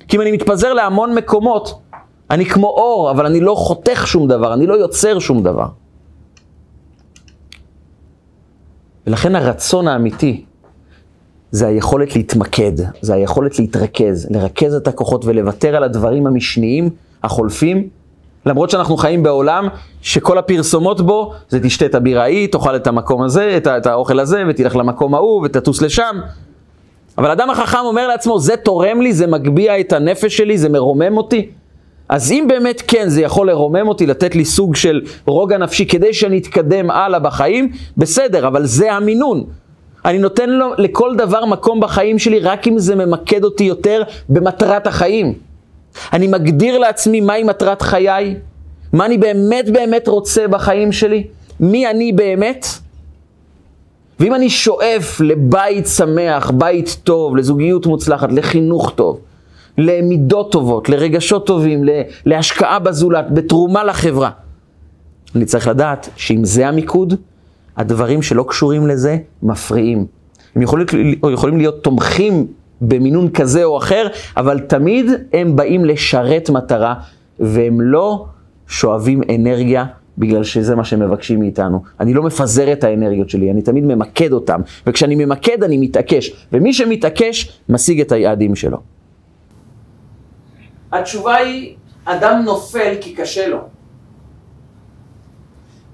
כי 0.08 0.18
אם 0.18 0.22
אני 0.22 0.32
מתפזר 0.32 0.74
להמון 0.74 1.16
מקומות, 1.16 1.80
אני 2.32 2.46
כמו 2.46 2.68
אור, 2.68 3.12
אבל 3.12 3.26
אני 3.26 3.40
לא 3.40 3.56
חותך 3.56 4.04
שום 4.08 4.28
דבר, 4.28 4.54
אני 4.54 4.68
לא 4.68 4.74
יוצר 4.74 5.20
שום 5.20 5.44
דבר. 5.44 5.66
ולכן 9.08 9.36
הרצון 9.36 9.88
האמיתי 9.88 10.46
זה 11.52 11.68
היכולת 11.68 12.16
להתמקד, 12.16 12.72
זה 13.02 13.14
היכולת 13.14 13.60
להתרכז, 13.60 14.28
לרכז 14.32 14.74
את 14.74 14.88
הכוחות 14.88 15.26
ולוותר 15.26 15.76
על 15.76 15.84
הדברים 15.84 16.28
המשניים, 16.28 16.90
החולפים, 17.24 17.90
למרות 18.46 18.70
שאנחנו 18.70 18.98
חיים 18.98 19.24
בעולם 19.24 19.68
שכל 20.02 20.38
הפרסומות 20.38 21.02
בו 21.02 21.34
זה 21.50 21.60
תשתה 21.60 21.86
את 21.86 21.96
הבירה 21.96 22.22
ההיא, 22.22 22.48
תאכל 22.48 22.76
את 22.76 22.88
המקום 22.88 23.22
הזה, 23.22 23.58
את, 23.58 23.68
את 23.68 23.86
האוכל 23.86 24.20
הזה, 24.20 24.44
ותלך 24.50 24.76
למקום 24.76 25.16
ההוא, 25.16 25.46
ותטוס 25.46 25.82
לשם. 25.82 26.20
אבל 27.18 27.32
אדם 27.32 27.50
החכם 27.50 27.78
אומר 27.84 28.08
לעצמו, 28.08 28.40
זה 28.40 28.58
תורם 28.58 29.02
לי, 29.02 29.14
זה 29.14 29.28
מגביה 29.28 29.80
את 29.80 29.94
הנפש 29.94 30.38
שלי, 30.38 30.58
זה 30.58 30.70
מרומם 30.70 31.18
אותי. 31.18 31.50
אז 32.10 32.32
אם 32.32 32.46
באמת 32.48 32.84
כן, 32.88 33.10
זה 33.10 33.22
יכול 33.22 33.48
לרומם 33.48 33.88
אותי, 33.88 34.06
לתת 34.06 34.36
לי 34.36 34.46
סוג 34.46 34.76
של 34.76 35.02
רוגע 35.26 35.58
נפשי 35.58 35.86
כדי 35.86 36.14
שאני 36.14 36.38
אתקדם 36.38 36.90
הלאה 36.92 37.20
בחיים, 37.20 37.72
בסדר, 37.98 38.48
אבל 38.48 38.66
זה 38.66 38.94
המינון. 38.94 39.44
אני 40.06 40.18
נותן 40.18 40.50
לו 40.50 40.74
לכל 40.78 41.16
דבר 41.16 41.46
מקום 41.46 41.80
בחיים 41.80 42.20
שלי 42.20 42.40
רק 42.40 42.68
אם 42.68 42.80
זה 42.80 42.96
ממקד 42.96 43.44
אותי 43.44 43.64
יותר 43.64 44.04
במטרת 44.30 44.88
החיים. 44.88 45.34
אני 46.14 46.28
מגדיר 46.28 46.78
לעצמי 46.78 47.22
מהי 47.22 47.44
מטרת 47.44 47.82
חיי, 47.82 48.36
מה 48.94 49.06
אני 49.06 49.18
באמת 49.18 49.70
באמת 49.70 50.08
רוצה 50.08 50.48
בחיים 50.48 50.92
שלי, 50.92 51.28
מי 51.60 51.88
אני 51.88 52.12
באמת. 52.12 52.66
ואם 54.20 54.36
אני 54.36 54.50
שואף 54.50 55.22
לבית 55.22 55.88
שמח, 55.88 56.52
בית 56.52 56.98
טוב, 57.04 57.38
לזוגיות 57.38 57.86
מוצלחת, 57.86 58.32
לחינוך 58.32 58.92
טוב, 58.96 59.20
למידות 59.78 60.52
טובות, 60.52 60.90
לרגשות 60.90 61.48
טובים, 61.48 61.84
להשקעה 62.26 62.80
בזולת, 62.80 63.32
בתרומה 63.32 63.84
לחברה. 63.84 64.30
אני 65.36 65.46
צריך 65.46 65.68
לדעת 65.68 66.10
שאם 66.16 66.46
זה 66.46 66.68
המיקוד, 66.68 67.14
הדברים 67.78 68.22
שלא 68.22 68.46
קשורים 68.48 68.88
לזה 68.88 69.18
מפריעים. 69.44 70.06
הם 70.56 70.62
יכולים, 70.62 70.86
יכולים 71.34 71.58
להיות 71.58 71.84
תומכים 71.84 72.48
במינון 72.82 73.30
כזה 73.30 73.64
או 73.64 73.78
אחר, 73.78 74.08
אבל 74.38 74.60
תמיד 74.60 75.06
הם 75.34 75.56
באים 75.56 75.86
לשרת 75.86 76.50
מטרה, 76.50 76.94
והם 77.40 77.82
לא 77.82 78.26
שואבים 78.68 79.22
אנרגיה 79.36 79.86
בגלל 80.18 80.44
שזה 80.44 80.76
מה 80.76 80.84
שהם 80.84 81.00
מבקשים 81.00 81.40
מאיתנו. 81.40 81.84
אני 82.00 82.14
לא 82.14 82.24
מפזר 82.24 82.74
את 82.74 82.84
האנרגיות 82.84 83.30
שלי, 83.30 83.52
אני 83.52 83.62
תמיד 83.62 83.84
ממקד 83.84 84.32
אותם, 84.32 84.62
וכשאני 84.88 85.16
ממקד 85.16 85.64
אני 85.64 85.78
מתעקש, 85.78 86.48
ומי 86.54 86.74
שמתעקש 86.74 87.60
משיג 87.70 88.02
את 88.02 88.12
היעדים 88.12 88.56
שלו. 88.56 88.97
התשובה 90.92 91.36
היא, 91.36 91.76
אדם 92.06 92.42
נופל 92.46 92.96
כי 93.02 93.16
קשה 93.16 93.48
לו. 93.48 93.60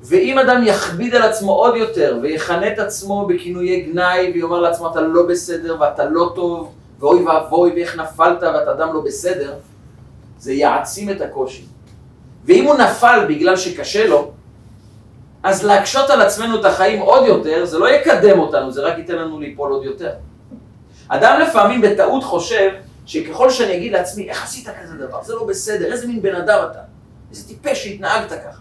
ואם 0.04 0.40
אדם 0.40 0.62
יכביד 0.66 1.16
על 1.16 1.22
עצמו 1.22 1.52
עוד 1.52 1.76
יותר 1.76 2.18
ויכנה 2.22 2.74
את 2.74 2.80
עצמו 2.80 3.26
בכינויי 3.26 3.82
גנאי 3.82 4.32
ויאמר 4.34 4.60
לעצמו 4.60 4.92
אתה 4.92 5.02
לא 5.02 5.26
בסדר 5.28 5.78
ואתה 5.80 6.06
לא 6.06 6.32
טוב 6.36 6.74
ואוי 7.00 7.24
ואבוי 7.24 7.72
ואיך 7.72 8.00
נפלת 8.00 8.44
ואתה 8.44 8.72
אדם 8.72 8.94
לא 8.94 9.02
בסדר, 9.02 9.54
זה 10.40 10.54
יעצים 10.54 11.10
את 11.10 11.22
הקושי. 11.22 11.66
ואם 12.46 12.66
הוא 12.66 12.76
נפל 12.76 13.26
בגלל 13.30 13.56
שקשה 13.56 14.08
לו, 14.08 14.32
אז 15.44 15.66
להקשות 15.66 16.10
על 16.10 16.22
עצמנו 16.22 16.60
את 16.60 16.66
החיים 16.66 17.02
עוד 17.02 17.26
יותר, 17.26 17.66
זה 17.66 17.80
לא 17.80 17.90
יקדם 17.90 18.40
אותנו, 18.40 18.72
זה 18.72 18.82
רק 18.82 18.98
ייתן 18.98 19.16
לנו 19.16 19.40
ליפול 19.40 19.72
עוד 19.72 19.84
יותר. 19.84 20.12
אדם 21.08 21.40
לפעמים 21.40 21.82
בטעות 21.82 22.24
חושב 22.24 22.70
שככל 23.06 23.50
שאני 23.50 23.78
אגיד 23.78 23.92
לעצמי, 23.92 24.30
איך 24.30 24.44
עשית 24.44 24.68
כזה 24.82 24.98
דבר? 24.98 25.24
זה 25.24 25.36
לא 25.36 25.46
בסדר, 25.46 25.92
איזה 25.92 26.08
מין 26.08 26.22
בן 26.22 26.36
אדם 26.36 26.68
אתה? 26.72 26.80
איזה 27.32 27.48
טיפש 27.48 27.84
שהתנהגת 27.84 28.32
ככה. 28.32 28.60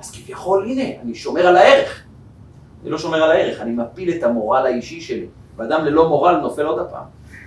אז 0.00 0.10
כביכול, 0.10 0.64
הנה, 0.64 1.00
אני 1.02 1.14
שומר 1.14 1.46
על 1.46 1.56
הערך. 1.56 2.02
אני 2.82 2.90
לא 2.90 2.98
שומר 2.98 3.22
על 3.22 3.30
הערך, 3.30 3.60
אני 3.60 3.70
מפיל 3.70 4.10
את 4.18 4.22
המורל 4.22 4.66
האישי 4.66 5.00
שלי. 5.00 5.26
ואדם 5.56 5.84
ללא 5.84 6.08
מורל 6.08 6.36
נופל 6.36 6.66
עוד 6.66 6.78
הפעם. 6.78 7.04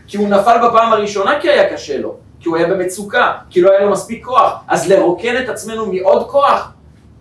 כי 0.08 0.18
הוא 0.18 0.28
נפל 0.28 0.68
בפעם 0.68 0.94
הראשונה 0.94 1.42
כי 1.42 1.50
היה 1.50 1.74
קשה 1.74 1.98
לו, 1.98 2.18
כי 2.39 2.50
הוא 2.50 2.58
היה 2.58 2.68
במצוקה, 2.68 3.38
כי 3.50 3.62
לא 3.62 3.72
היה 3.72 3.82
לו 3.86 3.92
מספיק 3.92 4.26
כוח. 4.26 4.64
אז 4.68 4.89
לרוקן 4.89 5.44
את 5.44 5.50
עצמנו 5.50 5.86
מעוד 5.94 6.30
כוח, 6.30 6.74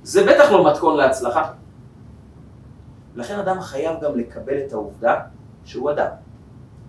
זה 0.02 0.26
בטח 0.26 0.50
לא 0.50 0.70
מתכון 0.70 0.96
להצלחה. 0.96 1.52
לכן 3.16 3.38
אדם 3.38 3.60
חייב 3.60 4.00
גם 4.00 4.18
לקבל 4.18 4.58
את 4.66 4.72
העובדה 4.72 5.20
שהוא 5.64 5.90
אדם. 5.90 6.10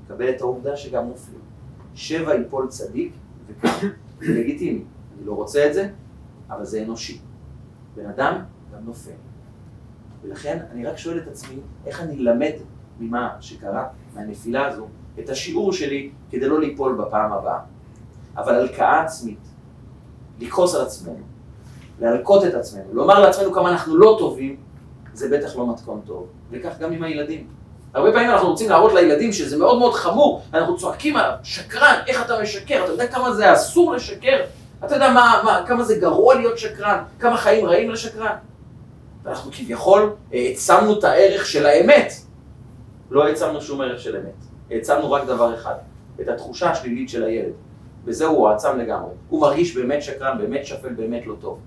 לקבל 0.06 0.30
את 0.30 0.42
העובדה 0.42 0.78
שגם 0.78 1.08
נופלים. 1.08 1.41
שבע 1.96 2.36
יפול 2.36 2.68
צדיק, 2.68 3.14
וכך, 3.48 3.84
זה 4.20 4.34
לגיטימי. 4.40 4.84
אני 5.18 5.26
לא 5.26 5.34
רוצה 5.34 5.68
את 5.68 5.74
זה, 5.74 5.90
אבל 6.50 6.66
זה 6.66 6.84
אנושי. 6.84 7.20
בן 7.96 8.06
אדם 8.06 8.42
גם 8.74 8.80
נופל. 8.86 9.12
ולכן 10.24 10.60
אני 10.72 10.86
רק 10.86 10.98
שואל 10.98 11.18
את 11.18 11.28
עצמי, 11.28 11.56
איך 11.86 12.02
אני 12.02 12.20
למד 12.20 12.54
ממה 13.00 13.36
שקרה, 13.40 13.88
מהנפילה 14.16 14.68
הזו, 14.68 14.88
את 15.20 15.30
השיעור 15.30 15.74
שלי 15.74 16.12
כדי 16.30 16.48
לא 16.48 16.60
ליפול 16.60 16.96
בפעם 17.02 17.32
הבאה. 17.32 17.60
אבל 18.38 18.56
הלקאה 18.56 19.02
עצמית, 19.02 19.40
לכעוס 20.40 20.76
על 20.76 20.82
עצמנו, 20.82 21.24
להלקות 22.00 22.46
את 22.46 22.54
עצמנו, 22.54 22.94
לומר 22.94 23.20
לעצמנו 23.20 23.54
כמה 23.54 23.72
אנחנו 23.72 23.98
לא 23.98 24.16
טובים, 24.20 24.56
זה 25.14 25.38
בטח 25.38 25.56
לא 25.56 25.74
מתכון 25.74 26.02
טוב. 26.06 26.28
וכך 26.52 26.80
גם 26.80 26.92
עם 26.92 27.04
הילדים. 27.04 27.48
הרבה 27.94 28.12
פעמים 28.12 28.30
אנחנו 28.30 28.50
רוצים 28.50 28.70
להראות 28.70 28.94
לילדים 28.94 29.34
שזה 29.34 29.58
מאוד 29.58 29.80
מאוד 29.80 29.94
חמור, 29.94 30.42
אנחנו 30.54 30.78
צועקים 30.78 31.18
עליו, 31.18 31.34
שקרן, 31.44 32.00
איך 32.08 32.26
אתה 32.26 32.42
משקר, 32.42 32.84
אתה 32.84 32.92
יודע 32.92 33.08
כמה 33.08 33.34
זה 33.34 33.54
אסור 33.54 33.94
לשקר, 33.94 34.38
אתה 34.86 34.96
יודע 34.96 35.14
מה, 35.14 35.42
מה, 35.46 35.64
כמה 35.68 35.84
זה 35.84 35.96
גרוע 36.00 36.36
להיות 36.36 36.58
שקרן, 36.58 37.04
כמה 37.20 37.38
חיים 37.38 37.66
רעים 37.66 37.90
לשקרן. 37.90 38.36
ואנחנו 39.24 39.52
כביכול 39.52 40.14
העצמנו 40.34 41.00
את 41.00 41.04
הערך 41.04 41.46
של 41.46 41.66
האמת. 41.66 42.14
לא 43.12 43.28
העצמנו 43.28 43.62
שום 43.62 43.82
ערך 43.82 44.00
של 44.00 44.16
אמת. 44.16 44.46
העצמנו 44.72 45.12
רק 45.12 45.26
דבר 45.26 45.56
אחד, 45.56 45.76
את 46.22 46.28
התחושה 46.28 46.72
השלילית 46.72 47.10
של 47.10 47.24
הילד. 47.24 47.54
בזה 48.06 48.26
הוא 48.26 48.50
עצם 48.50 48.78
לגמרי. 48.78 49.12
הוא 49.30 49.42
מרגיש 49.42 49.76
באמת 49.76 50.04
שקרן, 50.04 50.38
באמת 50.38 50.66
שפל, 50.66 50.94
באמת 50.94 51.28
לא 51.28 51.36
טוב. 51.42 51.60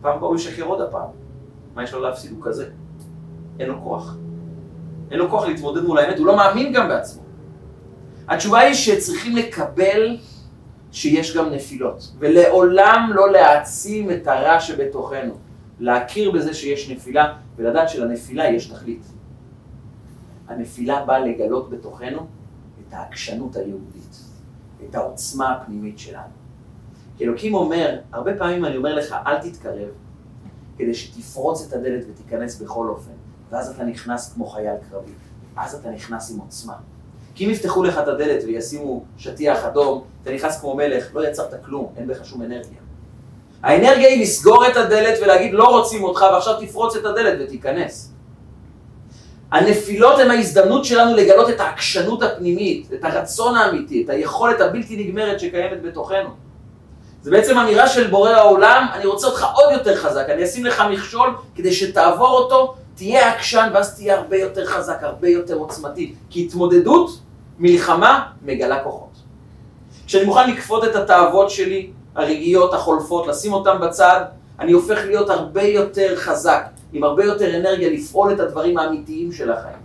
פעם 0.00 0.20
פה 0.20 0.26
הוא 0.26 0.36
ישקר 0.36 0.64
עוד 0.64 0.80
הפעם. 0.80 1.08
מה 1.74 1.84
יש 1.84 1.92
לו 1.92 2.00
להפסיד? 2.00 2.32
הוא 2.32 2.44
כזה. 2.44 2.68
אין 3.60 3.68
לו 3.68 3.82
כוח. 3.82 4.16
אין 5.10 5.18
לו 5.18 5.30
כוח 5.30 5.46
להתמודד 5.46 5.82
מול 5.82 5.98
האמת, 5.98 6.18
הוא 6.18 6.26
לא 6.26 6.36
מאמין 6.36 6.72
גם 6.72 6.88
בעצמו. 6.88 7.22
התשובה 8.28 8.58
היא 8.58 8.74
שצריכים 8.74 9.36
לקבל 9.36 10.16
שיש 10.92 11.36
גם 11.36 11.50
נפילות, 11.50 12.12
ולעולם 12.18 13.10
לא 13.14 13.32
להעצים 13.32 14.10
את 14.10 14.26
הרע 14.26 14.60
שבתוכנו. 14.60 15.34
להכיר 15.80 16.30
בזה 16.30 16.54
שיש 16.54 16.90
נפילה, 16.90 17.36
ולדעת 17.56 17.88
שלנפילה 17.88 18.48
יש 18.50 18.66
תכלית. 18.66 19.02
הנפילה 20.48 21.04
באה 21.04 21.18
לגלות 21.18 21.70
בתוכנו 21.70 22.26
את 22.80 22.92
העקשנות 22.92 23.56
היהודית, 23.56 24.20
את 24.88 24.94
העוצמה 24.94 25.52
הפנימית 25.52 25.98
שלנו. 25.98 26.32
כי 27.16 27.24
אלוקים 27.24 27.54
אומר, 27.54 27.98
הרבה 28.12 28.34
פעמים 28.38 28.64
אני 28.64 28.76
אומר 28.76 28.94
לך, 28.94 29.16
אל 29.26 29.38
תתקרב, 29.38 29.88
כדי 30.78 30.94
שתפרוץ 30.94 31.66
את 31.68 31.72
הדלת 31.72 32.04
ותיכנס 32.08 32.60
בכל 32.60 32.88
אופן, 32.88 33.15
ואז 33.50 33.70
אתה 33.70 33.84
נכנס 33.84 34.32
כמו 34.34 34.46
חייל 34.46 34.74
קרבי, 34.90 35.12
אז 35.56 35.74
אתה 35.74 35.90
נכנס 35.90 36.30
עם 36.30 36.38
עוצמה. 36.38 36.74
כי 37.34 37.46
אם 37.46 37.50
יפתחו 37.50 37.84
לך 37.84 37.98
את 37.98 38.08
הדלת 38.08 38.44
וישימו 38.46 39.04
שטיח 39.18 39.64
אדום, 39.64 40.04
אתה 40.22 40.32
נכנס 40.32 40.60
כמו 40.60 40.74
מלך, 40.74 41.14
לא 41.14 41.28
יצרת 41.28 41.64
כלום, 41.64 41.92
אין 41.96 42.06
בך 42.06 42.24
שום 42.24 42.42
אנרגיה. 42.42 42.78
האנרגיה 43.62 44.08
היא 44.08 44.22
לסגור 44.22 44.66
את 44.66 44.76
הדלת 44.76 45.18
ולהגיד 45.22 45.54
לא 45.54 45.68
רוצים 45.68 46.04
אותך 46.04 46.24
ועכשיו 46.32 46.54
תפרוץ 46.60 46.96
את 46.96 47.04
הדלת 47.04 47.38
ותיכנס. 47.40 48.12
הנפילות 49.52 50.18
הן 50.18 50.30
ההזדמנות 50.30 50.84
שלנו 50.84 51.16
לגלות 51.16 51.50
את 51.50 51.60
העקשנות 51.60 52.22
הפנימית, 52.22 52.88
את 52.94 53.04
הרצון 53.04 53.56
האמיתי, 53.56 54.04
את 54.04 54.10
היכולת 54.10 54.60
הבלתי 54.60 55.04
נגמרת 55.04 55.40
שקיימת 55.40 55.82
בתוכנו. 55.82 56.28
זה 57.22 57.30
בעצם 57.30 57.58
אמירה 57.58 57.88
של 57.88 58.06
בורא 58.06 58.30
העולם, 58.30 58.86
אני 58.92 59.06
רוצה 59.06 59.26
אותך 59.26 59.46
עוד 59.54 59.72
יותר 59.72 59.96
חזק, 59.96 60.26
אני 60.28 60.44
אשים 60.44 60.64
לך 60.64 60.82
מכשול 60.90 61.34
כדי 61.54 61.72
שתעבור 61.72 62.28
אותו, 62.28 62.74
תהיה 62.96 63.32
עקשן 63.32 63.68
ואז 63.74 63.94
תהיה 63.94 64.16
הרבה 64.16 64.36
יותר 64.36 64.66
חזק, 64.66 64.98
הרבה 65.02 65.28
יותר 65.28 65.54
עוצמתי. 65.54 66.14
כי 66.30 66.44
התמודדות, 66.44 67.10
מלחמה, 67.58 68.26
מגלה 68.42 68.84
כוחות. 68.84 69.16
כשאני 70.06 70.24
מוכן 70.24 70.50
לכפות 70.50 70.84
את 70.84 70.96
התאוות 70.96 71.50
שלי, 71.50 71.90
הרגעיות, 72.14 72.74
החולפות, 72.74 73.26
לשים 73.26 73.52
אותן 73.52 73.78
בצד, 73.80 74.20
אני 74.60 74.72
הופך 74.72 74.98
להיות 75.06 75.30
הרבה 75.30 75.62
יותר 75.62 76.16
חזק, 76.16 76.66
עם 76.92 77.04
הרבה 77.04 77.24
יותר 77.24 77.56
אנרגיה 77.56 77.90
לפעול 77.90 78.32
את 78.32 78.40
הדברים 78.40 78.78
האמיתיים 78.78 79.32
של 79.32 79.52
החיים. 79.52 79.78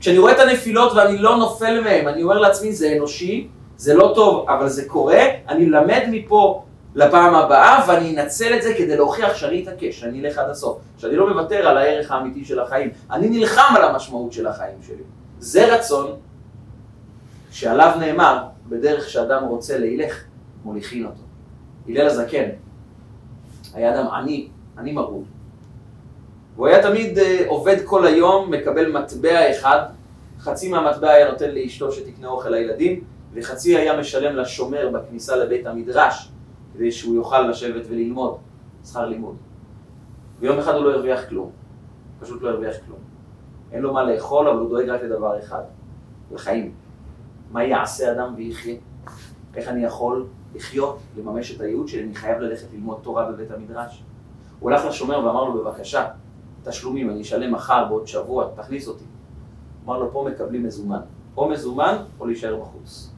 כשאני 0.00 0.18
רואה 0.18 0.32
את 0.32 0.38
הנפילות 0.38 0.92
ואני 0.92 1.18
לא 1.18 1.36
נופל 1.36 1.80
מהם, 1.80 2.08
אני 2.08 2.22
אומר 2.22 2.38
לעצמי, 2.38 2.72
זה 2.72 2.92
אנושי, 2.96 3.48
זה 3.76 3.94
לא 3.94 4.12
טוב, 4.14 4.48
אבל 4.48 4.68
זה 4.68 4.88
קורה, 4.88 5.24
אני 5.48 5.66
למד 5.70 6.02
מפה 6.10 6.64
לפעם 6.96 7.34
הבאה 7.34 7.84
ואני 7.88 8.20
אנצל 8.20 8.54
את 8.56 8.62
זה 8.62 8.74
כדי 8.78 8.96
להוכיח 8.96 9.36
שאני 9.36 9.62
אתעקש, 9.62 10.00
שאני 10.00 10.20
אלך 10.20 10.38
עד 10.38 10.50
הסוף, 10.50 10.78
שאני 10.98 11.16
לא 11.16 11.30
מוותר 11.32 11.68
על 11.68 11.78
הערך 11.78 12.10
האמיתי 12.10 12.44
של 12.44 12.60
החיים, 12.60 12.90
אני 13.10 13.28
נלחם 13.28 13.74
על 13.76 13.82
המשמעות 13.82 14.32
של 14.32 14.46
החיים 14.46 14.78
שלי. 14.86 15.02
זה 15.38 15.74
רצון 15.74 16.16
שעליו 17.50 17.96
נאמר, 18.00 18.44
בדרך 18.68 19.08
שאדם 19.08 19.44
רוצה 19.44 19.78
להילך, 19.78 20.24
מוליכין 20.64 21.06
אותו. 21.06 21.22
הלל 21.88 22.06
הזקן 22.06 22.48
היה 23.74 23.94
אדם 23.94 24.06
עני, 24.06 24.48
עני 24.78 24.92
מרוד. 24.92 25.24
והוא 26.54 26.66
היה 26.66 26.82
תמיד 26.82 27.18
אה, 27.18 27.44
עובד 27.46 27.76
כל 27.84 28.06
היום, 28.06 28.50
מקבל 28.50 28.92
מטבע 28.92 29.50
אחד, 29.50 29.82
חצי 30.40 30.68
מהמטבע 30.68 31.10
היה 31.10 31.30
נותן 31.30 31.50
לאשתו 31.50 31.92
שתקנה 31.92 32.28
אוכל 32.28 32.48
לילדים, 32.48 33.04
וחצי 33.34 33.76
היה 33.76 34.00
משלם 34.00 34.36
לשומר 34.36 34.88
בכניסה 34.88 35.36
לבית 35.36 35.66
המדרש, 35.66 36.30
כדי 36.76 36.92
שהוא 36.92 37.14
יוכל 37.14 37.40
לשבת 37.40 37.82
וללמוד, 37.88 38.36
שכר 38.84 39.06
לימוד. 39.06 39.36
ויום 40.40 40.58
אחד 40.58 40.74
הוא 40.74 40.84
לא 40.84 40.90
הרוויח 40.94 41.28
כלום, 41.28 41.50
פשוט 42.20 42.42
לא 42.42 42.50
הרוויח 42.50 42.76
כלום. 42.86 42.98
אין 43.72 43.82
לו 43.82 43.92
מה 43.92 44.02
לאכול, 44.04 44.48
אבל 44.48 44.58
הוא 44.58 44.68
דואג 44.68 44.88
רק 44.88 45.02
לדבר 45.02 45.38
אחד, 45.38 45.62
לחיים. 46.32 46.74
מה 47.52 47.64
יעשה 47.64 48.12
אדם 48.12 48.34
ויחיה? 48.36 48.76
איך 49.54 49.68
אני 49.68 49.84
יכול 49.84 50.26
לחיות, 50.54 50.98
לממש 51.18 51.56
את 51.56 51.60
הייעוד 51.60 51.88
שלי, 51.88 52.02
אני 52.02 52.14
חייב 52.14 52.38
ללכת 52.38 52.66
ללמוד 52.72 52.98
תורה 53.02 53.32
בבית 53.32 53.50
המדרש. 53.50 54.02
הוא 54.60 54.70
הלך 54.70 54.84
לשומר 54.84 55.26
ואמר 55.26 55.44
לו, 55.44 55.64
בבקשה, 55.64 56.08
תשלומים, 56.64 57.10
אני 57.10 57.22
אשלם 57.22 57.54
מחר, 57.54 57.84
בעוד 57.88 58.06
שבוע, 58.06 58.48
תכניס 58.56 58.88
אותי. 58.88 59.04
אמר 59.84 59.98
לו, 59.98 60.12
פה 60.12 60.28
מקבלים 60.32 60.64
מזומן. 60.64 61.00
או 61.36 61.48
מזומן, 61.48 61.96
או 62.20 62.26
להישאר 62.26 62.60
בחוץ. 62.60 63.15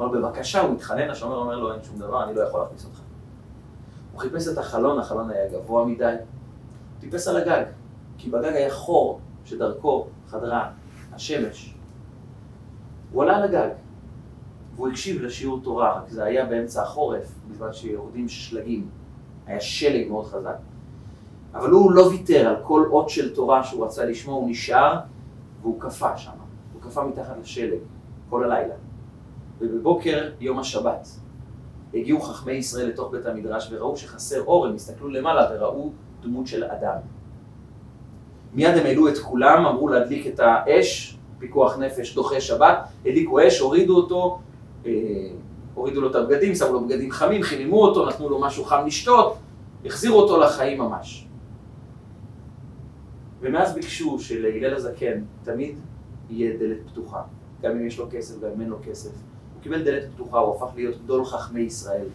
אמר 0.00 0.08
בבקשה, 0.08 0.60
הוא 0.60 0.74
מתחנן, 0.74 1.10
השומר 1.10 1.36
אומר 1.36 1.56
לו, 1.56 1.72
אין 1.72 1.82
שום 1.82 1.98
דבר, 1.98 2.24
אני 2.24 2.34
לא 2.34 2.40
יכול 2.40 2.60
להכניס 2.60 2.84
אותך. 2.84 3.00
הוא 4.12 4.20
חיפש 4.20 4.48
את 4.48 4.58
החלון, 4.58 4.98
החלון 4.98 5.30
היה 5.30 5.48
גבוה 5.48 5.84
מדי. 5.84 6.14
טיפס 7.00 7.28
על 7.28 7.36
הגג, 7.36 7.64
כי 8.18 8.30
בגג 8.30 8.52
היה 8.52 8.70
חור 8.70 9.20
שדרכו 9.44 10.06
חדרה 10.28 10.70
השמש. 11.12 11.74
הוא 13.12 13.22
עלה 13.22 13.36
על 13.36 13.42
הגג, 13.42 13.68
והוא 14.76 14.88
הקשיב 14.88 15.22
לשיעור 15.22 15.60
תורה, 15.62 15.98
רק 15.98 16.08
זה 16.08 16.24
היה 16.24 16.44
באמצע 16.44 16.82
החורף, 16.82 17.34
בזמן 17.50 17.72
שיורדים 17.72 18.28
שלגים. 18.28 18.88
היה 19.46 19.60
שלג 19.60 20.08
מאוד 20.08 20.26
חזק. 20.26 20.56
אבל 21.54 21.70
הוא 21.70 21.92
לא 21.92 22.02
ויתר 22.02 22.48
על 22.48 22.56
כל 22.62 22.86
אות 22.90 23.10
של 23.10 23.34
תורה 23.34 23.64
שהוא 23.64 23.84
רצה 23.84 24.04
לשמוע, 24.04 24.34
הוא 24.34 24.50
נשאר 24.50 25.00
והוא 25.62 25.80
קפא 25.80 26.16
שם. 26.16 26.30
הוא 26.72 26.82
קפא 26.82 27.00
מתחת 27.00 27.36
לשלג. 27.42 27.78
כל 28.30 28.44
הלילה. 28.44 28.74
ובבוקר 29.60 30.30
יום 30.40 30.58
השבת 30.58 31.08
הגיעו 31.94 32.20
חכמי 32.20 32.52
ישראל 32.52 32.88
לתוך 32.88 33.10
בית 33.12 33.26
המדרש 33.26 33.68
וראו 33.72 33.96
שחסר 33.96 34.42
אור, 34.44 34.66
הם 34.66 34.74
הסתכלו 34.74 35.08
למעלה 35.08 35.48
וראו 35.52 35.92
דמות 36.22 36.46
של 36.46 36.64
אדם. 36.64 36.96
מיד 38.54 38.76
הם 38.76 38.86
העלו 38.86 39.08
את 39.08 39.18
כולם, 39.18 39.66
אמרו 39.66 39.88
להדליק 39.88 40.26
את 40.26 40.40
האש, 40.40 41.16
פיקוח 41.38 41.78
נפש, 41.78 42.14
דוחה 42.14 42.40
שבת, 42.40 42.78
הדליקו 43.06 43.46
אש, 43.46 43.58
הורידו 43.58 43.96
אותו, 43.96 44.38
אה, 44.86 44.92
הורידו 45.74 46.00
לו 46.00 46.10
את 46.10 46.14
הבגדים, 46.14 46.54
שמו 46.54 46.72
לו 46.72 46.86
בגדים 46.86 47.10
חמים, 47.10 47.42
חיממו 47.42 47.82
אותו, 47.82 48.08
נתנו 48.08 48.28
לו 48.28 48.40
משהו 48.40 48.64
חם 48.64 48.86
לשתות, 48.86 49.36
החזירו 49.84 50.20
אותו 50.20 50.40
לחיים 50.40 50.78
ממש. 50.78 51.26
ומאז 53.40 53.74
ביקשו 53.74 54.18
שלהלל 54.18 54.74
הזקן 54.74 55.22
תמיד 55.42 55.78
יהיה 56.30 56.58
דלת 56.58 56.78
פתוחה, 56.86 57.22
גם 57.62 57.70
אם 57.70 57.86
יש 57.86 57.98
לו 57.98 58.06
כסף, 58.10 58.40
גם 58.40 58.48
אם 58.56 58.60
אין 58.60 58.68
לו 58.68 58.76
כסף. 58.82 59.10
הוא 59.60 59.64
קיבל 59.64 59.84
דלת 59.84 60.02
פתוחה, 60.14 60.38
הוא 60.38 60.56
הפך 60.56 60.74
להיות 60.74 61.04
גדול 61.04 61.24
חכמי 61.24 61.60
ישראל. 61.60 62.06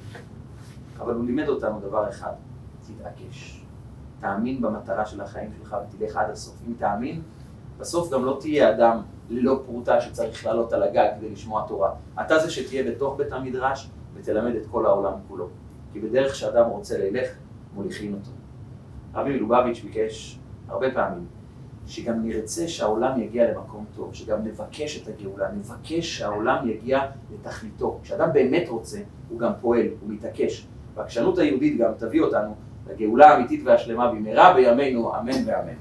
אבל 0.99 1.13
הוא 1.13 1.25
לימד 1.25 1.47
אותנו 1.47 1.79
דבר 1.79 2.09
אחד, 2.09 2.31
תתעקש. 2.87 3.61
תאמין 4.19 4.61
במטרה 4.61 5.05
של 5.05 5.21
החיים 5.21 5.49
שלך 5.57 5.75
ותלך 5.89 6.15
עד 6.15 6.29
הסוף. 6.29 6.55
אם 6.67 6.73
תאמין, 6.77 7.21
בסוף 7.77 8.13
גם 8.13 8.25
לא 8.25 8.37
תהיה 8.39 8.69
אדם 8.69 9.01
ללא 9.29 9.61
פרוטה 9.65 10.01
שצריך 10.01 10.45
לעלות 10.45 10.73
על 10.73 10.83
הגג 10.83 11.09
כדי 11.17 11.29
לשמוע 11.29 11.65
תורה. 11.67 11.91
אתה 12.21 12.39
זה 12.39 12.49
שתהיה 12.49 12.91
בתוך 12.91 13.17
בית 13.17 13.31
המדרש 13.31 13.89
ותלמד 14.13 14.55
את 14.55 14.65
כל 14.71 14.85
העולם 14.85 15.13
כולו. 15.27 15.47
כי 15.93 15.99
בדרך 15.99 16.35
שאדם 16.35 16.69
רוצה 16.69 16.97
ללך, 16.97 17.29
מוליכים 17.75 18.13
אותו. 18.13 18.31
רבי 19.13 19.33
מלובביץ' 19.33 19.81
ביקש 19.83 20.39
הרבה 20.67 20.91
פעמים 20.91 21.25
שגם 21.87 22.27
נרצה 22.27 22.67
שהעולם 22.67 23.21
יגיע 23.21 23.51
למקום 23.51 23.85
טוב, 23.95 24.13
שגם 24.13 24.43
נבקש 24.43 25.01
את 25.01 25.07
הגאולה, 25.07 25.51
נבקש 25.51 26.17
שהעולם 26.17 26.69
יגיע 26.69 26.99
לתכליתו. 27.33 27.99
כשאדם 28.03 28.33
באמת 28.33 28.69
רוצה, 28.69 28.99
הוא 29.29 29.39
גם 29.39 29.51
פועל, 29.61 29.87
הוא 30.01 30.13
מתעקש. 30.13 30.67
והעקשנות 30.95 31.37
היהודית 31.37 31.77
גם 31.77 31.91
תביא 31.97 32.21
אותנו 32.21 32.55
לגאולה 32.89 33.31
האמיתית 33.31 33.61
והשלמה 33.63 34.11
במהרה 34.11 34.53
בימינו, 34.53 35.15
אמן 35.19 35.31
ואמן. 35.45 35.73